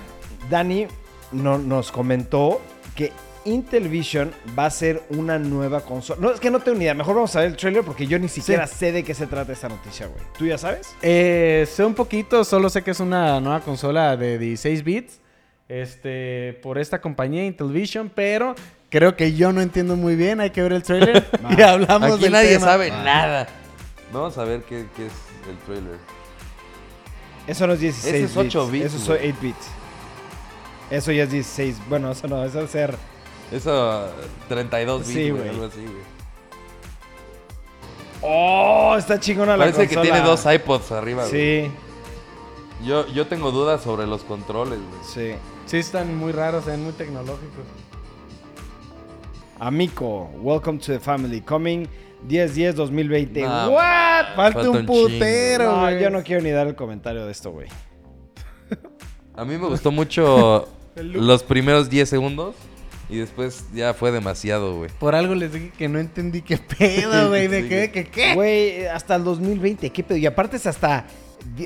Dani 0.49 0.87
no- 1.33 1.59
nos 1.59 1.93
comentó 1.93 2.61
que 2.95 3.13
Intel 3.45 3.89
Vision 3.89 4.33
va 4.59 4.67
a 4.67 4.71
ser 4.71 5.03
una 5.11 5.39
nueva 5.39 5.81
consola. 5.81 6.21
No, 6.21 6.31
es 6.33 6.41
que 6.41 6.51
no 6.51 6.61
tengo 6.61 6.77
ni 6.79 6.85
idea. 6.85 6.95
Mejor 6.95 7.15
vamos 7.15 7.35
a 7.37 7.41
ver 7.41 7.49
el 7.51 7.57
trailer 7.57 7.85
porque 7.85 8.07
yo 8.07 8.19
ni 8.19 8.29
siquiera 8.29 8.67
sé 8.67 8.93
de 8.93 9.03
qué 9.03 9.15
se 9.15 9.27
trata 9.27 9.53
esta 9.53 9.69
noticia, 9.69 10.07
güey. 10.07 10.21
¿Tú 10.39 10.47
ya 10.47 10.59
sabes? 10.59 10.95
Eh, 11.03 11.67
sé 11.71 11.85
un 11.85 11.95
poquito, 11.95 12.45
solo 12.45 12.69
sé 12.71 12.83
que 12.83 12.91
es 12.91 13.01
una 13.01 13.41
nueva 13.41 13.61
consola 13.61 14.17
de 14.17 14.39
16 14.39 14.85
bits. 14.85 15.21
Este, 15.69 16.59
por 16.63 16.79
esta 16.79 17.01
compañía 17.01 17.45
Intellivision, 17.47 18.11
pero 18.13 18.57
creo 18.89 19.15
que 19.17 19.35
yo 19.35 19.53
no 19.53 19.61
entiendo 19.61 19.95
muy 19.97 20.17
bien. 20.17 20.41
Hay 20.41 20.51
que 20.51 20.63
ver 20.63 20.73
el 20.73 20.83
trailer 20.83 21.25
y 21.57 21.63
hablamos 21.63 22.13
Aquí 22.15 22.23
del 22.25 22.33
nadie 22.33 22.55
tema. 22.55 22.67
sabe 22.67 22.91
nada. 22.91 23.49
Vamos 24.13 24.37
a 24.37 24.45
ver 24.45 24.63
qué, 24.63 24.87
qué 24.97 25.07
es 25.07 25.13
el 25.49 25.57
trailer. 25.65 25.99
Eso 27.47 27.67
no 27.67 27.73
es 27.73 27.81
16 27.81 28.15
Ese 28.15 28.25
es 28.25 28.37
8 28.37 28.69
bits, 28.69 28.87
Eso 28.87 28.97
es 28.97 29.07
güey. 29.07 29.31
8 29.31 29.39
bits. 29.41 29.67
Eso 30.91 31.13
ya 31.13 31.23
es 31.23 31.31
16. 31.31 31.77
Bueno, 31.89 32.11
eso 32.11 32.27
no, 32.27 32.45
eso 32.45 32.59
debe 32.59 32.69
ser. 32.69 32.95
Eso, 33.53 34.07
32 34.49 35.01
bits, 35.01 35.11
Sí, 35.13 35.31
güey, 35.31 35.43
güey. 35.43 35.49
algo 35.49 35.65
así, 35.67 35.81
güey. 35.81 36.11
¡Oh! 38.23 38.95
Está 38.99 39.19
chingona 39.19 39.57
la 39.57 39.65
Parece 39.65 39.89
que 39.89 39.97
tiene 39.97 40.21
dos 40.21 40.45
iPods 40.47 40.93
arriba, 40.93 41.27
güey. 41.27 41.65
Sí, 41.67 41.71
Yo, 42.85 43.07
yo 43.09 43.27
tengo 43.27 43.51
dudas 43.51 43.83
sobre 43.83 44.07
los 44.07 44.23
controles, 44.25 44.79
güey. 44.79 45.01
sí. 45.05 45.39
Sí, 45.67 45.77
están 45.77 46.17
muy 46.17 46.33
raros, 46.33 46.65
ven 46.65 46.83
muy 46.83 46.93
tecnológicos. 46.93 47.65
Amico, 49.61 50.29
welcome 50.41 50.79
to 50.81 50.87
the 50.93 50.99
family. 50.99 51.41
Coming 51.43 51.87
10-10-2020. 52.27 53.43
No, 53.45 53.71
¿What? 53.71 54.35
Falta, 54.35 54.63
Falta 54.63 54.71
un 54.71 54.85
putero, 54.87 55.71
No, 55.71 55.81
güey. 55.83 56.03
yo 56.03 56.11
no 56.11 56.23
quiero 56.25 56.43
ni 56.43 56.51
dar 56.51 56.67
el 56.67 56.75
comentario 56.75 57.25
de 57.25 57.31
esto, 57.31 57.53
güey. 57.53 57.69
A 59.37 59.45
mí 59.45 59.57
me 59.59 59.69
gustó 59.69 59.93
mucho 59.93 60.67
los 60.97 61.43
primeros 61.45 61.89
10 61.89 62.09
segundos 62.09 62.57
y 63.11 63.19
después 63.19 63.65
ya 63.75 63.93
fue 63.95 64.13
demasiado, 64.13 64.77
güey. 64.77 64.91
Por 64.99 65.15
algo 65.15 65.35
les 65.35 65.53
dije 65.53 65.73
que 65.77 65.89
no 65.89 65.99
entendí 65.99 66.43
qué 66.43 66.59
pedo, 66.59 67.29
güey. 67.29 67.49
¿De 67.49 67.63
Sí, 67.63 67.69
qué? 67.69 67.77
güey. 67.77 67.93
¿Qué 67.93 68.05
qué? 68.07 68.35
Güey, 68.35 68.87
hasta 68.87 69.17
el 69.17 69.25
2020, 69.25 69.91
¿qué 69.91 70.03
pedo? 70.05 70.19
Y 70.19 70.27
aparte 70.27 70.57
es 70.57 70.67
hasta, 70.67 71.07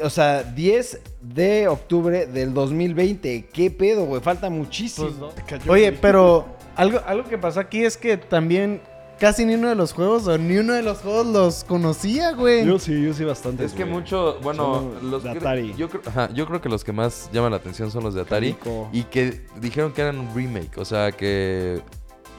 o 0.03 0.11
sea, 0.11 0.43
10 0.43 1.01
de 1.21 1.69
octubre 1.69 2.27
del 2.27 2.55
2020. 2.55 3.47
¿Qué 3.53 3.71
pedo, 3.71 4.05
güey? 4.07 4.21
Falta 4.23 4.49
muchísimo. 4.51 5.09
Pues, 5.49 5.69
Oye, 5.69 5.93
pero 5.93 6.47
algo, 6.77 7.01
algo 7.07 7.29
que 7.29 7.39
pasó 7.39 7.61
aquí 7.61 7.85
es 7.85 7.97
que 7.97 8.17
también 8.17 8.81
casi 9.25 9.47
ni 9.47 9.55
uno 9.55 9.71
de 9.71 9.75
los 9.75 9.95
juegos 9.95 10.27
o 10.29 10.37
ni 10.37 10.59
uno 10.59 10.75
de 10.75 10.83
los 10.83 10.99
juegos 10.99 11.27
los 11.27 11.65
conocía, 11.65 12.33
güey. 12.33 12.67
Yo 12.67 12.79
sí, 12.79 13.03
yo 13.03 13.15
sí 13.15 13.25
bastante. 13.25 13.65
Es 13.65 13.73
que 13.73 13.87
mucho, 13.87 14.39
bueno, 14.43 14.75
Son 15.01 15.11
los 15.11 15.23
de 15.23 15.33
que- 15.33 15.39
Atari. 15.39 15.75
yo, 15.79 15.89
creo, 15.89 16.03
ajá, 16.07 16.29
yo 16.35 16.47
creo 16.47 16.61
que 16.61 16.69
los 16.69 16.85
que 16.85 16.93
más 16.93 17.31
llaman 17.33 17.51
la 17.53 17.57
atención 17.57 17.91
son 17.91 18.05
los 18.05 18.13
de 18.15 18.21
Atari 18.21 18.55
y 18.93 19.03
que 19.05 19.41
dijeron 19.61 19.93
que 19.95 20.03
eran 20.03 20.19
un 20.19 20.35
remake, 20.35 20.77
o 20.77 20.85
sea 20.85 21.11
que 21.13 21.81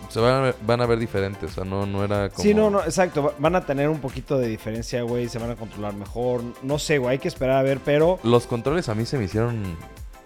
se 0.10 0.20
van 0.20 0.34
a 0.36 0.42
ver, 0.42 0.56
van 0.64 0.80
a 0.82 0.86
ver 0.86 1.00
diferentes, 1.00 1.50
o 1.52 1.54
sea, 1.56 1.64
no, 1.66 1.88
no 1.88 2.04
era 2.04 2.30
como... 2.30 2.44
Sí, 2.44 2.54
no, 2.54 2.70
no, 2.70 2.82
exacto. 2.84 3.24
Va- 3.24 3.34
Van 3.40 3.56
a 3.56 3.66
tener 3.66 3.90
un 3.90 4.00
poquito 4.00 4.38
de 4.38 4.48
diferencia, 4.48 5.02
güey. 5.02 5.28
Se 5.28 5.40
van 5.40 5.50
a 5.50 5.56
controlar 5.56 5.96
mejor. 5.96 6.42
No 6.62 6.78
sé, 6.78 7.00
güey. 7.00 7.14
Hay 7.14 7.18
que 7.18 7.28
esperar 7.28 7.58
a 7.58 7.64
ver, 7.64 7.80
pero. 7.84 8.20
Los 8.24 8.46
controles 8.46 8.88
a 8.90 8.94
mí 8.96 9.06
se 9.08 9.18
me 9.18 9.24
hicieron 9.26 9.76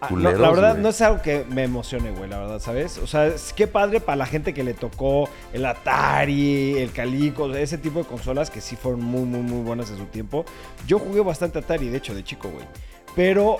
Ah, 0.02 0.08
no, 0.12 0.18
la 0.20 0.50
verdad, 0.50 0.72
güey. 0.72 0.84
no 0.84 0.90
es 0.90 1.02
algo 1.02 1.22
que 1.22 1.46
me 1.50 1.64
emocione, 1.64 2.12
güey, 2.12 2.30
la 2.30 2.40
verdad, 2.40 2.60
¿sabes? 2.60 2.98
O 3.00 3.08
sea, 3.08 3.28
es 3.28 3.52
qué 3.54 3.68
padre 3.68 4.00
para 4.00 4.16
la 4.16 4.26
gente 4.26 4.54
que 4.54 4.64
le 4.64 4.74
tocó 4.74 5.28
el 5.52 5.66
Atari, 5.66 6.78
el 6.78 6.92
Calico, 6.92 7.54
ese 7.54 7.78
tipo 7.78 8.00
de 8.00 8.06
consolas 8.06 8.50
que 8.50 8.62
sí 8.62 8.78
fueron 8.78 9.02
muy, 9.04 9.24
muy, 9.24 9.42
muy 9.42 9.62
buenas 9.62 9.90
en 9.90 9.98
su 9.98 10.06
tiempo. 10.06 10.46
Yo 10.88 11.00
jugué 11.00 11.20
bastante 11.22 11.60
Atari, 11.60 11.90
de 11.90 11.98
hecho, 11.98 12.16
de 12.16 12.24
chico, 12.24 12.50
güey. 12.50 12.66
Pero, 13.14 13.58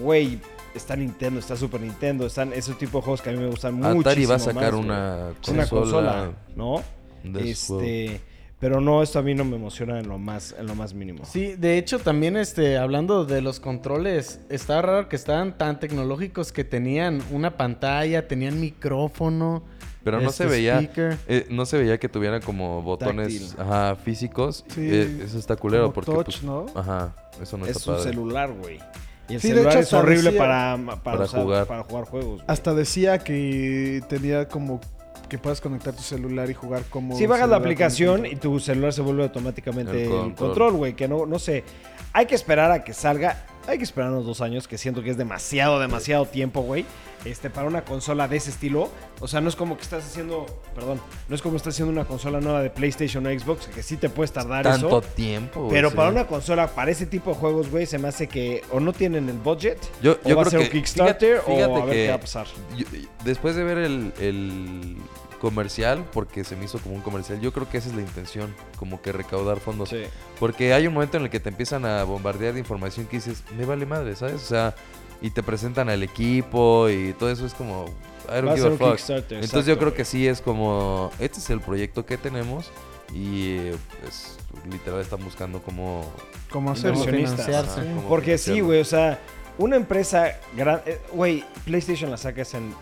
güey, 0.00 0.40
está 0.74 0.96
Nintendo, 0.96 1.38
está 1.38 1.56
Super 1.56 1.80
Nintendo, 1.80 2.26
están 2.26 2.52
ese 2.52 2.74
tipo 2.74 2.98
de 2.98 3.04
juegos 3.04 3.22
que 3.22 3.30
a 3.30 3.32
mí 3.32 3.38
me 3.38 3.48
gustan 3.48 3.74
mucho. 3.74 4.00
Atari 4.00 4.26
va 4.26 4.34
a 4.34 4.38
sacar 4.40 4.74
una 4.74 5.30
Es 5.40 5.48
una 5.48 5.66
consola, 5.68 6.32
¿no? 6.56 6.82
de 7.22 7.50
esos 7.50 7.82
Este, 7.82 8.20
pero 8.60 8.80
no, 8.80 9.02
esto 9.02 9.18
a 9.18 9.22
mí 9.22 9.34
no 9.34 9.44
me 9.44 9.56
emociona 9.56 9.98
en 9.98 10.08
lo 10.08 10.18
más, 10.18 10.54
en 10.58 10.66
lo 10.66 10.74
más 10.74 10.94
mínimo. 10.94 11.24
Sí, 11.24 11.54
de 11.56 11.76
hecho 11.78 11.98
también 11.98 12.36
este 12.36 12.78
hablando 12.78 13.24
de 13.24 13.40
los 13.42 13.60
controles, 13.60 14.40
está 14.48 14.80
raro 14.80 15.08
que 15.08 15.16
estaban 15.16 15.58
tan 15.58 15.78
tecnológicos 15.80 16.52
que 16.52 16.64
tenían 16.64 17.22
una 17.30 17.56
pantalla, 17.56 18.26
tenían 18.26 18.60
micrófono, 18.60 19.62
Pero 20.02 20.20
no 20.20 20.30
este, 20.30 20.44
se 20.44 20.48
veía, 20.50 20.78
speaker. 20.80 21.16
eh, 21.28 21.46
no 21.50 21.66
se 21.66 21.78
veía 21.78 21.98
que 21.98 22.08
tuvieran 22.08 22.40
como 22.42 22.80
botones 22.82 23.54
ajá, 23.58 23.96
físicos. 23.96 24.64
Sí, 24.68 24.80
Eh, 24.82 25.22
eso 25.24 25.38
está 25.38 25.56
culero 25.56 25.84
como 25.84 25.94
porque 25.94 26.10
touch, 26.12 26.24
pues, 26.26 26.42
¿no? 26.42 26.66
ajá, 26.74 27.14
eso 27.42 27.58
no 27.58 27.66
es 27.66 27.76
está 27.76 27.90
un 27.90 27.96
padre. 27.98 28.10
celular, 28.10 28.52
güey. 28.52 28.78
Y 29.26 29.34
el 29.36 29.40
Sí, 29.40 29.48
de 29.48 29.54
celular 29.54 29.72
hecho, 29.72 29.80
es 29.80 29.92
horrible 29.94 30.22
decía- 30.24 30.38
para, 30.38 30.76
para, 30.86 31.02
Para 31.02 31.24
usar- 31.24 31.42
jugar. 31.42 31.66
para 31.66 31.82
jugar 31.84 32.04
juegos. 32.04 32.34
güey. 32.34 32.44
Hasta 32.46 32.74
decía 32.74 33.18
que 33.18 34.02
tenía 34.08 34.46
como 34.48 34.80
que 35.28 35.38
puedas 35.38 35.60
conectar 35.60 35.94
tu 35.94 36.02
celular 36.02 36.50
y 36.50 36.54
jugar 36.54 36.82
como. 36.90 37.16
Si 37.16 37.26
bajas 37.26 37.48
la 37.48 37.56
aplicación 37.56 38.26
y 38.26 38.36
tu 38.36 38.60
celular 38.60 38.92
se 38.92 39.02
vuelve 39.02 39.24
automáticamente 39.24 40.04
El 40.04 40.34
control, 40.34 40.74
güey. 40.74 40.94
Que 40.94 41.08
no, 41.08 41.26
no 41.26 41.38
sé. 41.38 41.64
Hay 42.12 42.26
que 42.26 42.34
esperar 42.34 42.70
a 42.70 42.84
que 42.84 42.92
salga. 42.92 43.46
Hay 43.66 43.78
que 43.78 43.84
esperar 43.84 44.10
unos 44.10 44.26
dos 44.26 44.40
años, 44.42 44.68
que 44.68 44.76
siento 44.76 45.02
que 45.02 45.10
es 45.10 45.16
demasiado, 45.16 45.80
demasiado 45.80 46.26
tiempo, 46.26 46.60
güey. 46.60 46.84
Este, 47.24 47.48
para 47.48 47.66
una 47.66 47.82
consola 47.86 48.28
de 48.28 48.36
ese 48.36 48.50
estilo. 48.50 48.90
O 49.20 49.26
sea, 49.28 49.40
no 49.40 49.48
es 49.48 49.56
como 49.56 49.76
que 49.78 49.82
estás 49.82 50.04
haciendo. 50.04 50.44
Perdón. 50.74 51.00
No 51.30 51.34
es 51.34 51.40
como 51.40 51.56
estás 51.56 51.72
haciendo 51.72 51.90
una 51.90 52.04
consola 52.04 52.40
nueva 52.40 52.60
de 52.62 52.68
PlayStation 52.68 53.26
o 53.26 53.30
Xbox, 53.30 53.66
que 53.68 53.82
sí 53.82 53.96
te 53.96 54.10
puedes 54.10 54.30
tardar 54.32 54.64
Tanto 54.64 54.88
eso. 54.88 55.00
tiempo, 55.14 55.68
Pero 55.70 55.88
sí. 55.88 55.96
para 55.96 56.10
una 56.10 56.26
consola, 56.26 56.66
para 56.74 56.90
ese 56.90 57.06
tipo 57.06 57.30
de 57.30 57.36
juegos, 57.36 57.70
güey, 57.70 57.86
se 57.86 57.98
me 57.98 58.08
hace 58.08 58.28
que 58.28 58.62
o 58.70 58.80
no 58.80 58.92
tienen 58.92 59.30
el 59.30 59.38
budget, 59.38 59.78
Yo, 60.02 60.18
o 60.22 60.28
yo 60.28 60.36
va 60.36 60.42
a 60.42 60.50
ser 60.50 60.60
que 60.60 60.66
un 60.66 60.72
Kickstarter, 60.72 61.40
fíjate- 61.40 61.54
fíjate 61.54 61.72
o 61.72 61.76
a 61.82 61.84
ver 61.86 61.94
que 61.94 62.02
qué 62.04 62.08
va 62.10 62.14
a 62.16 62.20
pasar. 62.20 62.46
yo- 62.76 62.86
después 63.24 63.56
de 63.56 63.64
ver 63.64 63.78
el, 63.78 64.12
el 64.20 64.96
comercial, 65.44 66.06
porque 66.10 66.42
se 66.42 66.56
me 66.56 66.64
hizo 66.64 66.78
como 66.78 66.94
un 66.94 67.02
comercial, 67.02 67.38
yo 67.38 67.52
creo 67.52 67.68
que 67.68 67.76
esa 67.76 67.90
es 67.90 67.94
la 67.94 68.00
intención, 68.00 68.54
como 68.78 69.02
que 69.02 69.12
recaudar 69.12 69.60
fondos. 69.60 69.90
Sí. 69.90 70.04
Porque 70.40 70.72
hay 70.72 70.86
un 70.86 70.94
momento 70.94 71.18
en 71.18 71.24
el 71.24 71.28
que 71.28 71.38
te 71.38 71.50
empiezan 71.50 71.84
a 71.84 72.02
bombardear 72.04 72.54
de 72.54 72.60
información 72.60 73.04
que 73.04 73.16
dices, 73.16 73.44
me 73.58 73.66
vale 73.66 73.84
madre, 73.84 74.16
¿sabes? 74.16 74.36
O 74.36 74.46
sea, 74.46 74.74
y 75.20 75.28
te 75.28 75.42
presentan 75.42 75.90
al 75.90 76.02
equipo 76.02 76.88
y 76.88 77.12
todo 77.12 77.30
eso 77.30 77.44
es 77.44 77.52
como, 77.52 77.84
I 78.26 78.40
don't 78.40 78.56
give 78.56 78.68
a 78.68 78.70
fuck. 78.70 78.92
Kickstarter. 78.92 79.34
Entonces 79.34 79.50
exacto, 79.50 79.68
yo 79.68 79.76
creo 79.76 79.90
güey. 79.90 79.96
que 79.98 80.04
sí 80.06 80.26
es 80.26 80.40
como, 80.40 81.10
este 81.18 81.40
es 81.40 81.50
el 81.50 81.60
proyecto 81.60 82.06
que 82.06 82.16
tenemos 82.16 82.70
y 83.12 83.58
pues 84.00 84.38
literal 84.70 85.02
están 85.02 85.22
buscando 85.22 85.60
como... 85.60 86.10
Como. 86.50 86.74
Inversionistas. 86.74 87.46
financiarse. 87.46 87.82
Porque 88.08 88.38
sí, 88.38 88.60
güey, 88.60 88.80
o 88.80 88.84
sea, 88.86 89.20
una 89.58 89.76
empresa 89.76 90.40
grande, 90.56 91.02
güey, 91.12 91.44
PlayStation 91.66 92.10
la 92.10 92.16
sacas 92.16 92.54
en 92.54 92.74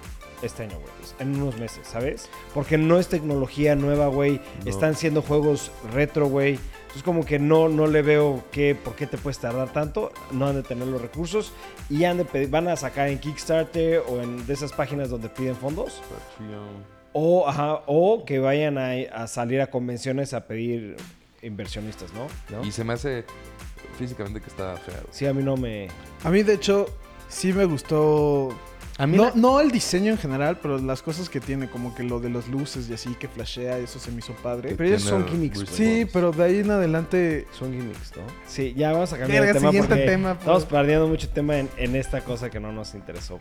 este 0.43 0.63
año, 0.63 0.79
güey, 0.79 0.93
en 1.23 1.41
unos 1.41 1.57
meses, 1.59 1.87
¿sabes? 1.87 2.29
Porque 2.55 2.77
no 2.79 2.99
es 2.99 3.09
tecnología 3.09 3.75
nueva, 3.75 4.09
güey, 4.09 4.41
No. 4.65 4.71
están 4.71 4.95
siendo 4.97 5.23
juegos 5.23 5.71
retro, 5.95 6.27
güey. 6.27 6.59
Entonces 6.83 7.03
como 7.05 7.25
que 7.25 7.39
no, 7.39 7.71
no 7.71 7.87
le 7.87 8.03
veo 8.03 8.45
que, 8.53 8.75
por 8.75 8.95
qué 8.95 9.07
te 9.07 9.17
puedes 9.17 9.39
tardar 9.39 9.73
tanto, 9.73 10.13
no 10.31 10.47
han 10.49 10.57
de 10.57 10.63
tener 10.63 10.87
los 10.87 11.01
recursos 11.01 11.53
y 11.89 12.05
han 12.05 12.19
de 12.19 12.27
pedir- 12.27 12.51
van 12.51 12.69
a 12.69 12.77
sacar 12.77 13.09
en 13.09 13.19
Kickstarter 13.19 14.03
o 14.07 14.21
en 14.21 14.47
de 14.47 14.53
esas 14.53 14.73
páginas 14.75 15.09
donde 15.09 15.31
piden 15.31 15.57
fondos 15.57 16.03
o, 17.15 17.49
ajá, 17.49 17.81
o 17.87 18.25
que 18.27 18.39
vayan 18.39 18.77
a, 18.79 18.91
a 19.15 19.27
salir 19.27 19.61
a 19.63 19.69
convenciones 19.69 20.35
a 20.35 20.47
pedir 20.47 20.97
inversionistas, 21.43 22.13
¿no? 22.15 22.27
¿No? 22.55 22.65
Y 22.67 22.73
se 22.73 22.85
me 22.85 22.93
hace 22.95 23.25
físicamente 23.99 24.41
que 24.41 24.49
está 24.49 24.73
güey. 24.75 25.07
Sí, 25.11 25.27
a 25.27 25.33
mí 25.35 25.43
no 25.43 25.57
me... 25.57 25.89
A 26.25 26.31
mí, 26.31 26.43
de 26.43 26.55
hecho, 26.55 26.87
sí 27.29 27.53
me 27.53 27.65
gustó. 27.65 28.51
A 29.03 29.07
mí 29.07 29.17
no, 29.17 29.25
la- 29.25 29.33
no 29.35 29.61
el 29.61 29.71
diseño 29.73 30.13
en 30.13 30.19
general, 30.19 30.59
pero 30.63 30.79
las 30.79 31.03
cosas 31.03 31.29
que 31.29 31.41
tiene, 31.41 31.69
como 31.69 31.93
que 31.95 32.05
lo 32.05 32.21
de 32.21 32.31
las 32.31 32.47
luces 32.49 32.89
y 32.89 32.95
así 32.95 33.15
que 33.19 33.27
flashea, 33.27 33.79
eso 33.79 33.99
se 33.99 34.13
me 34.13 34.19
hizo 34.21 34.33
padre. 34.35 34.75
Pero 34.77 34.89
ellos 34.89 35.03
son 35.03 35.27
gimmicks, 35.27 35.65
güey. 35.65 35.75
Sí, 35.77 36.07
pero 36.13 36.31
de 36.31 36.45
ahí 36.45 36.59
en 36.61 36.71
adelante. 36.71 37.47
Son 37.59 37.73
gimmicks, 37.73 38.13
¿no? 38.17 38.23
Sí, 38.47 38.75
ya 38.77 38.93
vamos 38.93 39.13
a 39.13 39.19
cambiar 39.19 39.45
de 39.47 39.53
tema 39.55 39.71
siguiente 39.71 39.97
tema, 39.97 40.33
estamos 40.33 40.65
pues. 40.65 40.73
perdiendo 40.73 41.09
mucho 41.09 41.29
tema 41.29 41.59
en, 41.59 41.69
en 41.79 41.97
esta 41.97 42.21
cosa 42.21 42.49
que 42.49 42.61
no 42.61 42.71
nos 42.71 42.95
interesó. 42.95 43.41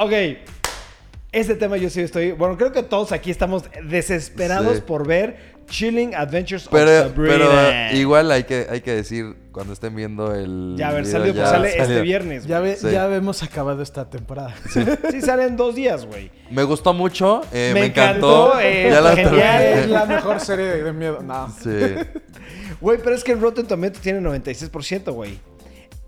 Ok. 0.00 0.12
Este 1.32 1.54
tema 1.54 1.78
yo 1.78 1.88
sí 1.88 2.00
estoy... 2.02 2.32
Bueno, 2.32 2.58
creo 2.58 2.72
que 2.72 2.82
todos 2.82 3.10
aquí 3.12 3.30
estamos 3.30 3.64
desesperados 3.84 4.76
Sí. 4.76 4.82
por 4.86 5.06
ver 5.06 5.54
Chilling 5.66 6.14
Adventures 6.14 6.68
Pero, 6.70 6.90
of 6.90 7.06
Sabrina. 7.14 7.28
pero 7.34 7.70
eh, 7.70 7.90
igual 7.96 8.30
hay 8.30 8.44
que, 8.44 8.66
hay 8.70 8.80
que 8.82 8.92
decir 8.94 9.34
cuando 9.52 9.72
estén 9.72 9.94
viendo 9.96 10.34
el. 10.34 10.74
Ya, 10.76 10.88
a 10.88 10.92
ver, 10.92 11.04
video, 11.04 11.18
salió, 11.18 11.34
ya 11.34 11.46
sale 11.46 11.76
este 11.82 12.00
viernes. 12.02 12.46
Ya, 12.46 12.60
ve- 12.60 12.76
Sí. 12.76 12.90
ya 12.90 13.06
hemos 13.14 13.42
acabado 13.42 13.82
esta 13.82 14.08
temporada. 14.10 14.54
Sí, 15.10 15.20
sale 15.22 15.44
en 15.44 15.56
dos 15.56 15.74
días, 15.74 16.04
güey. 16.06 16.30
Me 16.50 16.62
gustó 16.64 16.92
mucho, 16.92 17.42
eh, 17.52 17.70
Me 17.74 17.80
me, 17.80 17.86
encantó. 17.86 18.48
encantó, 18.54 18.60
eh, 18.60 18.88
ya 18.90 19.00
la 19.00 19.16
genial. 19.16 19.62
Es 19.62 19.88
la 19.88 20.04
mejor 20.06 20.40
serie 20.40 20.64
de, 20.66 20.82
de 20.84 20.92
miedo. 20.92 21.20
No. 21.22 21.48
Sí. 21.62 21.70
Güey, 22.80 22.98
pero 22.98 23.14
es 23.14 23.22
que 23.22 23.30
el 23.32 23.40
Rotten 23.40 23.66
Tomatoes 23.66 24.00
tiene 24.00 24.20
96%, 24.20 25.12
güey. 25.12 25.38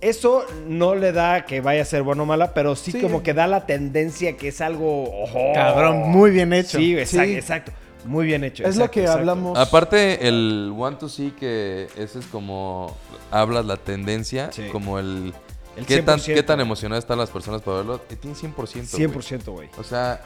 Eso 0.01 0.45
no 0.67 0.97
le 0.97 1.13
da 1.13 1.45
que 1.47 1.61
vaya 1.61 1.83
a 1.83 1.85
ser 1.85 2.03
bueno 2.03 2.25
o 2.25 2.27
mala, 2.27 2.53
pero 2.53 2.75
sí, 2.75 2.91
Sí. 2.91 3.01
como 3.01 3.23
que 3.23 3.33
da 3.33 3.47
la 3.47 3.65
tendencia 3.65 4.37
que 4.37 4.49
es 4.49 4.61
algo... 4.61 5.09
Cabrón, 5.55 5.99
muy 6.11 6.33
bien 6.33 6.53
hecho. 6.53 6.79
Sí, 6.79 6.99
exacto, 6.99 7.27
Sí. 7.29 7.35
exacto. 7.37 7.73
Muy 8.05 8.27
bien 8.27 8.45
hecho. 8.45 8.63
Es 8.65 8.77
lo 8.77 8.85
exacto, 8.85 8.93
que 8.93 9.01
exacto. 9.01 9.19
hablamos. 9.21 9.59
Aparte, 9.59 10.29
el 10.29 10.73
One 10.77 10.97
to 10.97 11.09
See, 11.09 11.31
que 11.33 11.89
ese 11.97 12.19
es 12.19 12.27
como 12.27 12.97
hablas 13.31 13.65
la 13.65 13.77
tendencia, 13.77 14.51
Sí. 14.53 14.69
como 14.71 14.99
el. 14.99 15.33
El 15.77 15.87
¿qué, 15.87 16.03
tan, 16.03 16.19
100%. 16.21 16.35
¿Qué 16.35 16.43
tan 16.45 16.61
emocionadas 16.61 17.03
están 17.05 17.19
las 17.19 17.31
personas 17.31 17.61
para 17.63 17.79
verlo? 17.79 18.01
Eh, 18.09 18.17
Tiene 18.17 18.37
100%. 18.37 18.55
güey. 18.93 19.09
100%, 19.09 19.53
güey. 19.53 19.69
O 19.77 19.83
sea, 19.83 20.21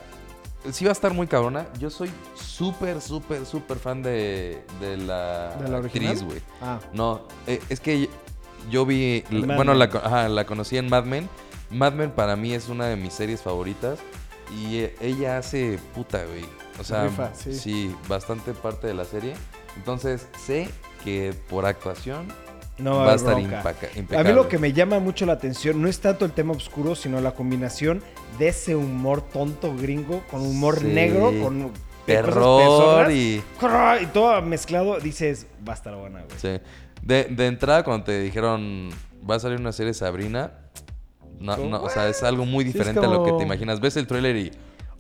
sí 0.71 0.85
va 0.85 0.91
a 0.91 0.93
estar 0.93 1.14
muy 1.14 1.27
cabrona. 1.27 1.67
Yo 1.79 1.88
soy 1.88 2.11
súper, 2.35 3.01
súper, 3.01 3.47
súper 3.47 3.79
fan 3.79 4.03
de, 4.03 4.62
de 4.81 4.97
la, 4.99 5.57
¿De 5.57 5.69
la 5.71 5.79
actriz, 5.79 6.23
güey. 6.23 6.41
Ah, 6.61 6.79
No, 6.93 7.23
eh, 7.47 7.61
es 7.71 7.81
que 7.81 8.11
yo 8.71 8.85
vi, 8.85 9.25
Mad 9.31 9.57
bueno, 9.57 9.73
la, 9.73 9.88
co- 9.88 10.03
ajá, 10.05 10.29
la 10.29 10.45
conocí 10.45 10.77
en 10.77 10.88
Mad 10.91 11.05
Men. 11.05 11.29
Mad 11.71 11.93
Men 11.95 12.11
para 12.11 12.37
mí 12.37 12.53
es 12.53 12.69
una 12.69 12.87
de 12.87 12.97
mis 12.97 13.14
series 13.14 13.41
favoritas 13.41 13.99
y 14.57 14.87
ella 15.01 15.39
hace 15.39 15.79
puta, 15.95 16.25
güey. 16.25 16.45
O 16.81 16.85
sea, 16.85 17.05
rifa, 17.05 17.31
sí. 17.35 17.95
bastante 18.09 18.53
parte 18.53 18.87
de 18.87 18.95
la 18.95 19.05
serie. 19.05 19.35
Entonces 19.77 20.27
sé 20.45 20.69
que 21.05 21.35
por 21.49 21.67
actuación 21.67 22.29
No 22.79 22.99
va 22.99 23.13
a 23.13 23.15
estar 23.17 23.39
impaca- 23.41 23.89
A 23.95 23.99
impecable. 23.99 24.29
mí 24.31 24.35
lo 24.37 24.49
que 24.49 24.59
me 24.59 24.73
llama 24.73 25.01
mucho 25.01 25.27
la 25.27 25.33
atención 25.35 25.83
no 25.83 25.89
es 25.89 25.99
tanto 26.01 26.25
el 26.25 26.33
tema 26.33 26.53
oscuro, 26.53 26.95
sino 26.95 27.21
la 27.21 27.33
combinación 27.33 28.03
de 28.39 28.49
ese 28.49 28.77
humor 28.77 29.23
tonto 29.23 29.75
gringo 29.77 30.23
con 30.31 30.43
humor 30.43 30.79
Sí. 30.79 30.87
negro, 30.87 31.33
con 31.43 31.73
terror 32.07 33.11
y 33.11 33.43
y 34.03 34.07
todo 34.13 34.41
mezclado, 34.43 34.99
dices, 35.01 35.47
va 35.69 35.73
a 35.73 35.77
estar 35.77 35.95
buena, 35.97 36.23
güey. 36.23 36.39
sí. 36.39 36.61
De, 37.03 37.25
de 37.25 37.47
entrada 37.47 37.85
cuando 37.85 38.05
te 38.07 38.21
dijeron 38.21 38.91
va 39.29 39.37
a 39.37 39.41
salir 39.41 39.59
una 39.61 39.73
serie 39.73 39.95
Sabrina, 39.95 40.53
no, 41.40 41.57
no, 41.57 41.83
o 41.83 41.90
sea, 41.90 42.09
es 42.09 42.22
algo 42.22 42.44
muy 42.44 42.64
es 42.64 42.72
diferente 42.72 43.05
a 43.05 43.09
lo 43.09 43.24
que 43.24 43.33
te 43.33 43.42
imaginas. 43.42 43.81
Ves 43.81 43.96
el 43.96 44.07
tráiler 44.07 44.37
y 44.37 44.53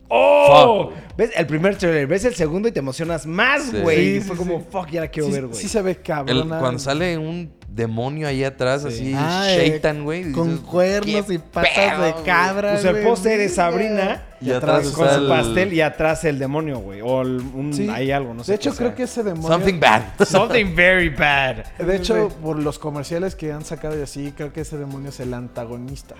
¡Oh! 0.08 0.90
¿Ves 1.16 1.30
el 1.36 1.46
primer 1.46 1.76
trailer? 1.76 2.06
¿Ves 2.06 2.24
el 2.24 2.34
segundo 2.34 2.68
y 2.68 2.72
te 2.72 2.78
emocionas 2.78 3.26
más, 3.26 3.72
güey? 3.82 4.20
Sí, 4.20 4.26
fue 4.26 4.36
sí. 4.36 4.42
como, 4.42 4.60
fuck, 4.60 4.88
ya 4.90 5.00
la 5.02 5.08
quiero 5.08 5.28
sí, 5.28 5.34
ver, 5.34 5.46
güey. 5.46 5.60
sí 5.60 5.68
se 5.68 5.82
ve 5.82 5.90
el- 5.92 6.02
cabrona. 6.02 6.58
cuando 6.60 6.78
sale 6.78 7.18
un 7.18 7.52
demonio 7.68 8.26
ahí 8.26 8.42
atrás, 8.44 8.84
así, 8.84 9.12
Ah, 9.16 9.46
eh, 9.50 9.68
Shaitan, 9.70 10.02
güey. 10.04 10.32
Con 10.32 10.48
dices, 10.50 10.64
cuernos 10.66 11.26
"¿Qué 11.26 11.34
y 11.34 11.38
patas 11.38 11.70
pedo, 11.74 12.02
de 12.02 12.12
güey?" 12.12 12.24
cabra. 12.24 12.72
Pues 12.72 12.84
el 12.84 12.96
póster 13.04 13.40
es 13.40 13.54
Sabrina 13.56 14.24
Y 14.40 14.50
atrás 14.50 14.88
con 14.90 15.08
su 15.08 15.14
el- 15.22 15.28
pastel 15.28 15.72
y 15.72 15.80
atrás 15.80 16.24
el 16.24 16.38
demonio, 16.38 16.78
güey. 16.78 17.00
O 17.02 17.20
el- 17.22 17.40
un, 17.54 17.72
Sí. 17.74 17.88
hay 17.88 18.10
algo, 18.10 18.32
no 18.34 18.42
sé. 18.44 18.52
de 18.52 18.56
hecho, 18.56 18.74
creo 18.74 18.88
sea. 18.90 18.96
que 18.96 19.02
ese 19.04 19.22
demonio. 19.22 19.48
Something 19.48 19.78
bad. 19.80 20.02
Something 20.26 20.74
very 20.74 21.10
bad. 21.10 21.64
De 21.78 21.96
hecho, 21.96 22.28
por 22.42 22.58
los 22.58 22.78
comerciales 22.78 23.34
que 23.36 23.52
han 23.52 23.64
sacado 23.64 23.98
y 23.98 24.02
así, 24.02 24.32
creo 24.36 24.52
que 24.52 24.62
ese 24.62 24.78
demonio 24.78 25.10
es 25.10 25.20
el 25.20 25.34
antagonista. 25.34 26.14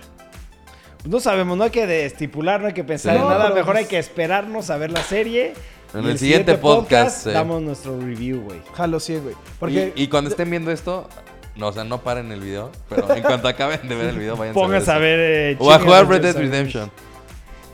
No 1.05 1.19
sabemos, 1.19 1.57
no 1.57 1.63
hay 1.63 1.69
que 1.69 2.05
estipular, 2.05 2.59
no 2.61 2.67
hay 2.67 2.73
que 2.73 2.83
pensar 2.83 3.15
Sí. 3.15 3.21
en 3.21 3.27
nada. 3.27 3.49
Mejor 3.49 3.65
pues- 3.73 3.77
hay 3.77 3.85
que 3.85 3.97
esperarnos 3.99 4.69
a 4.69 4.77
ver 4.77 4.91
la 4.91 5.01
serie. 5.03 5.53
En 5.93 6.05
el 6.05 6.19
siguiente 6.19 6.55
podcast, 6.55 7.23
sí. 7.23 7.31
damos 7.31 7.61
nuestro 7.61 7.99
review, 7.99 8.41
güey. 8.41 8.61
Jalo 8.75 8.99
sí, 8.99 9.15
güey. 9.17 9.33
Porque 9.59 9.91
Y, 9.95 10.03
y 10.03 10.07
cuando 10.07 10.29
estén 10.29 10.49
viendo 10.49 10.69
esto, 10.71 11.07
no, 11.55 11.67
o 11.69 11.73
sea, 11.73 11.83
no 11.83 12.01
paren 12.01 12.31
el 12.31 12.41
video, 12.41 12.71
pero 12.89 13.11
en 13.15 13.23
cuanto 13.23 13.47
acaben 13.47 13.87
de 13.87 13.95
ver 13.95 14.09
el 14.09 14.19
video, 14.19 14.37
vayan 14.37 14.53
Pónganse 14.53 14.91
a 14.91 14.97
ver. 14.99 15.19
eh, 15.19 15.57
O 15.59 15.71
a 15.71 15.79
jugar 15.79 16.07
Red 16.07 16.21
Dead. 16.21 16.35
Redemption. 16.37 16.91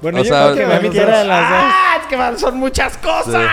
Bueno, 0.02 0.22
O 0.22 0.24
yo 0.24 0.30
sea, 0.30 0.44
creo 0.54 0.56
que 0.56 0.62
que 0.62 0.68
me 0.82 0.88
gustan 0.90 1.28
las 1.28 1.50
dos. 1.50 1.60
¡Ah! 1.62 1.98
Es 2.02 2.08
que 2.08 2.40
son 2.40 2.58
muchas 2.58 2.98
cosas. 2.98 3.52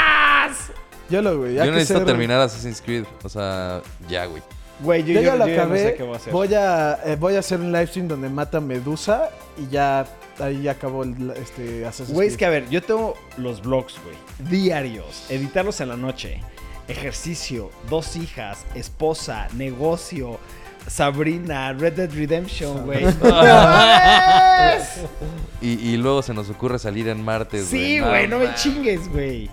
yo 1.10 1.22
lo, 1.22 1.38
güey. 1.38 1.54
Yo 1.54 1.64
necesito 1.66 1.98
ser- 1.98 2.06
terminar 2.06 2.40
Assassin's 2.40 2.80
Creed. 2.80 3.04
O 3.24 3.28
sea, 3.28 3.80
ya, 4.08 4.26
güey. 4.26 4.42
Güey, 4.82 5.02
yo, 5.04 5.14
Yo, 5.14 5.20
yo, 5.20 5.26
ya 5.26 5.36
lo 5.36 5.46
yo 5.46 5.54
ya 5.54 5.56
no 5.58 5.62
acabé. 5.62 5.78
sé 5.84 5.94
qué 5.94 6.02
voy 6.02 6.14
a 6.14 6.16
hacer. 6.16 6.32
voy, 6.32 6.54
a, 6.54 6.98
eh, 7.04 7.16
voy 7.18 7.36
a 7.36 7.38
hacer 7.38 7.60
un 7.60 7.72
live 7.72 7.86
stream 7.86 8.08
donde 8.08 8.28
mata 8.28 8.60
Medusa 8.60 9.30
y 9.58 9.72
ya 9.72 10.04
ahí 10.38 10.66
acabó 10.68 11.04
el 11.04 11.30
este, 11.36 11.86
Assassin's 11.86 12.12
Güey, 12.14 12.28
es 12.28 12.36
que 12.36 12.46
a 12.46 12.50
ver, 12.50 12.68
yo 12.68 12.82
tengo 12.82 13.14
los 13.36 13.62
vlogs, 13.62 13.94
güey. 14.04 14.16
Diarios. 14.50 15.26
Editarlos 15.30 15.80
en 15.80 15.88
la 15.90 15.96
noche. 15.96 16.40
Ejercicio, 16.88 17.70
dos 17.88 18.16
hijas, 18.16 18.64
esposa, 18.74 19.46
negocio, 19.54 20.38
Sabrina, 20.88 21.72
Red 21.74 21.92
Dead 21.92 22.10
Redemption, 22.12 22.84
güey. 22.84 23.04
¡No! 23.04 23.42
Y, 25.60 25.74
y 25.90 25.96
luego 25.96 26.22
se 26.22 26.34
nos 26.34 26.50
ocurre 26.50 26.78
salir 26.80 27.06
en 27.08 27.24
martes, 27.24 27.66
sí, 27.66 28.00
güey, 28.00 28.26
no 28.26 28.38
me 28.38 28.46
mames. 28.46 28.60
chingues, 28.62 29.08
güey. 29.08 29.48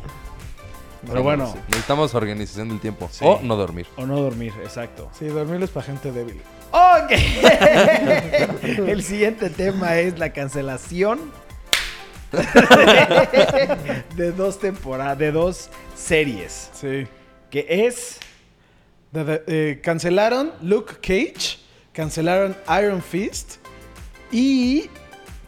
Pero 1.04 1.16
No, 1.16 1.24
bueno, 1.24 1.52
sí. 1.54 1.60
Necesitamos 1.70 2.14
organización 2.16 2.70
del 2.70 2.80
tiempo. 2.80 3.08
Sí. 3.12 3.24
O 3.26 3.40
no 3.42 3.56
dormir. 3.56 3.88
o 3.96 4.06
no 4.06 4.20
dormir, 4.20 4.54
exacto. 4.64 5.10
Sí, 5.18 5.26
dormir 5.28 5.64
es 5.64 5.70
para 5.70 5.86
gente 5.86 6.12
débil. 6.12 6.42
Ok. 6.72 7.12
El 8.88 9.04
siguiente 9.04 9.50
tema 9.50 9.98
es 9.98 10.20
la 10.20 10.32
cancelación 10.34 11.20
de 14.16 14.32
dos 14.32 14.60
temporadas, 14.60 15.18
de 15.18 15.32
dos 15.32 15.70
series. 15.96 16.70
Sí. 16.74 17.08
Que 17.50 17.66
es. 17.88 18.20
De- 19.12 19.24
de- 19.24 19.44
eh, 19.48 19.80
cancelaron 19.82 20.52
Luke 20.62 20.96
Cage, 21.02 21.58
cancelaron 21.94 22.56
Iron 22.80 23.02
Fist 23.02 23.56
y 24.32 24.88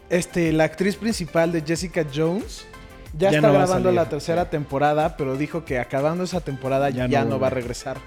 este, 0.09 0.51
la 0.51 0.63
actriz 0.63 0.95
principal 0.95 1.51
de 1.51 1.61
Jessica 1.61 2.03
Jones 2.13 2.65
ya, 3.17 3.29
Ya 3.31 3.37
está 3.37 3.47
no 3.47 3.53
grabando 3.53 3.91
la 3.91 4.09
tercera 4.09 4.43
sí. 4.45 4.49
temporada, 4.51 5.15
pero 5.17 5.37
dijo 5.37 5.65
que 5.65 5.79
acabando 5.79 6.23
esa 6.23 6.41
temporada 6.41 6.89
Ya 6.89 7.07
ya, 7.07 7.23
no 7.23 7.31
no, 7.31 7.39
va 7.39 7.47
a 7.47 7.49
regresar. 7.51 7.97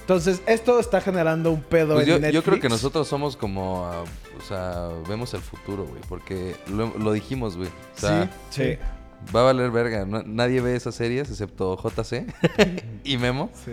Entonces, 0.00 0.42
esto 0.46 0.78
está 0.80 1.00
generando 1.00 1.50
un 1.50 1.62
pedo 1.62 1.94
Pues 1.94 2.06
en 2.06 2.08
yo, 2.14 2.18
Netflix. 2.20 2.34
yo 2.34 2.42
creo 2.42 2.60
que 2.60 2.68
nosotros 2.68 3.08
somos 3.08 3.36
como, 3.38 3.86
ah, 3.86 4.04
o 4.38 4.42
sea, 4.46 4.88
vemos 5.08 5.32
el 5.32 5.40
futuro, 5.40 5.86
güey, 5.86 6.00
porque 6.08 6.54
lo, 6.70 6.92
lo 6.98 7.12
dijimos, 7.12 7.56
güey. 7.56 7.68
O 7.68 7.98
sea, 7.98 8.30
Sí. 8.50 8.76
va 9.34 9.40
a 9.40 9.44
valer 9.44 9.70
verga. 9.70 10.04
No- 10.04 10.22
nadie 10.22 10.60
ve 10.60 10.76
esas 10.76 10.94
series 10.94 11.30
excepto 11.30 11.76
JC 11.78 12.26
y 13.04 13.16
Memo. 13.16 13.50
Sí. 13.64 13.72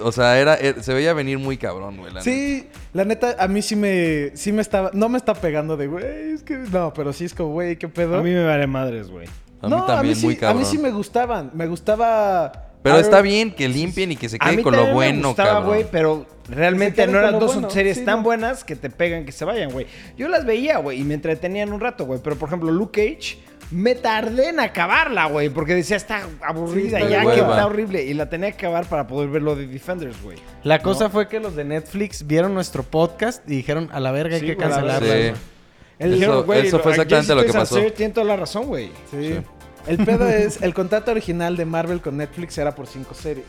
O 0.00 0.10
sea, 0.10 0.38
era, 0.38 0.54
era- 0.54 0.82
se 0.82 0.94
veía 0.94 1.12
venir 1.12 1.38
muy 1.38 1.58
cabrón, 1.58 1.98
güey. 1.98 2.14
la 2.14 2.20
neta. 2.20 2.22
Sí, 2.22 2.66
la 2.94 3.04
neta, 3.04 3.36
a 3.38 3.46
mí 3.48 3.60
sí 3.60 3.76
me, 3.76 4.30
sí 4.36 4.52
me 4.52 4.62
estaba, 4.62 4.90
no 4.94 5.10
me 5.10 5.18
está 5.18 5.34
pegando 5.34 5.76
de, 5.76 5.86
güey, 5.88 6.32
es 6.32 6.42
que, 6.44 6.56
no, 6.56 6.94
pero 6.94 7.12
sí 7.12 7.26
es 7.26 7.34
como, 7.34 7.50
güey, 7.50 7.76
¿qué 7.76 7.88
pedo? 7.88 8.16
A 8.16 8.22
mí 8.22 8.30
me 8.30 8.44
vale 8.44 8.66
madres, 8.66 9.10
güey. 9.10 9.26
A 9.60 9.68
no, 9.68 9.80
mí 9.80 9.86
también, 9.86 10.16
sí, 10.16 10.26
muy 10.26 10.36
cabrón. 10.36 10.56
A 10.62 10.64
mí 10.64 10.70
sí 10.70 10.78
me 10.78 10.90
gustaban, 10.90 11.50
me 11.54 11.66
gustaba... 11.66 12.64
Pero 12.80 12.98
está 12.98 13.20
bien 13.20 13.50
que 13.52 13.68
limpien 13.68 14.12
y 14.12 14.16
que 14.16 14.28
se 14.28 14.36
A 14.36 14.38
quede 14.38 14.56
mí 14.58 14.62
con 14.62 14.72
lo 14.72 14.78
también 14.78 14.94
me 14.94 14.94
bueno, 15.12 15.28
gustaba, 15.28 15.48
cabrón. 15.50 15.66
güey, 15.68 15.86
pero 15.90 16.26
realmente 16.48 17.06
no 17.08 17.18
eran 17.18 17.38
dos 17.40 17.54
bueno, 17.54 17.70
series 17.70 17.98
sí, 17.98 18.04
tan 18.04 18.18
no. 18.18 18.22
buenas 18.22 18.62
que 18.62 18.76
te 18.76 18.88
pegan, 18.88 19.24
que 19.26 19.32
se 19.32 19.44
vayan, 19.44 19.70
güey. 19.72 19.86
Yo 20.16 20.28
las 20.28 20.46
veía, 20.46 20.78
güey, 20.78 21.00
y 21.00 21.04
me 21.04 21.14
entretenían 21.14 21.72
un 21.72 21.80
rato, 21.80 22.06
güey. 22.06 22.20
Pero, 22.22 22.36
por 22.36 22.48
ejemplo, 22.48 22.70
Luke 22.70 23.16
Cage, 23.18 23.38
me 23.72 23.96
tardé 23.96 24.50
en 24.50 24.60
acabarla, 24.60 25.26
güey, 25.26 25.50
porque 25.50 25.74
decía, 25.74 25.96
está 25.96 26.22
aburrida 26.40 26.98
Sí, 26.98 27.04
está 27.04 27.24
ya, 27.24 27.34
que 27.34 27.40
está 27.40 27.66
horrible. 27.66 28.04
Y 28.04 28.14
la 28.14 28.30
tenía 28.30 28.52
que 28.52 28.58
acabar 28.66 28.86
para 28.86 29.08
poder 29.08 29.28
ver 29.28 29.42
lo 29.42 29.56
de 29.56 29.66
Defenders, 29.66 30.22
güey. 30.22 30.38
La 30.62 30.78
cosa 30.78 31.10
fue 31.10 31.28
que 31.28 31.40
los 31.40 31.56
de 31.56 31.64
Netflix 31.64 32.26
vieron 32.28 32.54
nuestro 32.54 32.84
podcast 32.84 33.42
y 33.50 33.56
dijeron, 33.56 33.90
a 33.92 33.98
la 33.98 34.12
verga, 34.12 34.36
hay 34.36 34.40
Sí, 34.42 34.46
que 34.46 34.56
cancelarla. 34.56 35.34
El- 35.98 36.10
Eso- 36.10 36.14
Dijeron, 36.20 36.46
güey, 36.46 36.66
eso 36.66 36.78
fue 36.80 36.92
exactamente 36.92 37.34
lo 37.34 37.42
que 37.42 37.48
Jones 37.52 37.68
pasó. 37.68 37.92
Tiene 37.92 38.12
toda 38.14 38.26
la 38.26 38.36
razón, 38.36 38.66
güey. 38.66 38.88
Sí. 39.10 39.34
Sí. 39.34 39.40
El 39.86 40.04
pedo 40.04 40.28
es, 40.28 40.60
el 40.62 40.74
contrato 40.74 41.10
original 41.10 41.56
de 41.56 41.64
Marvel 41.64 42.00
con 42.00 42.16
Netflix 42.18 42.58
era 42.58 42.74
por 42.74 42.86
cinco 42.86 43.14
series. 43.14 43.46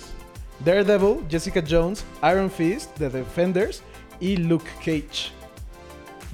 Daredevil, 0.64 1.26
Jessica 1.30 1.64
Jones, 1.68 2.04
Iron 2.24 2.50
Fist, 2.50 2.92
The 2.98 3.10
Defenders 3.10 3.82
y 4.20 4.38
Luke 4.38 4.66
Cage. 4.80 5.32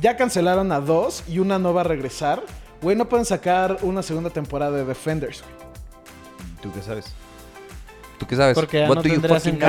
Ya 0.01 0.15
cancelaron 0.17 0.71
a 0.71 0.79
dos 0.79 1.23
y 1.27 1.39
una 1.39 1.57
no 1.59 1.73
va 1.73 1.81
a 1.81 1.83
regresar. 1.85 2.43
Güey, 2.81 2.95
no 2.95 3.07
pueden 3.09 3.25
sacar 3.25 3.77
una 3.81 4.03
segunda 4.03 4.29
temporada 4.29 4.77
de 4.77 4.85
Defenders. 4.85 5.41
güey. 5.41 5.55
¿Tú 6.61 6.71
qué 6.73 6.81
sabes? 6.81 7.05
¿Tú 8.19 8.25
qué 8.27 8.35
sabes? 8.35 8.55
Porque 8.55 8.79
ya 8.79 8.87
no? 8.87 9.01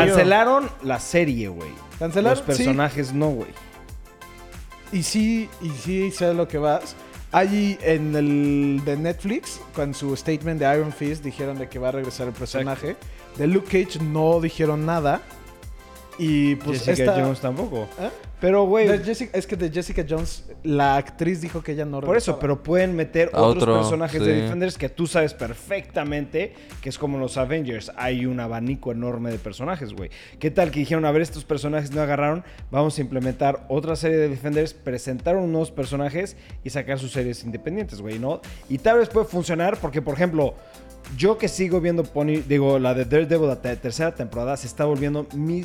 Cancelaron 0.09 0.71
la 0.83 1.01
serie, 1.01 1.49
güey. 1.49 1.71
Cancelaron, 1.99 2.39
Los 2.39 2.47
personajes 2.47 3.13
no, 3.13 3.31
güey. 3.31 3.49
Y 4.93 5.03
sí, 5.03 5.49
y 5.61 5.71
sí 5.71 6.11
sé 6.11 6.35
lo 6.35 6.47
que 6.49 6.59
vas. 6.59 6.95
Allí 7.33 7.77
en 7.83 8.15
el 8.15 8.83
de 8.85 8.97
Netflix, 8.97 9.61
con 9.75 9.95
su 9.95 10.17
statement 10.17 10.61
de 10.61 10.75
Iron 10.75 10.93
Fist, 10.93 11.25
dijeron 11.25 11.59
de 11.59 11.69
que 11.69 11.79
va 11.79 11.89
a 11.89 11.93
regresar 11.93 12.29
el 12.29 12.33
personaje. 12.33 12.97
De 13.37 13.47
Luke 13.47 13.85
Cage 13.85 14.03
no 14.03 14.41
dijeron 14.41 14.87
nada. 14.87 15.21
Y 16.19 16.57
pues 16.57 16.83
Jessica 16.85 17.11
esta- 17.13 17.23
Jones 17.25 17.41
tampoco. 17.41 17.89
¿Eh? 18.01 18.09
Pero, 18.41 18.65
güey, 18.67 18.87
es 18.89 19.47
que 19.47 19.57
de 19.57 19.71
Jessica 19.71 20.05
Jones, 20.07 20.45
la 20.63 20.97
actriz 20.97 21.41
dijo 21.41 21.63
que 21.63 21.73
ella 21.73 21.87
no 21.87 22.01
Por 22.03 22.19
eso, 22.19 22.39
pero 22.39 22.63
pueden 22.63 22.95
meter 22.95 23.31
A 23.33 23.41
otros 23.43 23.63
otro, 23.63 23.79
personajes 23.79 24.21
sí. 24.23 24.29
de 24.29 24.43
Defenders 24.43 24.77
que 24.77 24.91
tú 24.91 25.07
sabes 25.07 25.33
perfectamente 25.33 26.55
que 26.83 26.89
es 26.89 26.99
como 26.99 27.19
los 27.19 27.37
Avengers. 27.37 27.93
Hay 27.97 28.27
un 28.27 28.41
abanico 28.41 28.93
enorme 28.93 29.31
de 29.31 29.39
personajes, 29.39 29.93
güey. 29.95 30.11
¿Qué 30.39 30.51
tal 30.51 30.71
que 30.71 30.81
dijeron, 30.81 31.05
a 31.05 31.13
ver, 31.13 31.23
estos 31.23 31.45
personajes 31.45 31.91
no 31.93 32.03
agarraron? 32.03 32.45
Vamos 32.71 32.99
a 32.99 33.01
implementar 33.01 33.65
otra 33.69 33.97
serie 33.97 34.19
de 34.19 34.29
Defenders, 34.29 34.75
presentar 34.75 35.37
unos 35.37 35.49
nuevos 35.49 35.71
personajes 35.71 36.37
y 36.63 36.71
sacar 36.71 36.99
sus 36.99 37.13
series 37.13 37.43
independientes, 37.45 38.01
güey, 38.01 38.19
¿no? 38.19 38.41
Y 38.69 38.79
tal 38.79 38.99
vez 38.99 39.09
puede 39.09 39.27
funcionar 39.27 39.79
porque, 39.81 40.03
por 40.03 40.15
ejemplo, 40.15 40.55
yo 41.17 41.39
que 41.39 41.49
sigo 41.49 41.81
viendo 41.81 42.05
Pony, 42.05 42.43
digo, 42.47 42.79
la 42.79 42.93
de 42.95 43.05
Daredevil, 43.07 43.49
la 43.49 43.63
te- 43.63 43.77
tercera 43.77 44.15
temporada, 44.15 44.57
se 44.57 44.67
está 44.67 44.85
volviendo 44.85 45.27
mi 45.35 45.65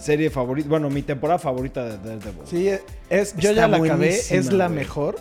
serie 0.00 0.30
favorita, 0.30 0.68
bueno, 0.68 0.88
mi 0.90 1.02
temporada 1.02 1.38
favorita 1.38 1.84
de 1.84 1.98
Daredevil. 1.98 2.42
Sí, 2.46 2.68
es, 3.08 3.36
yo 3.36 3.52
ya 3.52 3.68
la 3.68 3.76
acabé, 3.76 4.08
es 4.18 4.52
la 4.52 4.68
mejor. 4.68 5.16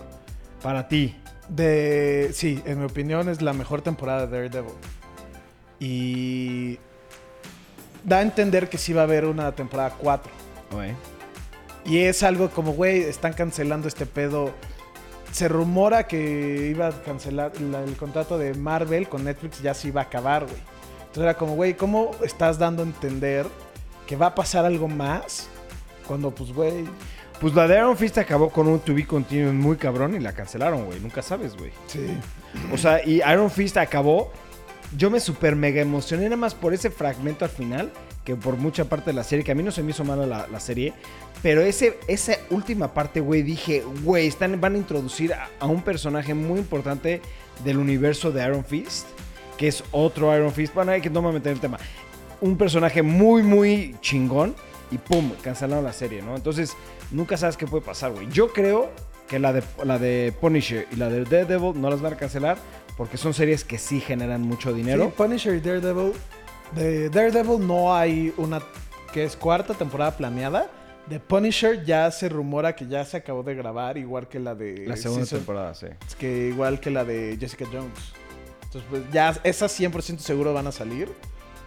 Para 0.61 0.88
ti. 0.88 1.15
De. 1.47 2.30
Sí, 2.34 2.61
en 2.65 2.80
mi 2.80 2.86
opinión 2.86 3.27
es 3.30 3.41
la 3.41 3.53
mejor 3.53 3.82
temporada 3.82 4.27
de 4.27 4.32
Daredevil. 4.38 4.73
Y. 5.80 6.77
Da 8.03 8.19
a 8.19 8.21
entender 8.21 8.69
que 8.69 8.77
sí 8.77 8.93
va 8.93 9.01
a 9.01 9.03
haber 9.05 9.25
una 9.25 9.53
temporada 9.53 9.91
4. 9.97 10.32
Güey. 10.71 10.91
Y 11.86 11.99
es 11.99 12.23
algo 12.23 12.49
como, 12.49 12.73
güey, 12.73 13.01
están 13.03 13.34
cancelando 13.34 13.88
este 13.88 14.05
pedo. 14.05 14.53
se 15.32 15.47
rumora 15.47 16.07
que 16.07 16.69
iba 16.71 16.88
a 16.88 16.91
cancelar 17.03 17.51
la- 17.61 17.84
el 17.84 17.95
contrato 17.97 18.39
de 18.39 18.55
Marvel 18.55 19.07
con 19.07 19.23
Netflix, 19.25 19.61
ya 19.61 19.75
se 19.75 19.89
iba 19.89 20.01
a 20.01 20.05
acabar, 20.05 20.43
güey. 20.45 20.57
Entonces 21.01 21.21
era 21.23 21.36
como, 21.36 21.53
güey, 21.55 21.75
¿cómo 21.75 22.09
estás 22.23 22.57
dando 22.57 22.82
a 22.82 22.86
entender 22.88 23.45
que 24.10 24.16
va 24.16 24.26
a 24.26 24.34
pasar 24.34 24.66
algo 24.66 24.88
más? 24.88 25.47
Cuando, 26.07 26.32
pues, 26.32 26.51
güey. 26.51 26.86
Pues 27.39 27.53
la 27.53 27.68
de 27.68 27.78
Iron 27.78 27.95
Fist 27.95 28.18
acabó 28.18 28.49
con 28.49 28.68
un 28.68 28.80
to 28.80 28.95
be 28.95 29.05
continued 29.05 29.53
muy 29.53 29.78
cabrón 29.78 30.16
y 30.16 30.20
la 30.20 30.34
cancelaron, 30.34 30.86
güey. 30.86 30.99
Nunca 30.99 31.22
sabes, 31.22 31.55
güey. 31.55 31.72
Sí. 31.86 32.07
O 32.74 32.78
sea, 32.80 33.05
y 33.05 33.18
Iron 33.18 33.51
Fist 33.51 33.78
acabó. 33.78 34.32
Yo 34.97 35.12
me 35.12 35.20
super 35.20 35.55
mega 35.55 35.80
emocioné 35.80 36.24
nada 36.24 36.38
más 36.38 36.55
por 36.55 36.74
ese 36.74 36.89
fragmento 36.89 37.45
al 37.45 37.51
final, 37.51 37.91
que 38.26 38.36
por 38.36 38.57
mucha 38.57 38.86
parte 38.86 39.12
de 39.12 39.14
la 39.14 39.24
serie, 39.24 39.45
que 39.45 39.51
a 39.51 39.55
mí 39.55 39.62
no 39.62 39.72
se 39.72 39.84
me 39.84 39.91
hizo 39.91 40.03
mala 40.03 40.26
la, 40.26 40.47
la 40.47 40.60
serie, 40.60 40.91
pero 41.43 41.62
ese, 41.62 41.99
esa 42.07 42.34
última 42.49 42.95
parte, 42.95 43.20
güey, 43.20 43.43
dije, 43.43 43.84
güey, 44.01 44.26
están, 44.26 44.60
van 44.60 44.74
a 44.74 44.78
introducir 44.80 45.36
a, 45.36 45.49
a 45.60 45.68
un 45.68 45.84
personaje 45.84 46.34
muy 46.34 46.57
importante 46.57 47.22
del 47.64 47.78
universo 47.78 48.32
de 48.32 48.43
Iron 48.43 48.66
Fist, 48.66 49.05
que 49.55 49.68
es 49.68 49.84
otro 49.91 50.36
Iron 50.36 50.51
Fist. 50.51 50.74
Bueno, 50.74 50.93
hay 50.93 51.01
que 51.01 51.12
no 51.12 51.22
me 51.22 51.32
meter 51.32 51.51
en 51.51 51.57
el 51.57 51.62
tema. 51.62 51.78
Un 52.41 52.57
personaje 52.57 53.01
muy, 53.01 53.43
muy 53.43 53.95
chingón 54.01 54.55
y 54.91 54.97
pum, 54.97 55.31
cancelaron 55.43 55.83
la 55.83 55.93
serie, 55.93 56.21
¿no? 56.21 56.35
Entonces, 56.35 56.75
nunca 57.11 57.37
sabes 57.37 57.57
qué 57.57 57.67
puede 57.67 57.83
pasar, 57.85 58.11
güey. 58.11 58.27
Yo 58.31 58.51
creo 58.53 58.89
que 59.27 59.39
la 59.39 59.53
de, 59.53 59.63
la 59.83 59.99
de 59.99 60.33
Punisher 60.39 60.87
y 60.91 60.95
la 60.95 61.09
de 61.09 61.23
Daredevil 61.25 61.79
no 61.79 61.89
las 61.89 62.01
van 62.01 62.13
a 62.13 62.17
cancelar 62.17 62.57
porque 62.97 63.17
son 63.17 63.33
series 63.33 63.63
que 63.63 63.77
sí 63.77 63.99
generan 64.01 64.41
mucho 64.41 64.73
dinero. 64.73 65.05
Sí, 65.05 65.13
Punisher 65.15 65.55
y 65.55 65.59
Daredevil. 65.59 66.13
De 66.75 67.09
Daredevil 67.09 67.65
no 67.65 67.95
hay 67.95 68.33
una 68.37 68.61
que 69.13 69.23
es 69.23 69.35
cuarta 69.35 69.73
temporada 69.73 70.15
planeada. 70.17 70.69
De 71.07 71.19
Punisher 71.19 71.83
ya 71.85 72.09
se 72.11 72.29
rumora 72.29 72.75
que 72.75 72.85
ya 72.87 73.03
se 73.05 73.17
acabó 73.17 73.41
de 73.43 73.55
grabar, 73.55 73.97
igual 73.97 74.27
que 74.27 74.39
la 74.39 74.53
de. 74.55 74.85
la 74.87 74.95
segunda 74.95 75.25
season- 75.25 75.37
temporada, 75.39 75.73
sí. 75.73 75.87
que 76.19 76.47
igual 76.49 76.79
que 76.79 76.89
la 76.91 77.03
de 77.03 77.35
Jessica 77.39 77.65
Jones. 77.71 78.13
Entonces, 78.63 78.83
pues 78.89 79.01
ya 79.11 79.35
esas 79.43 79.79
100% 79.79 80.19
seguro 80.19 80.53
van 80.53 80.67
a 80.67 80.71
salir. 80.71 81.09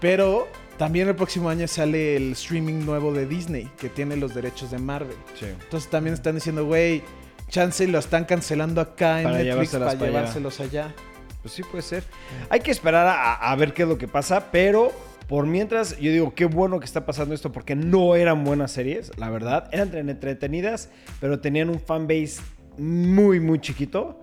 Pero 0.00 0.46
también 0.78 1.08
el 1.08 1.14
próximo 1.14 1.48
año 1.48 1.66
sale 1.68 2.16
el 2.16 2.32
streaming 2.32 2.84
nuevo 2.84 3.12
de 3.12 3.26
Disney, 3.26 3.68
que 3.78 3.88
tiene 3.88 4.16
los 4.16 4.34
derechos 4.34 4.70
de 4.70 4.78
Marvel. 4.78 5.16
Sí. 5.38 5.46
Entonces 5.46 5.88
también 5.90 6.14
están 6.14 6.34
diciendo, 6.34 6.64
güey, 6.66 7.02
chance 7.48 7.86
lo 7.86 7.98
están 7.98 8.24
cancelando 8.24 8.80
acá 8.80 9.18
en 9.20 9.24
Para 9.24 9.38
Netflix 9.38 9.70
para 9.72 9.94
llevárselos 9.94 10.60
allá. 10.60 10.94
Pues 11.42 11.54
sí 11.54 11.62
puede 11.62 11.82
ser. 11.82 12.04
Hay 12.50 12.60
que 12.60 12.70
esperar 12.70 13.06
a, 13.06 13.34
a 13.34 13.56
ver 13.56 13.74
qué 13.74 13.82
es 13.82 13.88
lo 13.88 13.98
que 13.98 14.08
pasa, 14.08 14.50
pero 14.52 14.92
por 15.28 15.46
mientras 15.46 15.98
yo 15.98 16.10
digo, 16.12 16.34
qué 16.34 16.44
bueno 16.44 16.78
que 16.78 16.84
está 16.86 17.04
pasando 17.06 17.34
esto 17.34 17.52
porque 17.52 17.74
no 17.74 18.14
eran 18.16 18.44
buenas 18.44 18.70
series, 18.72 19.16
la 19.18 19.28
verdad. 19.30 19.68
Eran 19.72 19.88
entre- 19.88 20.00
entretenidas, 20.00 20.88
pero 21.20 21.40
tenían 21.40 21.68
un 21.68 21.80
fanbase 21.80 22.40
muy, 22.78 23.38
muy 23.40 23.60
chiquito. 23.60 24.18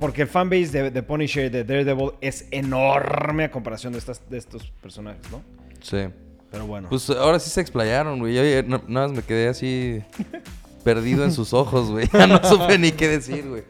Porque 0.00 0.22
el 0.22 0.28
fanbase 0.28 0.66
de, 0.68 0.90
de 0.90 1.02
Punisher 1.02 1.46
y 1.46 1.48
de 1.50 1.62
Daredevil 1.64 2.12
es 2.20 2.46
enorme 2.50 3.44
a 3.44 3.50
comparación 3.50 3.92
de, 3.92 4.00
estas, 4.00 4.28
de 4.28 4.38
estos 4.38 4.70
personajes, 4.82 5.22
¿no? 5.30 5.40
Sí. 5.88 6.08
Pero 6.50 6.66
bueno. 6.66 6.88
Pues 6.88 7.08
ahora 7.10 7.38
sí 7.38 7.50
se 7.50 7.60
explayaron, 7.60 8.18
güey. 8.18 8.34
Yo 8.34 8.42
ya 8.44 8.62
no- 8.62 8.82
nada 8.88 9.08
más 9.08 9.16
me 9.16 9.22
quedé 9.22 9.48
así 9.48 10.02
perdido 10.84 11.24
en 11.24 11.32
sus 11.32 11.52
ojos, 11.52 11.90
güey. 11.90 12.08
Ya 12.12 12.26
no 12.26 12.42
supe 12.42 12.78
ni 12.78 12.92
qué 12.92 13.08
decir, 13.08 13.46
güey. 13.48 13.62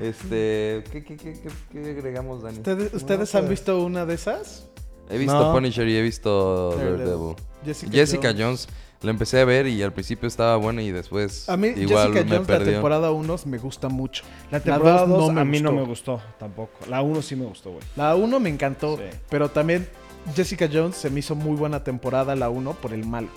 Este, 0.00 0.84
¿qué, 0.92 1.02
qué, 1.04 1.16
qué, 1.16 1.32
qué, 1.32 1.48
qué 1.72 1.90
agregamos, 1.90 2.42
Dani? 2.42 2.58
¿Ustedes, 2.58 2.94
ustedes 2.94 3.34
han 3.34 3.48
visto 3.48 3.82
una 3.84 4.06
de 4.06 4.14
esas? 4.14 4.66
He 5.10 5.18
visto 5.18 5.34
No. 5.40 5.52
Punisher 5.52 5.88
y 5.88 5.96
he 5.96 6.02
visto 6.02 6.76
Daredevil. 6.76 7.34
Jessica, 7.64 7.92
Jessica 7.92 8.28
Jones. 8.28 8.40
Jones. 8.40 8.68
la 9.02 9.10
empecé 9.10 9.40
a 9.40 9.44
ver 9.44 9.66
y 9.66 9.82
al 9.82 9.92
principio 9.92 10.28
estaba 10.28 10.56
buena 10.56 10.82
y 10.82 10.92
después 10.92 11.48
A 11.48 11.56
mí 11.56 11.68
igual 11.68 12.12
Jessica 12.12 12.24
me 12.24 12.30
Jones 12.36 12.40
la 12.40 12.46
perdió. 12.58 12.72
temporada 12.74 13.10
1 13.10 13.36
me 13.46 13.58
gusta 13.58 13.88
mucho. 13.88 14.22
la 14.52 14.60
temporada 14.60 15.00
dos 15.06 15.18
2 15.18 15.28
no 15.28 15.32
me 15.34 15.40
a 15.40 15.44
mí 15.44 15.60
no 15.60 15.72
me 15.72 15.82
gustó 15.82 16.20
tampoco. 16.38 16.72
La 16.88 17.02
1 17.02 17.22
sí 17.22 17.34
me 17.34 17.46
gustó, 17.46 17.70
güey. 17.72 17.82
La 17.96 18.14
1 18.14 18.38
me 18.38 18.50
encantó, 18.50 18.96
Sí. 18.98 19.02
pero 19.30 19.48
también 19.48 19.88
Jessica 20.34 20.68
Jones 20.72 20.96
se 20.96 21.10
me 21.10 21.20
hizo 21.20 21.34
muy 21.34 21.56
buena 21.56 21.82
temporada 21.84 22.34
la 22.36 22.48
1 22.50 22.72
por 22.74 22.92
el 22.92 23.04
malo. 23.06 23.28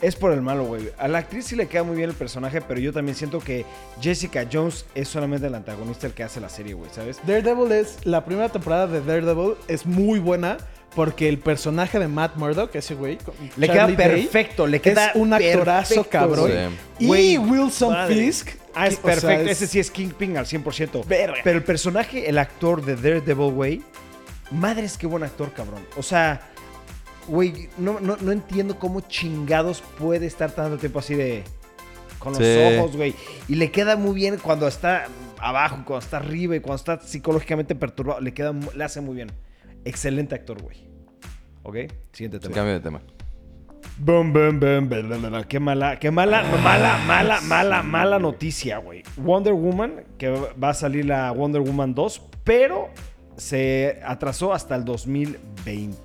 Es 0.00 0.16
por 0.16 0.32
el 0.32 0.40
malo, 0.40 0.64
güey. 0.64 0.88
A 0.98 1.08
la 1.08 1.18
actriz 1.18 1.44
sí 1.44 1.56
le 1.56 1.68
queda 1.68 1.82
muy 1.82 1.94
bien 1.96 2.08
el 2.08 2.16
personaje, 2.16 2.62
pero 2.62 2.80
yo 2.80 2.90
también 2.90 3.14
siento 3.14 3.38
que 3.40 3.66
Jessica 4.00 4.46
Jones 4.50 4.86
es 4.94 5.08
solamente 5.08 5.46
el 5.46 5.54
antagonista 5.54 6.06
el 6.06 6.14
que 6.14 6.22
hace 6.22 6.40
la 6.40 6.48
serie, 6.48 6.72
güey, 6.72 6.90
¿sabes? 6.90 7.18
Daredevil 7.26 7.70
es 7.72 7.98
la 8.04 8.24
primera 8.24 8.48
temporada 8.48 8.86
de 8.86 9.02
Daredevil 9.02 9.56
es 9.68 9.84
muy 9.84 10.18
buena 10.18 10.56
porque 10.94 11.28
el 11.28 11.38
personaje 11.38 11.98
de 11.98 12.08
Matt 12.08 12.36
Murdock, 12.36 12.74
ese 12.76 12.94
güey, 12.94 13.18
Le 13.58 13.66
Charlie 13.66 13.94
queda 13.94 14.08
Day, 14.08 14.22
perfecto, 14.22 14.66
le 14.66 14.80
queda 14.80 15.08
es 15.10 15.16
un 15.16 15.34
actorazo 15.34 15.94
perfecto, 15.96 16.10
cabrón. 16.10 16.50
Sí. 16.98 17.04
Y 17.04 17.36
Wilson. 17.38 17.94
Fisk, 18.08 18.48
Ah, 18.74 18.86
es 18.86 18.94
sea, 18.94 19.02
perfecto. 19.02 19.50
es- 19.50 19.50
Ese 19.50 19.66
sí 19.66 19.80
es 19.80 19.90
Kingpin 19.90 20.36
al 20.38 20.46
100%. 20.46 21.04
Verga. 21.06 21.38
Pero 21.44 21.58
el 21.58 21.64
personaje, 21.64 22.28
el 22.28 22.38
actor 22.38 22.82
de 22.84 22.96
Daredevil, 22.96 23.52
güey, 23.52 23.82
madres 24.50 24.96
qué 24.98 25.06
buen 25.06 25.22
actor, 25.22 25.52
cabrón. 25.52 25.82
O 25.96 26.02
sea, 26.02 26.40
güey, 27.28 27.68
no, 27.78 28.00
no, 28.00 28.16
no 28.20 28.32
entiendo 28.32 28.78
cómo 28.78 29.00
chingados 29.02 29.82
puede 29.98 30.26
estar 30.26 30.50
tanto 30.52 30.78
tiempo 30.78 30.98
así 30.98 31.14
de... 31.14 31.44
Con 32.18 32.34
los 32.34 32.42
Sí. 32.42 32.76
ojos, 32.78 32.96
güey. 32.96 33.14
Y 33.48 33.54
le 33.54 33.70
queda 33.70 33.96
muy 33.96 34.14
bien 34.14 34.36
cuando 34.36 34.68
está 34.68 35.06
abajo, 35.38 35.76
cuando 35.86 36.04
está 36.04 36.18
arriba 36.18 36.54
y 36.54 36.60
cuando 36.60 36.76
está 36.76 37.00
psicológicamente 37.00 37.74
perturbado. 37.74 38.20
Le 38.20 38.34
queda, 38.34 38.52
le 38.74 38.84
hace 38.84 39.00
muy 39.00 39.14
bien. 39.14 39.32
Excelente 39.86 40.34
actor, 40.34 40.60
güey. 40.60 40.86
¿Ok? 41.62 41.76
Siguiente 42.12 42.38
tema. 42.38 42.54
Cambio 42.54 42.74
de 42.74 42.80
tema. 42.80 43.00
Bum, 43.96 44.32
bum, 44.32 44.60
bum, 44.60 44.88
bum. 44.88 45.42
Qué 45.48 45.60
mala, 45.60 45.98
qué 45.98 46.10
mala, 46.10 46.42
mala, 46.62 46.98
mala, 47.06 47.40
mala, 47.40 47.82
mala 47.82 48.18
noticia, 48.18 48.78
güey. 48.78 49.02
Wonder 49.16 49.54
Woman, 49.54 50.04
que 50.18 50.28
va 50.30 50.70
a 50.70 50.74
salir 50.74 51.06
la 51.06 51.30
Wonder 51.32 51.62
Woman 51.62 51.94
2, 51.94 52.22
pero 52.44 52.88
se 53.40 54.00
atrasó 54.04 54.52
hasta 54.52 54.76
el 54.76 54.84
2020. 54.84 55.98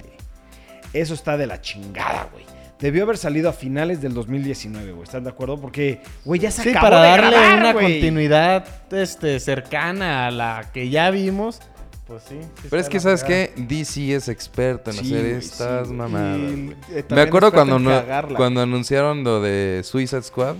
Eso 0.93 1.13
está 1.13 1.37
de 1.37 1.45
la 1.47 1.61
chingada, 1.61 2.29
güey. 2.31 2.45
Debió 2.79 3.03
haber 3.03 3.17
salido 3.17 3.49
a 3.49 3.53
finales 3.53 4.01
del 4.01 4.13
2019, 4.13 4.91
güey. 4.91 5.03
¿Están 5.03 5.23
de 5.23 5.29
acuerdo? 5.29 5.59
Porque, 5.59 6.01
güey, 6.25 6.41
ya 6.41 6.51
se 6.51 6.63
Sí, 6.63 6.69
acabó 6.69 6.87
para 6.87 7.01
de 7.01 7.07
darle 7.09 7.29
grabar, 7.31 7.59
una 7.59 7.73
güey. 7.73 7.85
continuidad 7.93 8.65
este, 8.91 9.39
cercana 9.39 10.27
a 10.27 10.31
la 10.31 10.69
que 10.73 10.89
ya 10.89 11.09
vimos. 11.11 11.59
Pues 12.05 12.23
sí. 12.23 12.37
sí 12.61 12.67
Pero 12.69 12.81
es 12.81 12.89
que, 12.89 12.99
¿sabes 12.99 13.23
qué? 13.23 13.51
DC 13.55 14.13
es 14.13 14.27
experto 14.27 14.91
en 14.91 14.97
Sí, 14.97 15.05
hacer 15.05 15.19
güey, 15.21 15.31
estas 15.37 15.87
sí, 15.87 15.93
mamadas. 15.93 16.37
güey. 16.39 16.75
eh, 16.91 17.05
Me 17.09 17.21
acuerdo 17.21 17.51
cuando, 17.51 17.79
no- 17.79 17.89
cagarla. 17.89 18.37
cuando 18.37 18.61
anunciaron 18.61 19.23
lo 19.23 19.41
de 19.41 19.81
Suicide 19.83 20.21
Squad. 20.23 20.55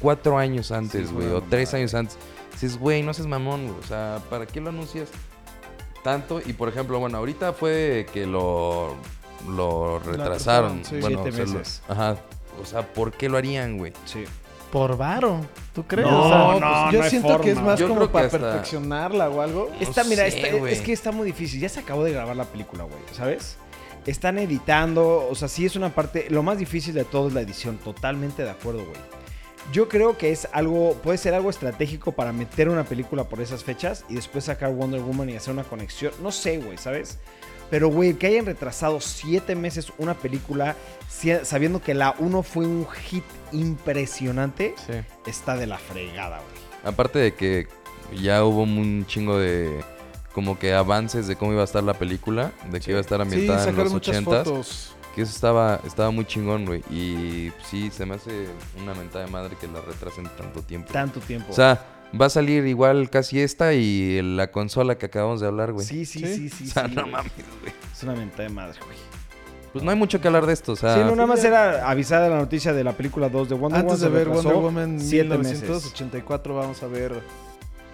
Cuatro 0.00 0.36
años 0.38 0.72
antes, 0.72 1.12
güey. 1.12 1.28
o 1.28 1.40
tres 1.42 1.72
años 1.74 1.94
antes. 1.94 2.18
Dices, 2.52 2.78
güey, 2.78 3.02
no 3.02 3.12
seas 3.14 3.26
mamón, 3.28 3.66
güey. 3.68 3.78
O 3.78 3.82
sea, 3.86 4.18
¿para 4.30 4.46
qué 4.46 4.60
lo 4.60 4.70
anuncias 4.70 5.08
tanto? 6.06 6.40
Y 6.44 6.52
por 6.52 6.68
ejemplo, 6.68 6.98
bueno, 6.98 7.18
ahorita 7.18 7.52
fue 7.52 8.06
que 8.12 8.26
lo, 8.26 8.94
lo 9.48 9.98
retrasaron. 9.98 10.84
sí. 10.84 10.98
bueno, 11.00 11.20
Siete 11.22 11.30
o 11.30 11.32
sea, 11.32 11.44
lo- 11.44 11.58
meses. 11.58 11.82
ajá. 11.88 12.16
O 12.62 12.64
sea, 12.64 12.86
¿por 12.92 13.12
qué 13.12 13.28
lo 13.28 13.36
harían, 13.36 13.76
güey? 13.76 13.92
Sí. 14.06 14.24
Por 14.72 14.96
varo. 14.96 15.40
¿Tú 15.74 15.84
crees? 15.86 16.08
No, 16.08 16.22
O 16.24 16.28
sea, 16.28 16.38
No, 16.38 16.60
no, 16.60 16.82
pues 16.82 16.92
yo 16.92 17.02
no 17.02 17.10
siento 17.10 17.40
que 17.40 17.50
es 17.52 17.60
más 17.60 17.78
Yo 17.78 17.88
como 17.88 18.08
para 18.08 18.26
hasta- 18.26 18.38
perfeccionarla 18.38 19.28
o 19.28 19.40
algo. 19.42 19.70
Está, 19.80 20.02
No 20.04 20.08
mira, 20.10 20.30
sé, 20.30 20.58
güey. 20.58 20.72
es 20.72 20.80
que 20.80 20.92
está 20.92 21.12
muy 21.12 21.26
difícil. 21.26 21.60
Ya 21.60 21.68
se 21.68 21.80
acabó 21.80 22.02
de 22.04 22.12
grabar 22.12 22.34
la 22.36 22.44
película, 22.44 22.84
güey, 22.84 22.98
¿sabes? 23.12 23.56
Están 24.06 24.38
editando, 24.38 25.26
o 25.30 25.34
sea, 25.34 25.48
sí 25.48 25.66
es 25.66 25.76
una 25.76 25.90
parte. 25.94 26.26
Lo 26.30 26.42
más 26.42 26.58
difícil 26.58 26.94
de 26.94 27.04
todo 27.04 27.28
es 27.28 27.34
la 27.34 27.40
edición. 27.40 27.76
Totalmente 27.78 28.42
de 28.44 28.50
acuerdo, 28.50 28.84
güey. 28.84 28.96
Yo 29.72 29.88
creo 29.88 30.16
que 30.16 30.30
es 30.30 30.48
algo, 30.52 30.94
puede 31.02 31.18
ser 31.18 31.34
algo 31.34 31.50
estratégico 31.50 32.12
para 32.12 32.32
meter 32.32 32.68
una 32.68 32.84
película 32.84 33.24
por 33.24 33.40
esas 33.40 33.64
fechas 33.64 34.04
y 34.08 34.14
después 34.14 34.44
sacar 34.44 34.72
Wonder 34.72 35.00
Woman 35.00 35.28
y 35.30 35.36
hacer 35.36 35.52
una 35.52 35.64
conexión. 35.64 36.12
No 36.22 36.30
sé, 36.30 36.58
güey, 36.58 36.78
¿sabes? 36.78 37.18
Pero, 37.68 37.88
güey, 37.88 38.14
que 38.14 38.28
hayan 38.28 38.46
retrasado 38.46 39.00
siete 39.00 39.56
meses 39.56 39.92
una 39.98 40.14
película 40.14 40.76
sabiendo 41.42 41.82
que 41.82 41.94
la 41.94 42.14
1 42.18 42.42
fue 42.44 42.64
un 42.64 42.86
hit 42.86 43.24
impresionante, 43.52 44.74
Sí. 44.86 44.92
está 45.26 45.56
de 45.56 45.66
la 45.66 45.78
fregada, 45.78 46.38
güey. 46.38 46.62
Aparte 46.84 47.18
de 47.18 47.34
que 47.34 47.66
ya 48.22 48.44
hubo 48.44 48.62
un 48.62 49.04
chingo 49.06 49.38
de 49.38 49.82
como 50.32 50.58
que 50.58 50.74
avances 50.74 51.26
de 51.26 51.34
cómo 51.34 51.52
iba 51.52 51.62
a 51.62 51.64
estar 51.64 51.82
la 51.82 51.94
película, 51.94 52.52
de 52.70 52.78
que 52.78 52.84
Sí. 52.84 52.90
iba 52.90 52.98
a 52.98 53.00
estar 53.00 53.18
Sí, 53.18 53.22
ambientada 53.22 53.58
en 53.60 53.64
sacaron 53.64 53.84
los 53.84 53.92
muchas 53.94 54.16
80 54.16 54.44
fotos. 54.44 54.95
Que 55.16 55.22
eso 55.22 55.32
estaba 55.32 55.80
estaba 55.84 56.12
muy 56.12 56.24
chingón, 56.26 56.64
güey, 56.66 56.80
y 56.90 57.50
sí 57.68 57.90
se 57.90 58.06
me 58.06 58.14
hace 58.14 58.46
una 58.80 58.94
mentada 58.94 59.24
de 59.24 59.30
madre 59.32 59.56
que 59.60 59.66
la 59.66 59.80
retrasen 59.80 60.28
tanto 60.36 60.62
tiempo. 60.62 60.92
Tanto 60.92 61.18
tiempo. 61.20 61.48
O 61.50 61.54
sea, 61.54 61.84
va 62.20 62.26
a 62.26 62.30
salir 62.30 62.64
igual 62.66 63.10
casi 63.10 63.40
esta 63.40 63.72
y 63.74 64.20
la 64.22 64.52
consola 64.52 64.96
que 64.98 65.06
acabamos 65.06 65.40
de 65.40 65.46
hablar, 65.48 65.72
güey. 65.72 65.84
sí, 65.86 66.04
sí, 66.04 66.20
Sí. 66.20 66.36
sí, 66.36 66.50
sí. 66.50 66.64
o 66.68 66.72
sea, 66.72 66.86
sí, 66.88 66.94
no 66.94 67.02
güey. 67.02 67.12
mames, 67.12 67.32
güey. 67.62 67.72
Es 67.92 68.02
una 68.04 68.12
mentada 68.14 68.42
de 68.44 68.50
madre, 68.50 68.78
güey. 68.84 68.96
Pues 69.72 69.84
no 69.84 69.90
hay 69.90 69.96
mucho 69.96 70.20
que 70.20 70.28
hablar 70.28 70.46
de 70.46 70.52
esto, 70.52 70.72
o 70.72 70.76
sea, 70.76 70.94
sí, 70.94 71.00
no, 71.00 71.10
nada 71.16 71.26
más 71.26 71.44
era 71.44 71.90
avisar 71.90 72.22
de 72.22 72.30
la 72.30 72.36
noticia 72.36 72.72
de 72.72 72.84
la 72.84 72.92
película 72.92 73.28
2 73.28 73.48
de 73.48 73.54
Wonder 73.56 73.80
Antes 73.80 74.00
Woman. 74.00 74.12
de 74.12 74.18
se 74.18 74.24
ver 74.24 74.28
Wonder 74.34 74.54
Woman 74.54 75.00
siete 75.00 75.36
meses. 75.38 75.62
1984 75.62 76.54
vamos 76.54 76.82
a 76.82 76.86
ver 76.86 77.12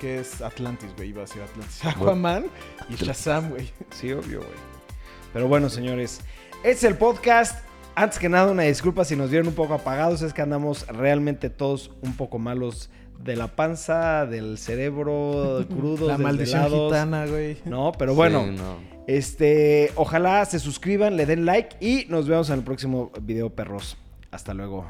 qué 0.00 0.20
es 0.20 0.40
Atlantis, 0.42 0.90
güey. 0.96 1.08
Iba 1.10 1.22
a 1.22 1.24
decir 1.26 1.42
Atlantis. 1.42 1.84
Aquaman 1.86 2.46
y 2.88 2.94
Shazam, 2.96 3.50
güey. 3.50 3.70
Sí, 3.90 4.12
obvio, 4.12 4.38
güey. 4.40 4.72
Pero 5.32 5.48
bueno, 5.48 5.68
señores, 5.70 6.20
es 6.64 6.84
el 6.84 6.96
podcast 6.96 7.58
Antes 7.94 8.18
que 8.18 8.28
nada, 8.28 8.50
una 8.50 8.62
disculpa 8.62 9.04
si 9.04 9.16
nos 9.16 9.30
vieron 9.30 9.48
un 9.48 9.54
poco 9.54 9.74
apagados. 9.74 10.22
Es 10.22 10.32
que 10.32 10.40
andamos 10.42 10.86
realmente 10.88 11.50
todos 11.50 11.90
un 12.00 12.16
poco 12.16 12.38
malos 12.38 12.88
de 13.22 13.36
la 13.36 13.48
panza, 13.48 14.24
del 14.26 14.56
cerebro, 14.58 15.64
crudos, 15.68 16.08
La 16.08 16.18
maldición 16.18 16.62
desvelados. 16.62 16.90
gitana, 16.92 17.26
güey. 17.26 17.58
No, 17.66 17.92
pero 17.92 18.14
bueno. 18.14 18.44
Sí, 18.44 18.50
no. 18.56 18.92
Este, 19.06 19.90
ojalá 19.96 20.44
se 20.46 20.58
suscriban, 20.58 21.16
le 21.16 21.26
den 21.26 21.44
like 21.44 21.76
y 21.80 22.06
nos 22.08 22.28
vemos 22.28 22.48
en 22.50 22.56
el 22.60 22.64
próximo 22.64 23.10
video, 23.20 23.50
perros. 23.50 23.98
Hasta 24.30 24.54
luego. 24.54 24.86